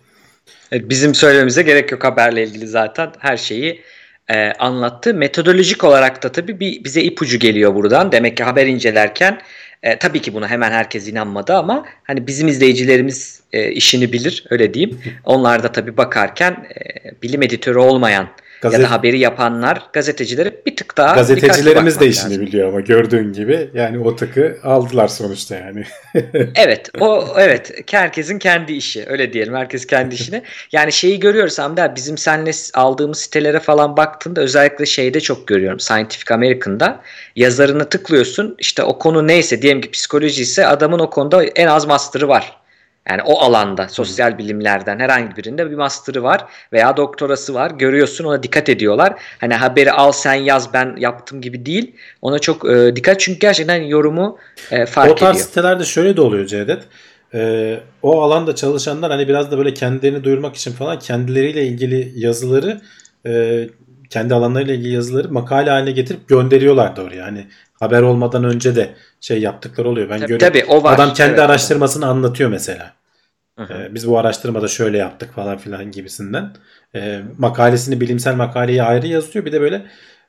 [0.72, 3.82] Bizim söylememize gerek yok haberle ilgili zaten her şeyi
[4.30, 5.14] e, anlattı.
[5.14, 8.12] Metodolojik olarak da tabii bir, bize ipucu geliyor buradan.
[8.12, 9.42] Demek ki haber incelerken
[9.84, 14.74] e, tabii ki buna hemen herkes inanmadı ama hani bizim izleyicilerimiz e, işini bilir öyle
[14.74, 15.00] diyeyim.
[15.26, 18.30] Onlar da tabii bakarken e, bilim editörü olmayan
[18.64, 18.80] Gazet...
[18.80, 22.46] Ya da haberi yapanlar gazetecileri bir tık daha Gazetecilerimiz de işini lazım.
[22.46, 25.84] biliyor ama gördüğün gibi yani o tıkı aldılar sonuçta yani.
[26.56, 30.42] evet o evet herkesin kendi işi öyle diyelim herkes kendi işine.
[30.72, 36.34] Yani şeyi görüyoruz Hamdi bizim seninle aldığımız sitelere falan baktığında özellikle şeyde çok görüyorum Scientific
[36.34, 37.02] American'da
[37.36, 41.86] yazarını tıklıyorsun işte o konu neyse diyelim ki psikoloji ise adamın o konuda en az
[41.86, 42.63] master'ı var.
[43.10, 47.72] Yani o alanda sosyal bilimlerden herhangi birinde bir master'ı var veya doktorası var.
[47.72, 49.14] Görüyorsun ona dikkat ediyorlar.
[49.40, 51.96] Hani haberi al sen yaz ben yaptım gibi değil.
[52.22, 54.38] Ona çok e, dikkat çünkü gerçekten yorumu
[54.72, 55.18] e, fark ediyor.
[55.18, 55.48] O tarz ediyor.
[55.48, 56.84] sitelerde şöyle de oluyor Cevdet.
[57.36, 62.82] Ee, o alanda çalışanlar hani biraz da böyle kendilerini duyurmak için falan kendileriyle ilgili yazıları
[63.26, 63.64] e,
[64.10, 67.26] kendi alanlarıyla ilgili yazıları makale haline getirip gönderiyorlar da oraya.
[67.26, 67.48] Hani
[67.80, 70.10] haber olmadan önce de şey yaptıkları oluyor.
[70.10, 70.60] Ben tabii, görüyorum.
[70.60, 70.96] Tabii, o var.
[70.96, 72.12] Adam kendi evet, araştırmasını evet.
[72.12, 72.94] anlatıyor mesela.
[73.60, 76.54] Ee, biz bu araştırmada şöyle yaptık falan filan gibisinden.
[76.96, 79.46] Ee, makalesini bilimsel makaleyi ayrı yazıyor.
[79.46, 79.86] Bir de böyle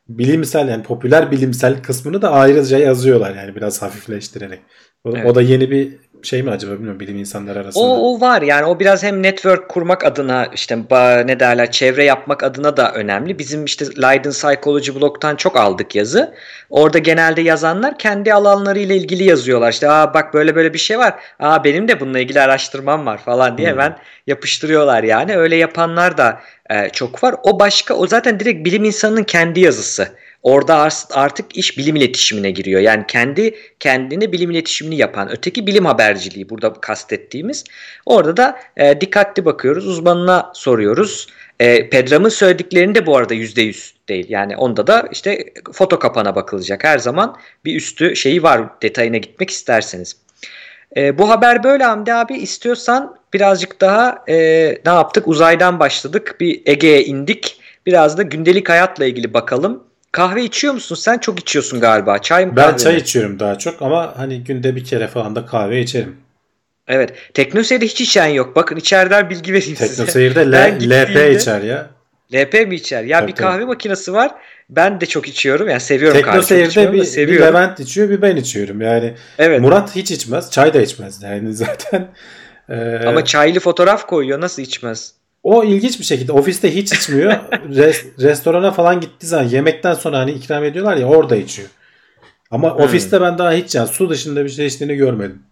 [0.09, 4.61] bilimsel yani popüler bilimsel kısmını da ayrıca yazıyorlar yani biraz hafifleştirerek.
[5.05, 5.27] O, evet.
[5.27, 7.85] o da yeni bir şey mi acaba bilmiyorum bilim insanları arasında.
[7.85, 10.79] O, o var yani o biraz hem network kurmak adına işte
[11.27, 13.39] ne derler çevre yapmak adına da önemli.
[13.39, 16.35] Bizim işte Leiden Psychology blog'tan çok aldık yazı.
[16.71, 19.73] Orada genelde yazanlar kendi alanlarıyla ilgili yazıyorlar.
[19.73, 21.15] İşte aa bak böyle böyle bir şey var.
[21.41, 23.79] Aa benim de bununla ilgili araştırmam var falan diye hmm.
[23.79, 25.37] hemen yapıştırıyorlar yani.
[25.37, 27.35] Öyle yapanlar da e, çok var.
[27.43, 30.09] O başka o zaten direkt bilim insanının kendi yazısı.
[30.45, 32.81] Orada artık iş bilim iletişimine giriyor.
[32.81, 37.65] Yani kendi kendine bilim iletişimini yapan öteki bilim haberciliği burada kastettiğimiz.
[38.07, 39.87] Orada da e, dikkatli bakıyoruz.
[39.87, 41.27] Uzmanına soruyoruz.
[41.61, 44.27] E, Pedram'ın söylediklerini de bu arada %100 değil.
[44.29, 46.85] Yani onda da işte foto kapana bakılacak.
[46.85, 50.17] Her zaman bir üstü şeyi var detayına gitmek isterseniz.
[50.97, 52.35] E, bu haber böyle Hamdi abi.
[52.35, 54.35] istiyorsan birazcık daha e,
[54.87, 55.29] ne yaptık?
[55.29, 56.37] Uzaydan başladık.
[56.41, 57.61] Bir Ege'ye indik.
[57.87, 59.85] Biraz da gündelik hayatla ilgili bakalım.
[60.15, 60.95] Kahve içiyor musun?
[60.95, 62.19] Sen çok içiyorsun galiba.
[62.19, 63.01] Çay mı kahve Ben çay mi?
[63.01, 66.17] içiyorum daha çok ama hani günde bir kere falan da kahve içerim.
[66.89, 67.13] Evet.
[67.35, 68.57] Teknoseyir'de hiç içen yok.
[68.57, 70.45] Bakın içeriden bilgi vereyim Teknoseyir'de size.
[70.45, 71.91] Teknoseyir'de LP içer ya.
[72.35, 73.05] LP mi içer?
[73.05, 73.65] Ya tabii, bir kahve tabii.
[73.65, 74.31] makinesi var.
[74.71, 75.69] Ben de çok içiyorum.
[75.69, 76.33] Yani seviyorum kahve.
[76.33, 77.47] Teknoseyir'de bir, seviyorum.
[77.47, 78.81] bir Levent içiyor bir ben içiyorum.
[78.81, 79.61] Yani evet.
[79.61, 80.51] Murat hiç içmez.
[80.51, 81.23] Çay da içmez.
[81.23, 82.09] Yani zaten.
[82.69, 83.07] E...
[83.07, 84.41] Ama çaylı fotoğraf koyuyor.
[84.41, 85.13] Nasıl içmez?
[85.45, 87.33] O ilginç bir şekilde ofiste hiç içmiyor.
[87.77, 91.69] Res, restorana falan gittiği zaman yemekten sonra hani ikram ediyorlar ya orada içiyor.
[92.51, 92.85] Ama hmm.
[92.85, 95.43] ofiste ben daha hiç yani su dışında bir şey içtiğini görmedim.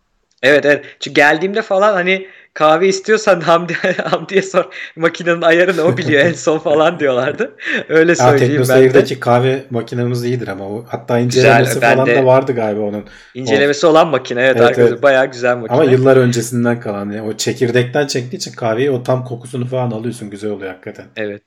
[0.43, 0.85] Evet evet.
[1.01, 3.75] Çünkü geldiğimde falan hani kahve istiyorsan Hamdi,
[4.05, 4.65] Hamdi'ye sor.
[4.97, 7.57] Makinenin ayarını o biliyor en son falan diyorlardı.
[7.89, 9.21] Öyle söyleyeyim ya, ben de.
[9.21, 13.05] kahve makinemiz iyidir ama o, hatta incelemesi güzel, falan da vardı galiba onun.
[13.35, 15.03] İncelemesi o, olan makine evet, evet arkadaşlar evet.
[15.03, 15.77] bayağı güzel makine.
[15.77, 20.31] Ama yıllar öncesinden kalan yani o çekirdekten çektiği için kahveyi o tam kokusunu falan alıyorsun
[20.31, 21.07] güzel oluyor hakikaten.
[21.17, 21.43] Evet.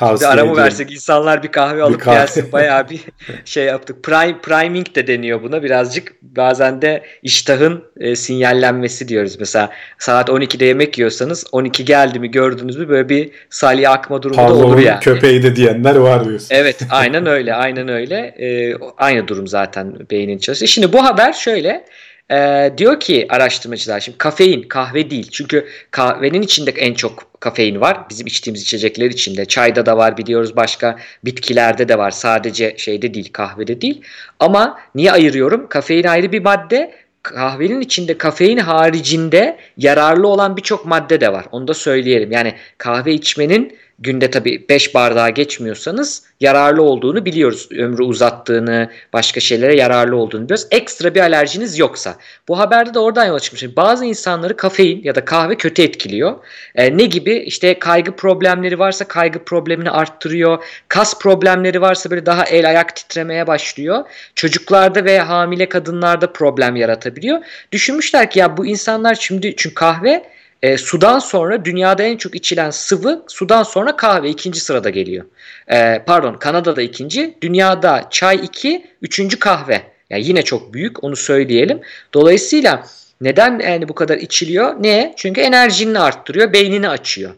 [0.00, 2.14] Tavsiye Şimdi aramı versek insanlar bir kahve alıp bir kahve.
[2.14, 3.00] gelsin bayağı bir
[3.44, 4.02] şey yaptık.
[4.02, 6.12] Prime, priming de deniyor buna birazcık.
[6.22, 9.36] Bazen de iştahın e, sinyallenmesi diyoruz.
[9.40, 14.48] Mesela saat 12'de yemek yiyorsanız 12 geldi mi gördünüz mü böyle bir salya akma durumu
[14.48, 15.00] da olur yani.
[15.00, 16.48] köpeği de diyenler var diyorsun.
[16.50, 18.16] Evet aynen öyle aynen öyle.
[18.16, 20.68] E, aynı durum zaten beynin çalışıyor.
[20.68, 21.84] Şimdi bu haber şöyle.
[22.30, 25.28] Ee, diyor ki araştırmacılar şimdi kafein kahve değil.
[25.32, 27.98] Çünkü kahvenin içinde en çok kafein var.
[28.10, 29.44] Bizim içtiğimiz içecekler içinde.
[29.44, 32.10] Çayda da var biliyoruz başka bitkilerde de var.
[32.10, 34.02] Sadece şeyde değil kahvede değil.
[34.38, 35.68] Ama niye ayırıyorum?
[35.68, 36.94] Kafein ayrı bir madde.
[37.22, 41.44] Kahvenin içinde kafein haricinde yararlı olan birçok madde de var.
[41.52, 42.32] Onu da söyleyelim.
[42.32, 47.68] Yani kahve içmenin günde tabii 5 bardağa geçmiyorsanız yararlı olduğunu biliyoruz.
[47.72, 50.66] Ömrü uzattığını, başka şeylere yararlı olduğunu biliyoruz.
[50.70, 52.16] Ekstra bir alerjiniz yoksa.
[52.48, 53.76] Bu haberde de oradan yola çıkmış.
[53.76, 56.36] Bazı insanları kafein ya da kahve kötü etkiliyor.
[56.74, 57.34] E, ne gibi?
[57.34, 60.64] İşte kaygı problemleri varsa kaygı problemini arttırıyor.
[60.88, 64.04] Kas problemleri varsa böyle daha el ayak titremeye başlıyor.
[64.34, 67.38] Çocuklarda ve hamile kadınlarda problem yaratabiliyor.
[67.72, 70.24] Düşünmüşler ki ya bu insanlar şimdi çünkü kahve
[70.62, 75.24] e, sudan sonra dünyada en çok içilen sıvı sudan sonra kahve ikinci sırada geliyor.
[75.68, 79.82] E, pardon Kanada'da ikinci, dünyada çay iki, üçüncü kahve.
[80.10, 81.80] Yani yine çok büyük onu söyleyelim.
[82.14, 82.84] Dolayısıyla
[83.20, 84.82] neden yani bu kadar içiliyor?
[84.82, 85.14] Ne?
[85.16, 87.30] Çünkü enerjini arttırıyor, beynini açıyor.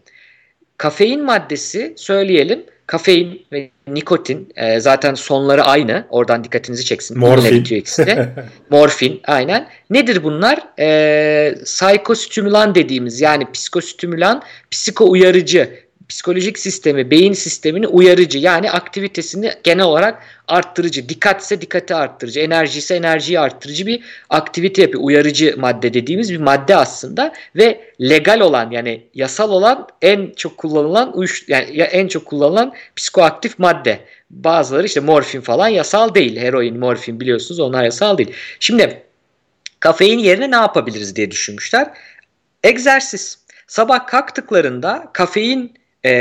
[0.77, 6.07] Kafein maddesi söyleyelim Kafein ve nikotin e, zaten sonları aynı.
[6.11, 7.19] Oradan dikkatinizi çeksin.
[7.19, 7.57] Morfin.
[7.57, 8.29] bitiyor ikisi de.
[8.71, 9.69] Morfin aynen.
[9.91, 10.59] Nedir bunlar?
[10.79, 15.83] E, psikostümülan dediğimiz yani psikostümülan, psiko uyarıcı
[16.13, 22.79] psikolojik sistemi, beyin sistemini uyarıcı yani aktivitesini genel olarak arttırıcı, dikkat ise dikkati arttırıcı, enerji
[22.79, 25.05] ise enerjiyi arttırıcı bir aktivite yapıyor.
[25.05, 31.17] Uyarıcı madde dediğimiz bir madde aslında ve legal olan yani yasal olan en çok kullanılan
[31.17, 34.01] uyuş yani en çok kullanılan psikoaktif madde.
[34.31, 36.37] Bazıları işte morfin falan yasal değil.
[36.37, 38.33] Heroin, morfin biliyorsunuz onlar yasal değil.
[38.61, 39.03] Şimdi
[39.81, 41.91] kafein yerine ne yapabiliriz diye düşünmüşler.
[42.63, 43.39] Egzersiz.
[43.67, 46.13] Sabah kalktıklarında kafein e,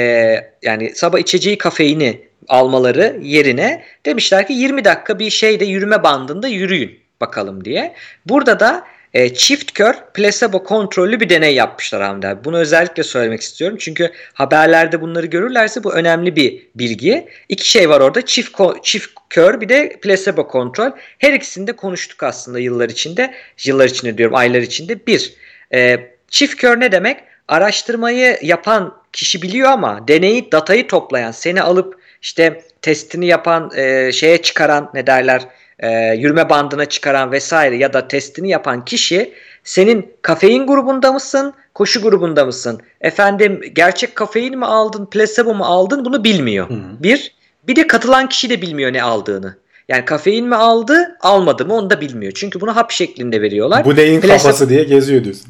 [0.61, 6.99] yani sabah içeceği kafeini almaları yerine demişler ki 20 dakika bir şeyde yürüme bandında yürüyün
[7.21, 7.93] bakalım diye.
[8.25, 12.43] Burada da e, çift kör placebo kontrollü bir deney yapmışlar Hamdi abi.
[12.43, 13.77] Bunu özellikle söylemek istiyorum.
[13.79, 17.27] Çünkü haberlerde bunları görürlerse bu önemli bir bilgi.
[17.49, 18.21] İki şey var orada.
[18.25, 20.91] Çift, çift kör bir de placebo kontrol.
[21.17, 23.33] Her ikisini de konuştuk aslında yıllar içinde.
[23.63, 25.07] Yıllar içinde diyorum aylar içinde.
[25.07, 25.33] Bir,
[25.73, 27.19] e, çift kör ne demek?
[27.47, 34.41] Araştırmayı yapan kişi biliyor ama deneyi datayı toplayan seni alıp işte testini yapan e, şeye
[34.41, 35.47] çıkaran ne derler
[35.79, 39.33] e, yürüme bandına çıkaran vesaire ya da testini yapan kişi
[39.63, 46.05] senin kafein grubunda mısın koşu grubunda mısın efendim gerçek kafein mi aldın placebo mu aldın
[46.05, 46.69] bunu bilmiyor.
[46.69, 46.79] Hı.
[46.99, 47.35] Bir
[47.67, 49.55] bir de katılan kişi de bilmiyor ne aldığını.
[49.89, 52.31] Yani kafein mi aldı almadı mı onu da bilmiyor.
[52.35, 53.85] Çünkü bunu hap şeklinde veriyorlar.
[53.85, 54.43] Bu neyin Placebo...
[54.43, 55.47] kafası diye geziyor diyorsun.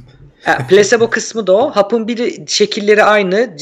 [0.70, 1.72] Placebo kısmı da o.
[1.72, 3.58] Hapın biri şekilleri aynı.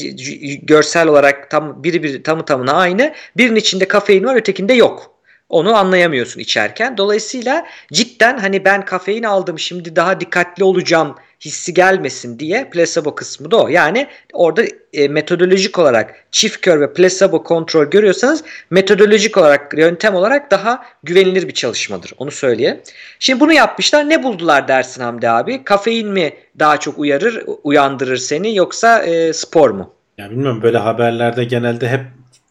[0.62, 3.14] Görsel olarak tam biri bir tamı tamına aynı.
[3.36, 5.10] Birinin içinde kafein var, ötekinde yok.
[5.48, 6.96] Onu anlayamıyorsun içerken.
[6.96, 13.50] Dolayısıyla cidden hani ben kafein aldım şimdi daha dikkatli olacağım hissi gelmesin diye placebo kısmı
[13.50, 13.68] da o.
[13.68, 14.62] Yani orada
[14.92, 21.48] e, metodolojik olarak çift kör ve placebo kontrol görüyorsanız metodolojik olarak yöntem olarak daha güvenilir
[21.48, 22.12] bir çalışmadır.
[22.18, 22.80] Onu söyleyeyim.
[23.18, 24.08] Şimdi bunu yapmışlar.
[24.08, 25.64] Ne buldular dersin Hamdi abi?
[25.64, 29.94] Kafein mi daha çok uyarır, uyandırır seni yoksa e, spor mu?
[30.18, 32.00] Ya bilmiyorum böyle haberlerde genelde hep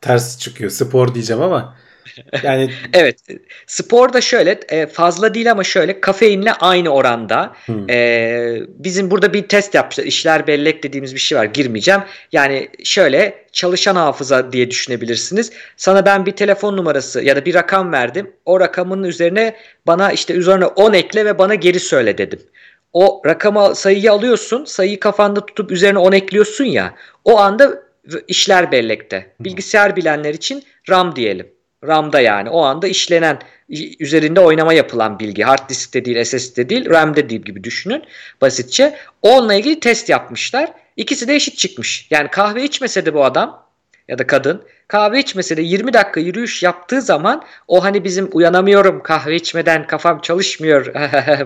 [0.02, 0.72] ters çıkıyor.
[0.72, 1.76] Spor diyeceğim ama
[2.44, 3.20] yani evet.
[3.68, 7.56] Spor da şöyle e, fazla değil ama şöyle kafeinle aynı oranda.
[7.66, 7.90] Hmm.
[7.90, 10.04] E, bizim burada bir test yapmışlar.
[10.04, 11.46] İşler bellek dediğimiz bir şey var.
[11.46, 12.02] Girmeyeceğim.
[12.32, 15.52] Yani şöyle çalışan hafıza diye düşünebilirsiniz.
[15.78, 18.32] Sana ben bir telefon numarası ya da bir rakam verdim.
[18.46, 19.56] O rakamın üzerine
[19.88, 22.40] bana işte üzerine 10 ekle ve bana geri söyle dedim.
[22.94, 24.66] O rakama sayıyı alıyorsun.
[24.66, 26.96] Sayıyı kafanda tutup üzerine 10 ekliyorsun ya.
[27.26, 27.84] O anda
[28.28, 29.34] işler bellekte.
[29.40, 31.48] Bilgisayar bilenler için RAM diyelim.
[31.88, 33.40] RAM'da yani o anda işlenen
[34.00, 35.44] üzerinde oynama yapılan bilgi.
[35.44, 38.04] Hard diskte değil, SSD'de değil, RAM'de değil gibi düşünün
[38.42, 38.96] basitçe.
[39.22, 40.72] Onunla ilgili test yapmışlar.
[40.98, 42.08] İkisi de eşit çıkmış.
[42.12, 43.66] Yani kahve içmese de bu adam
[44.08, 49.04] ya da kadın kahve içmese de 20 dakika yürüyüş yaptığı zaman o hani bizim uyanamıyorum
[49.04, 50.94] kahve içmeden kafam çalışmıyor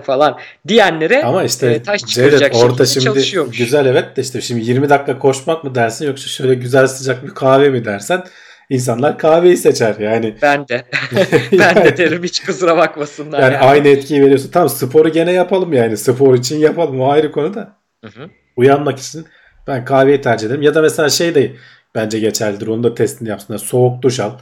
[0.02, 3.20] falan diyenlere Ama işte e, taş Cevdet orada şimdi
[3.58, 7.30] güzel evet de işte şimdi 20 dakika koşmak mı dersin yoksa şöyle güzel sıcak bir
[7.30, 8.24] kahve mi dersen
[8.70, 10.34] insanlar kahveyi seçer yani.
[10.42, 10.84] Ben de.
[11.58, 13.40] ben de derim hiç kusura bakmasınlar.
[13.40, 13.64] Yani, yani.
[13.64, 14.50] aynı etkiyi veriyorsun.
[14.50, 15.96] Tamam sporu gene yapalım yani.
[15.96, 17.00] Spor için yapalım.
[17.00, 17.76] O ayrı konu da.
[18.04, 18.30] Hı hı.
[18.56, 19.26] Uyanmak için
[19.66, 20.62] ben kahveyi tercih ederim.
[20.62, 21.52] Ya da mesela şey de
[21.94, 22.66] bence geçerlidir.
[22.66, 23.58] Onu da testini yapsınlar.
[23.58, 24.32] Soğuk duş al.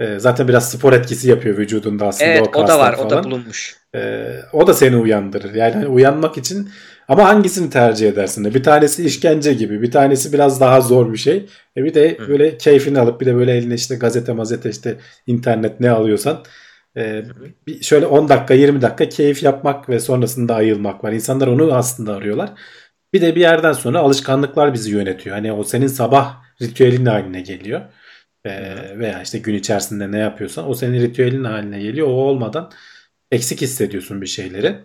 [0.00, 2.96] Ee, zaten biraz spor etkisi yapıyor vücudunda aslında evet, o, o da var.
[2.96, 3.06] Falan.
[3.06, 3.76] O da bulunmuş.
[3.94, 5.54] Ee, o da seni uyandırır.
[5.54, 6.70] Yani hani uyanmak için
[7.10, 8.54] ama hangisini tercih edersin de?
[8.54, 11.46] Bir tanesi işkence gibi, bir tanesi biraz daha zor bir şey.
[11.76, 15.80] E bir de böyle keyfini alıp bir de böyle eline işte gazete mazete işte internet
[15.80, 16.44] ne alıyorsan
[16.96, 17.24] e,
[17.66, 21.12] bir şöyle 10 dakika 20 dakika keyif yapmak ve sonrasında ayılmak var.
[21.12, 22.52] İnsanlar onu aslında arıyorlar.
[23.12, 25.36] Bir de bir yerden sonra alışkanlıklar bizi yönetiyor.
[25.36, 27.80] Hani o senin sabah ritüelin haline geliyor.
[28.44, 32.06] E, veya işte gün içerisinde ne yapıyorsan o senin ritüelin haline geliyor.
[32.06, 32.70] O olmadan
[33.30, 34.76] eksik hissediyorsun bir şeyleri.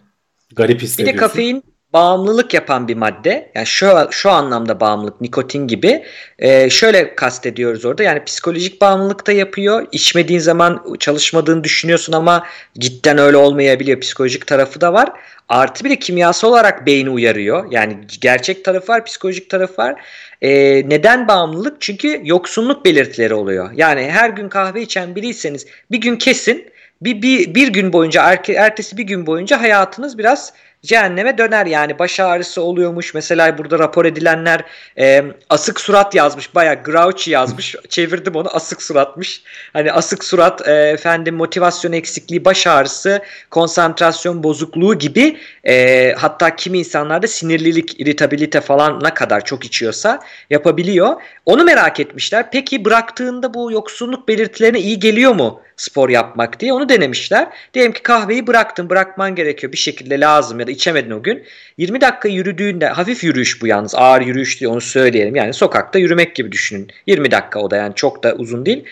[0.56, 1.14] Garip hissediyorsun.
[1.14, 3.52] Bir de kafein bağımlılık yapan bir madde.
[3.56, 6.04] Yani şu şu anlamda bağımlılık, nikotin gibi.
[6.40, 8.04] Ee, şöyle kastediyoruz orada.
[8.04, 9.88] Yani psikolojik bağımlılık da yapıyor.
[9.92, 12.48] İçmediğin zaman çalışmadığını düşünüyorsun ama
[12.80, 14.00] cidden öyle olmayabiliyor.
[14.00, 15.10] Psikolojik tarafı da var.
[15.50, 17.72] Artı bir de kimyasal olarak beyni uyarıyor.
[17.72, 20.02] Yani gerçek tarafı var, psikolojik tarafı var.
[20.42, 20.50] Ee,
[20.90, 21.82] neden bağımlılık?
[21.82, 23.72] Çünkü yoksunluk belirtileri oluyor.
[23.76, 26.66] Yani her gün kahve içen biriyseniz bir gün kesin
[27.02, 30.54] bir, bir, bir gün boyunca ertesi bir gün boyunca hayatınız biraz
[30.86, 33.14] cehenneme döner yani baş ağrısı oluyormuş.
[33.14, 34.64] Mesela burada rapor edilenler
[34.98, 36.56] e, asık surat yazmış.
[36.56, 37.76] Baya grouchy yazmış.
[37.90, 39.44] Çevirdim onu asık suratmış.
[39.74, 43.22] Hani asık surat e, efendim motivasyon eksikliği, baş ağrısı,
[43.52, 50.20] konsantrasyon bozukluğu gibi e, hatta kimi insanlarda sinirlilik, iritabilite falan ne kadar çok içiyorsa
[50.50, 51.22] yapabiliyor.
[51.46, 52.46] Onu merak etmişler.
[52.52, 57.48] Peki bıraktığında bu yoksunluk belirtilerine iyi geliyor mu spor yapmak diye onu denemişler.
[57.74, 61.44] Diyelim ki kahveyi bıraktın bırakman gerekiyor bir şekilde lazım ya da içemedin o gün.
[61.78, 65.36] 20 dakika yürüdüğünde hafif yürüyüş bu yalnız ağır yürüyüş diye onu söyleyelim.
[65.36, 66.92] Yani sokakta yürümek gibi düşünün.
[67.08, 68.84] 20 dakika o da yani çok da uzun değil.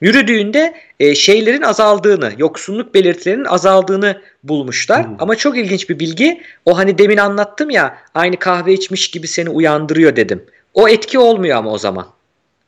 [0.00, 5.06] Yürüdüğünde e, şeylerin azaldığını, yoksunluk belirtilerinin azaldığını bulmuşlar.
[5.06, 5.16] Hmm.
[5.18, 6.42] Ama çok ilginç bir bilgi.
[6.64, 10.44] O hani demin anlattım ya aynı kahve içmiş gibi seni uyandırıyor dedim.
[10.74, 12.06] O etki olmuyor ama o zaman.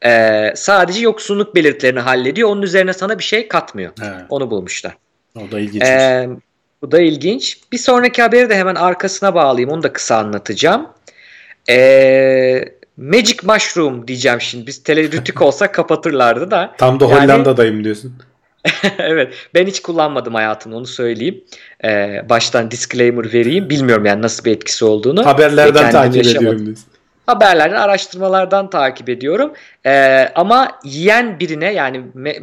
[0.04, 2.48] Ee, sadece yoksunluk belirtilerini hallediyor.
[2.48, 3.92] Onun üzerine sana bir şey katmıyor.
[4.02, 4.24] Evet.
[4.28, 4.96] Onu bulmuşlar.
[5.36, 5.82] O da ilginç.
[5.82, 6.28] Ee,
[6.82, 7.58] bu da ilginç.
[7.72, 9.70] Bir sonraki haberi de hemen arkasına bağlayayım.
[9.70, 10.88] Onu da kısa anlatacağım.
[11.68, 12.64] Ee,
[12.96, 14.66] Magic Mushroom diyeceğim şimdi.
[14.66, 16.74] Biz teledütük olsa kapatırlardı da.
[16.78, 18.14] Tam da Hollanda'dayım yani, diyorsun.
[18.98, 19.34] evet.
[19.54, 21.44] Ben hiç kullanmadım hayatımda onu söyleyeyim.
[21.84, 23.70] Ee, baştan disclaimer vereyim.
[23.70, 25.26] Bilmiyorum yani nasıl bir etkisi olduğunu.
[25.26, 26.91] Haberlerden takip ediyorum diyorsun
[27.26, 29.52] haberlerden, araştırmalardan takip ediyorum.
[29.86, 32.38] Ee, ama yiyen birine yani me,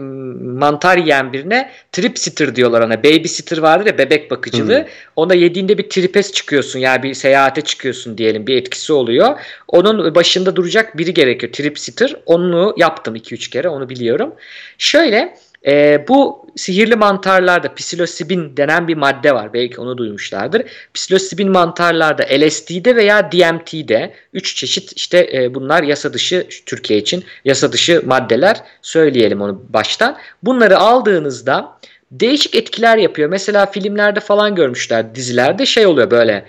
[0.59, 3.03] mantar yiyen birine trip sitter diyorlar ona.
[3.03, 4.80] Baby sitter vardır ya bebek bakıcılığı.
[4.80, 4.88] Hmm.
[5.15, 9.39] Ona yediğinde bir tripes çıkıyorsun yani bir seyahate çıkıyorsun diyelim bir etkisi oluyor.
[9.67, 12.15] Onun başında duracak biri gerekiyor trip sitter.
[12.25, 14.36] Onu yaptım 2-3 kere onu biliyorum.
[14.77, 15.36] Şöyle
[15.68, 19.53] e, bu sihirli mantarlarda psilosibin denen bir madde var.
[19.53, 20.64] Belki onu duymuşlardır.
[20.93, 27.72] Psilosibin mantarlarda LSD'de veya DMT'de 3 çeşit işte e, bunlar yasa dışı Türkiye için yasa
[27.72, 30.18] dışı maddeler söyleyelim onu baştan.
[30.43, 31.80] Bunları aldığınızda
[32.12, 33.30] değişik etkiler yapıyor.
[33.30, 36.45] Mesela filmlerde falan görmüşler dizilerde şey oluyor böyle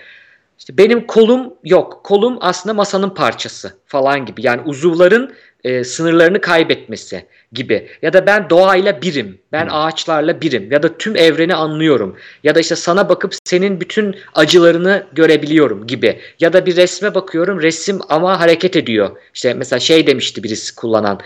[0.61, 2.01] işte benim kolum yok.
[2.03, 4.45] Kolum aslında masanın parçası falan gibi.
[4.45, 5.33] Yani uzuvların
[5.63, 7.87] e, sınırlarını kaybetmesi gibi.
[8.01, 9.39] Ya da ben doğayla birim.
[9.51, 9.73] Ben hmm.
[9.73, 10.71] ağaçlarla birim.
[10.71, 12.17] Ya da tüm evreni anlıyorum.
[12.43, 16.19] Ya da işte sana bakıp senin bütün acılarını görebiliyorum gibi.
[16.39, 17.61] Ya da bir resme bakıyorum.
[17.61, 19.17] Resim ama hareket ediyor.
[19.33, 21.19] İşte mesela şey demişti birisi kullanan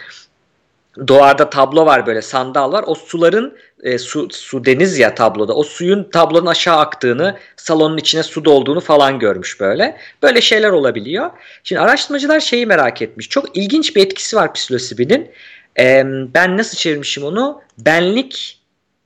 [1.08, 2.84] doğada tablo var böyle sandal var.
[2.88, 5.54] O suların e, su, su deniz ya tabloda.
[5.54, 9.98] O suyun tablonun aşağı aktığını, salonun içine su dolduğunu falan görmüş böyle.
[10.24, 11.32] Böyle şeyler olabiliyor.
[11.64, 13.30] Şimdi araştırmacılar şeyi merak etmiş.
[13.30, 15.32] Çok ilginç bir etkisi var psilosibinin.
[15.80, 16.04] E,
[16.34, 17.62] ben nasıl çevirmişim onu?
[17.78, 18.60] Benlik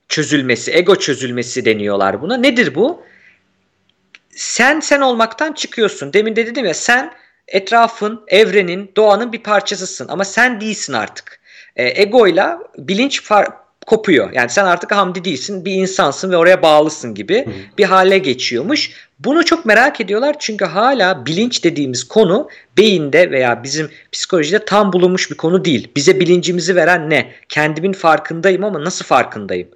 [0.07, 2.37] çözülmesi, ego çözülmesi deniyorlar buna.
[2.37, 3.03] Nedir bu?
[4.29, 6.13] Sen sen olmaktan çıkıyorsun.
[6.13, 7.13] Demin de dedim ya sen
[7.47, 11.39] etrafın, evrenin, doğanın bir parçasısın ama sen değilsin artık
[11.75, 13.47] e, egoyla bilinç far
[13.89, 14.31] kopuyor.
[14.33, 17.51] Yani sen artık Hamdi değilsin bir insansın ve oraya bağlısın gibi Hı.
[17.77, 18.91] bir hale geçiyormuş.
[19.19, 25.31] Bunu çok merak ediyorlar çünkü hala bilinç dediğimiz konu beyinde veya bizim psikolojide tam bulunmuş
[25.31, 25.91] bir konu değil.
[25.95, 27.31] Bize bilincimizi veren ne?
[27.49, 29.67] Kendimin farkındayım ama nasıl farkındayım?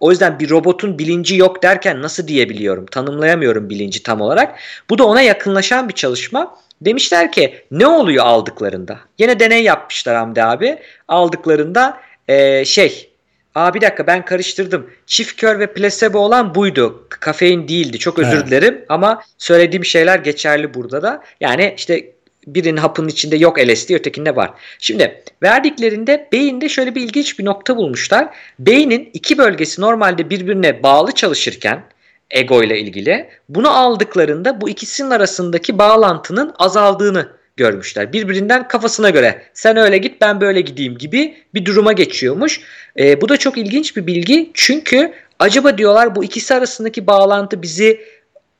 [0.00, 2.86] O yüzden bir robotun bilinci yok derken nasıl diyebiliyorum?
[2.86, 4.58] Tanımlayamıyorum bilinci tam olarak.
[4.90, 6.56] Bu da ona yakınlaşan bir çalışma.
[6.80, 8.98] Demişler ki ne oluyor aldıklarında?
[9.18, 10.78] Yine deney yapmışlar Hamdi abi.
[11.08, 13.09] Aldıklarında e, şey
[13.54, 14.90] Aa bir dakika ben karıştırdım.
[15.06, 17.06] Çift kör ve plasebo olan buydu.
[17.08, 17.98] Kafein değildi.
[17.98, 18.46] Çok özür evet.
[18.46, 21.22] dilerim ama söylediğim şeyler geçerli burada da.
[21.40, 22.12] Yani işte
[22.46, 24.50] birinin hapının içinde yok LSD ötekinde var.
[24.78, 28.28] Şimdi verdiklerinde beyinde şöyle bir ilginç bir nokta bulmuşlar.
[28.58, 31.84] Beynin iki bölgesi normalde birbirine bağlı çalışırken
[32.30, 38.12] ego ile ilgili bunu aldıklarında bu ikisinin arasındaki bağlantının azaldığını görmüşler.
[38.12, 42.60] Birbirinden kafasına göre sen öyle git ben böyle gideyim gibi bir duruma geçiyormuş.
[42.98, 48.00] E, bu da çok ilginç bir bilgi çünkü acaba diyorlar bu ikisi arasındaki bağlantı bizi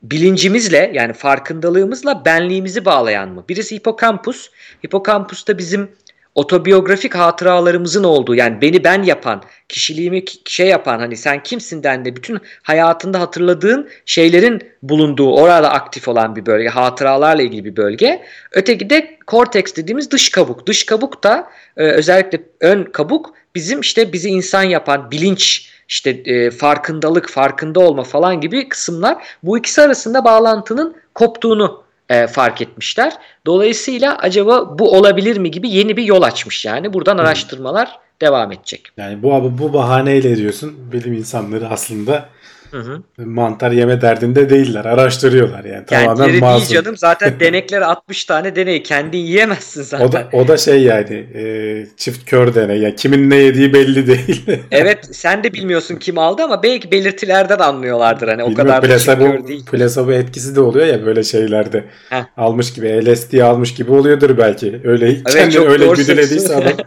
[0.03, 3.45] bilincimizle yani farkındalığımızla benliğimizi bağlayan mı?
[3.49, 4.49] Birisi hipokampus.
[4.85, 5.91] Hipokampus da bizim
[6.35, 12.39] otobiyografik hatıralarımızın olduğu yani beni ben yapan, kişiliğimi şey yapan hani sen kimsin dendi bütün
[12.63, 18.25] hayatında hatırladığın şeylerin bulunduğu orada aktif olan bir bölge, hatıralarla ilgili bir bölge.
[18.51, 20.67] Öteki de korteks dediğimiz dış kabuk.
[20.67, 21.47] Dış kabuk da
[21.77, 28.03] e, özellikle ön kabuk bizim işte bizi insan yapan bilinç işte e, farkındalık, farkında olma
[28.03, 33.13] falan gibi kısımlar bu ikisi arasında bağlantının koptuğunu e, fark etmişler.
[33.45, 36.93] Dolayısıyla acaba bu olabilir mi gibi yeni bir yol açmış yani.
[36.93, 38.87] Buradan araştırmalar devam edecek.
[38.97, 42.25] Yani bu bu bahaneyle diyorsun bilim insanları aslında
[42.71, 43.01] Hı hı.
[43.17, 44.85] Mantar yeme derdinde değiller.
[44.85, 45.85] Araştırıyorlar yani.
[45.85, 46.69] Kendileri Tamamen masum.
[46.69, 46.97] değil canım.
[46.97, 48.83] Zaten deneklere 60 tane deney.
[48.83, 50.05] Kendin yiyemezsin zaten.
[50.07, 52.79] O da, o da şey yani e, çift kör deney.
[52.79, 54.45] Yani kimin ne yediği belli değil.
[54.71, 58.27] evet sen de bilmiyorsun kim aldı ama belki belirtilerden anlıyorlardır.
[58.27, 59.65] Hani o kadar plasebo, da değil.
[59.65, 61.85] Plasebo etkisi de oluyor ya böyle şeylerde.
[62.09, 62.23] Heh.
[62.37, 64.81] Almış gibi LSD almış gibi oluyordur belki.
[64.83, 66.73] Öyle evet, kendini öyle güdülediyse adam.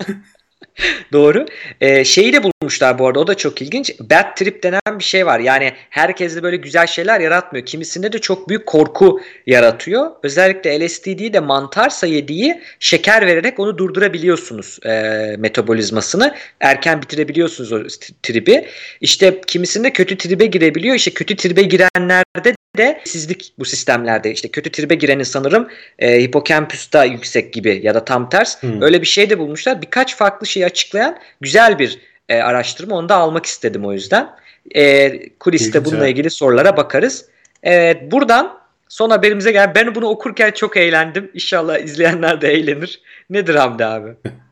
[1.13, 1.47] Doğru.
[1.81, 4.01] Ee, şeyi de bulmuşlar bu arada o da çok ilginç.
[4.01, 5.41] Bad trip denen bir şey var.
[5.41, 7.67] Yani herkes de böyle güzel şeyler yaratmıyor.
[7.67, 10.11] Kimisinde de çok büyük korku yaratıyor.
[10.23, 14.91] Özellikle LSD'yi de mantarsa yediği şeker vererek onu durdurabiliyorsunuz e,
[15.39, 16.35] metabolizmasını.
[16.61, 17.83] Erken bitirebiliyorsunuz o
[18.23, 18.67] tribi.
[19.01, 20.95] İşte kimisinde kötü tribe girebiliyor.
[20.95, 25.69] İşte kötü tribe girenlerde de sizlik bu sistemlerde işte kötü tribe girenin sanırım
[25.99, 28.83] e, hipokampüsta yüksek gibi ya da tam ters hmm.
[28.83, 29.83] öyle bir şey de bulmuşlar.
[29.83, 31.99] Birkaç farklı şeyi açıklayan güzel bir
[32.29, 34.31] e, araştırma onu da almak istedim o yüzden.
[34.75, 37.25] E, kuliste bununla ilgili sorulara bakarız.
[37.63, 39.73] Evet buradan son haberimize gel.
[39.75, 41.31] Ben bunu okurken çok eğlendim.
[41.35, 43.01] İnşallah izleyenler de eğlenir.
[43.31, 44.11] Nedir Hamdi abi?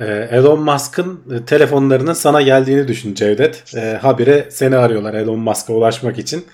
[0.00, 3.74] E, Elon Musk'ın telefonlarının sana geldiğini düşün Cevdet.
[3.76, 6.44] E, habire seni arıyorlar Elon Musk'a ulaşmak için.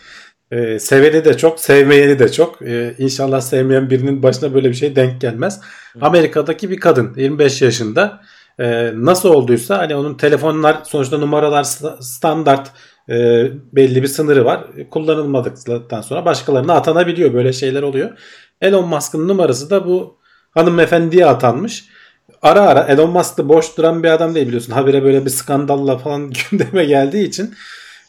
[0.53, 2.63] E, seveni de çok, sevmeyeni de çok.
[2.63, 5.61] E, inşallah sevmeyen birinin başına böyle bir şey denk gelmez.
[6.01, 8.21] Amerika'daki bir kadın 25 yaşında
[8.59, 11.65] e, nasıl olduysa hani onun telefonlar sonuçta numaralar
[12.01, 12.71] standart
[13.09, 13.15] e,
[13.73, 14.65] belli bir sınırı var.
[14.91, 17.35] Kullanılmadıktan sonra başkalarına atanabiliyor.
[17.35, 18.11] Böyle şeyler oluyor.
[18.61, 20.17] Elon Musk'ın numarası da bu
[20.51, 21.85] hanımefendiye atanmış.
[22.43, 24.73] Ara ara Elon Musk da boş duran bir adam değil biliyorsun.
[24.73, 27.55] Habire böyle bir skandalla falan gündeme geldiği için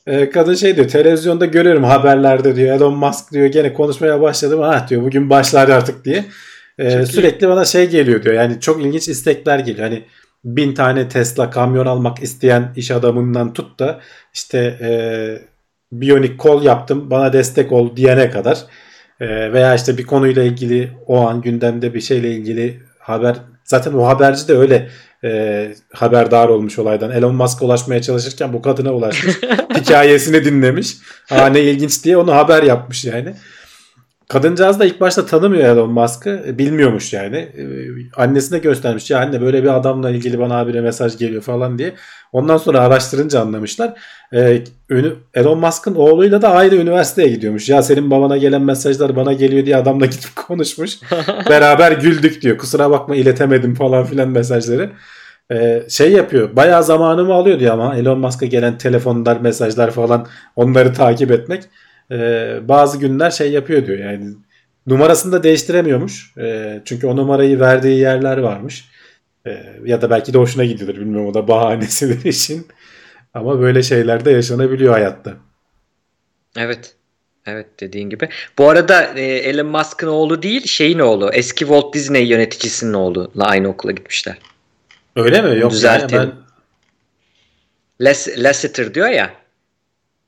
[0.08, 4.88] e, kadın şey diyor televizyonda görüyorum haberlerde diyor Elon Musk diyor gene konuşmaya başladım ah
[4.90, 6.26] diyor bugün başlar artık diye.
[6.78, 9.90] E, sürekli bana şey geliyor diyor yani çok ilginç istekler geliyor.
[9.90, 10.04] Hani
[10.46, 14.00] bin tane Tesla kamyon almak isteyen iş adamından tut da
[14.34, 14.90] işte e,
[15.92, 18.58] biyonik kol yaptım bana destek ol diyene kadar
[19.20, 24.06] e, veya işte bir konuyla ilgili o an gündemde bir şeyle ilgili haber zaten o
[24.08, 24.90] haberci de öyle
[25.24, 27.12] e, haberdar olmuş olaydan.
[27.12, 29.36] Elon Musk'a ulaşmaya çalışırken bu kadına ulaşmış.
[29.76, 30.98] hikayesini dinlemiş.
[31.30, 33.36] Ha ne ilginç diye onu haber yapmış yani.
[34.34, 36.44] Kadıncağız da ilk başta tanımıyor Elon Musk'ı.
[36.48, 37.36] E, bilmiyormuş yani.
[37.38, 37.64] E,
[38.16, 39.12] annesine göstermiş.
[39.12, 41.94] Ya anne böyle bir adamla ilgili bana habire mesaj geliyor falan diye.
[42.32, 43.94] Ondan sonra araştırınca anlamışlar.
[44.34, 44.64] E,
[45.34, 47.70] Elon Musk'ın oğluyla da aynı üniversiteye gidiyormuş.
[47.70, 50.98] Ya senin babana gelen mesajlar bana geliyor diye adamla gidip konuşmuş.
[51.50, 52.58] Beraber güldük diyor.
[52.58, 54.90] Kusura bakma iletemedim falan filan mesajları.
[55.90, 56.56] şey yapıyor.
[56.56, 61.64] Bayağı zamanımı alıyor diyor ama Elon Musk'a gelen telefonlar, mesajlar falan onları takip etmek
[62.14, 64.34] e, bazı günler şey yapıyor diyor yani
[64.88, 66.38] numarasını da değiştiremiyormuş.
[66.38, 68.86] E, çünkü o numarayı verdiği yerler varmış.
[69.48, 72.68] E, ya da belki de hoşuna gidiyordur bilmiyorum o da bahanesidir için.
[73.34, 75.34] Ama böyle şeyler de yaşanabiliyor hayatta.
[76.58, 76.96] Evet.
[77.46, 78.30] Evet dediğin gibi.
[78.58, 81.30] Bu arada e, Elon Musk'ın oğlu değil şeyin oğlu.
[81.34, 84.38] Eski Walt Disney yöneticisinin oğluyla aynı okula gitmişler.
[85.16, 85.60] Öyle mi?
[85.60, 86.16] Yok Düzeltelim.
[86.16, 86.32] Yani
[88.00, 88.06] ben...
[88.06, 89.43] Les, Lasseter diyor ya.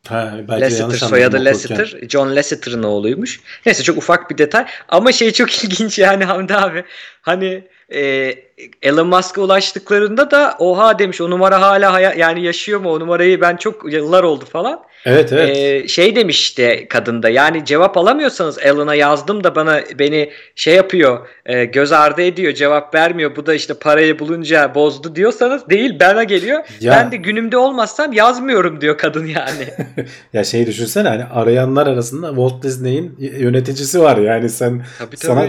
[0.07, 1.94] Ha, Lasseter soyadı Lasseter.
[2.10, 3.40] John Lasseter'ın oğluymuş.
[3.65, 4.65] Neyse çok ufak bir detay.
[4.90, 6.84] Ama şey çok ilginç yani Hamdi abi.
[7.22, 8.33] Hani e,
[8.81, 13.41] Elon Musk'a ulaştıklarında da oha demiş o numara hala haya, yani yaşıyor mu o numarayı
[13.41, 14.85] ben çok yıllar oldu falan.
[15.05, 15.57] Evet evet.
[15.57, 21.27] Ee, şey demiş işte kadında yani cevap alamıyorsanız Elon'a yazdım da bana beni şey yapıyor
[21.45, 26.23] e, göz ardı ediyor cevap vermiyor bu da işte parayı bulunca bozdu diyorsanız değil bana
[26.23, 26.63] geliyor.
[26.79, 26.91] Ya.
[26.91, 29.87] Ben de günümde olmazsam yazmıyorum diyor kadın yani.
[30.33, 35.17] ya şey düşünsene hani arayanlar arasında Walt Disney'in yöneticisi var yani sen tabii, tabii.
[35.17, 35.47] sana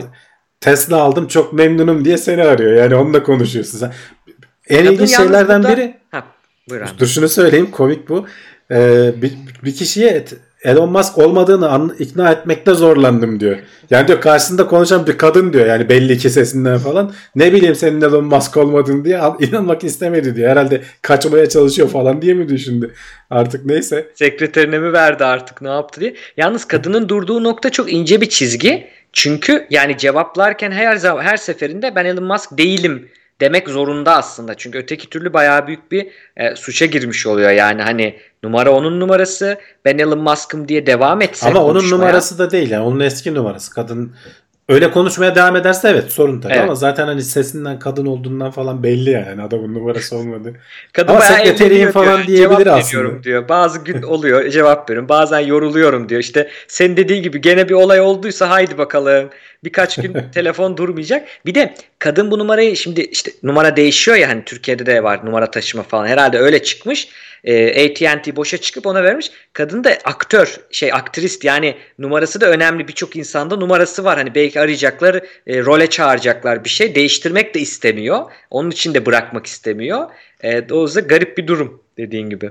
[0.61, 2.73] Tesla aldım çok memnunum diye seni arıyor.
[2.73, 3.93] Yani onunla konuşuyorsun sen.
[4.69, 5.77] En Kadın ilginç şeylerden burada...
[5.77, 5.95] biri.
[6.11, 6.25] Ha,
[6.71, 6.91] buyur abi.
[6.99, 8.27] Dur şunu söyleyeyim komik bu.
[8.71, 9.33] Ee, bir,
[9.65, 10.25] bir kişiye
[10.67, 13.59] Elon Musk olmadığını an, ikna etmekte zorlandım diyor.
[13.91, 17.13] Yani diyor karşısında konuşan bir kadın diyor yani belli ki sesinden falan.
[17.37, 20.51] Ne bileyim senin Elon Musk olmadığını diye inanmak istemedi diyor.
[20.51, 22.95] Herhalde kaçmaya çalışıyor falan diye mi düşündü?
[23.31, 24.07] Artık neyse.
[24.15, 26.15] Sekreterine mi verdi artık ne yaptı diye.
[26.37, 28.87] Yalnız kadının durduğu nokta çok ince bir çizgi.
[29.17, 33.09] Çünkü yani cevaplarken her her seferinde ben Elon Musk değilim
[33.41, 34.55] demek zorunda aslında.
[34.55, 37.51] Çünkü öteki türlü bayağı büyük bir e, suça girmiş oluyor.
[37.51, 42.51] Yani hani numara onun numarası ben Elon Musk'ım diye devam etse Ama onun numarası da
[42.51, 43.75] değil yani onun eski numarası.
[43.75, 44.15] Kadın
[44.69, 46.63] Öyle konuşmaya devam ederse evet sorun tabii evet.
[46.63, 50.53] ama zaten hani sesinden kadın olduğundan falan belli yani adamın numarası olmadı.
[50.93, 53.23] Kadın ama sekreteriyim falan diyor, diyebilir aslında.
[53.23, 53.49] diyor.
[53.49, 55.09] Bazı gün oluyor cevap veriyorum.
[55.09, 56.21] Bazen yoruluyorum diyor.
[56.21, 59.31] İşte sen dediğin gibi gene bir olay olduysa haydi bakalım.
[59.67, 61.29] Birkaç gün telefon durmayacak.
[61.47, 65.51] Bir de kadın bu numarayı şimdi işte numara değişiyor ya hani Türkiye'de de var numara
[65.51, 66.07] taşıma falan.
[66.07, 67.09] Herhalde öyle çıkmış
[67.47, 69.31] e, AT&T boşa çıkıp ona vermiş.
[69.53, 72.89] Kadın da aktör, şey aktrist yani numarası da önemli.
[72.89, 74.19] Birçok insanda numarası var.
[74.19, 75.15] Hani belki arayacaklar,
[75.47, 76.95] e, role çağıracaklar bir şey.
[76.95, 78.31] Değiştirmek de istemiyor.
[78.51, 80.11] Onun için de bırakmak istemiyor.
[80.43, 82.51] E, o yüzden garip bir durum dediğin gibi.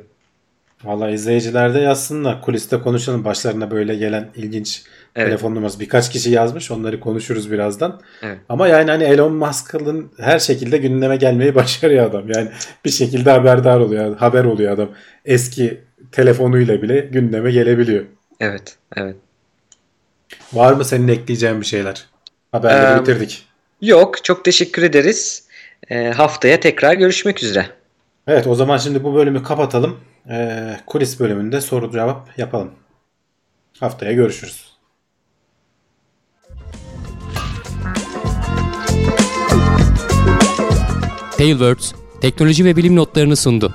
[0.86, 2.42] Valla izleyiciler de yazsınlar.
[2.42, 3.26] Kuliste konuşalım.
[3.26, 4.84] Başlarına böyle gelen ilginç
[5.16, 5.28] Evet.
[5.28, 6.72] Telefon numarası birkaç kişi yazmış.
[6.72, 8.02] Onları konuşuruz birazdan.
[8.22, 8.38] Evet.
[8.50, 12.30] Ama yani hani Elon Musk'ın her şekilde gündeme gelmeyi başarıyor adam.
[12.30, 12.50] Yani
[12.86, 14.18] bir şekilde haberdar oluyor.
[14.18, 14.90] Haber oluyor adam.
[15.26, 15.82] Eski
[16.12, 18.06] telefonuyla bile gündeme gelebiliyor.
[18.40, 18.78] Evet.
[18.96, 19.16] Evet.
[20.54, 22.06] Var mı senin ekleyeceğin bir şeyler?
[22.52, 23.46] Haberleri ee, bitirdik.
[23.82, 24.24] Yok.
[24.24, 25.48] Çok teşekkür ederiz.
[25.90, 27.66] E, haftaya tekrar görüşmek üzere.
[28.28, 29.98] Evet o zaman şimdi bu bölümü kapatalım.
[30.30, 32.72] E, kulis bölümünde soru cevap yapalım.
[33.80, 34.76] Haftaya görüşürüz.
[41.38, 43.74] Tailwords teknoloji ve bilim notlarını sundu.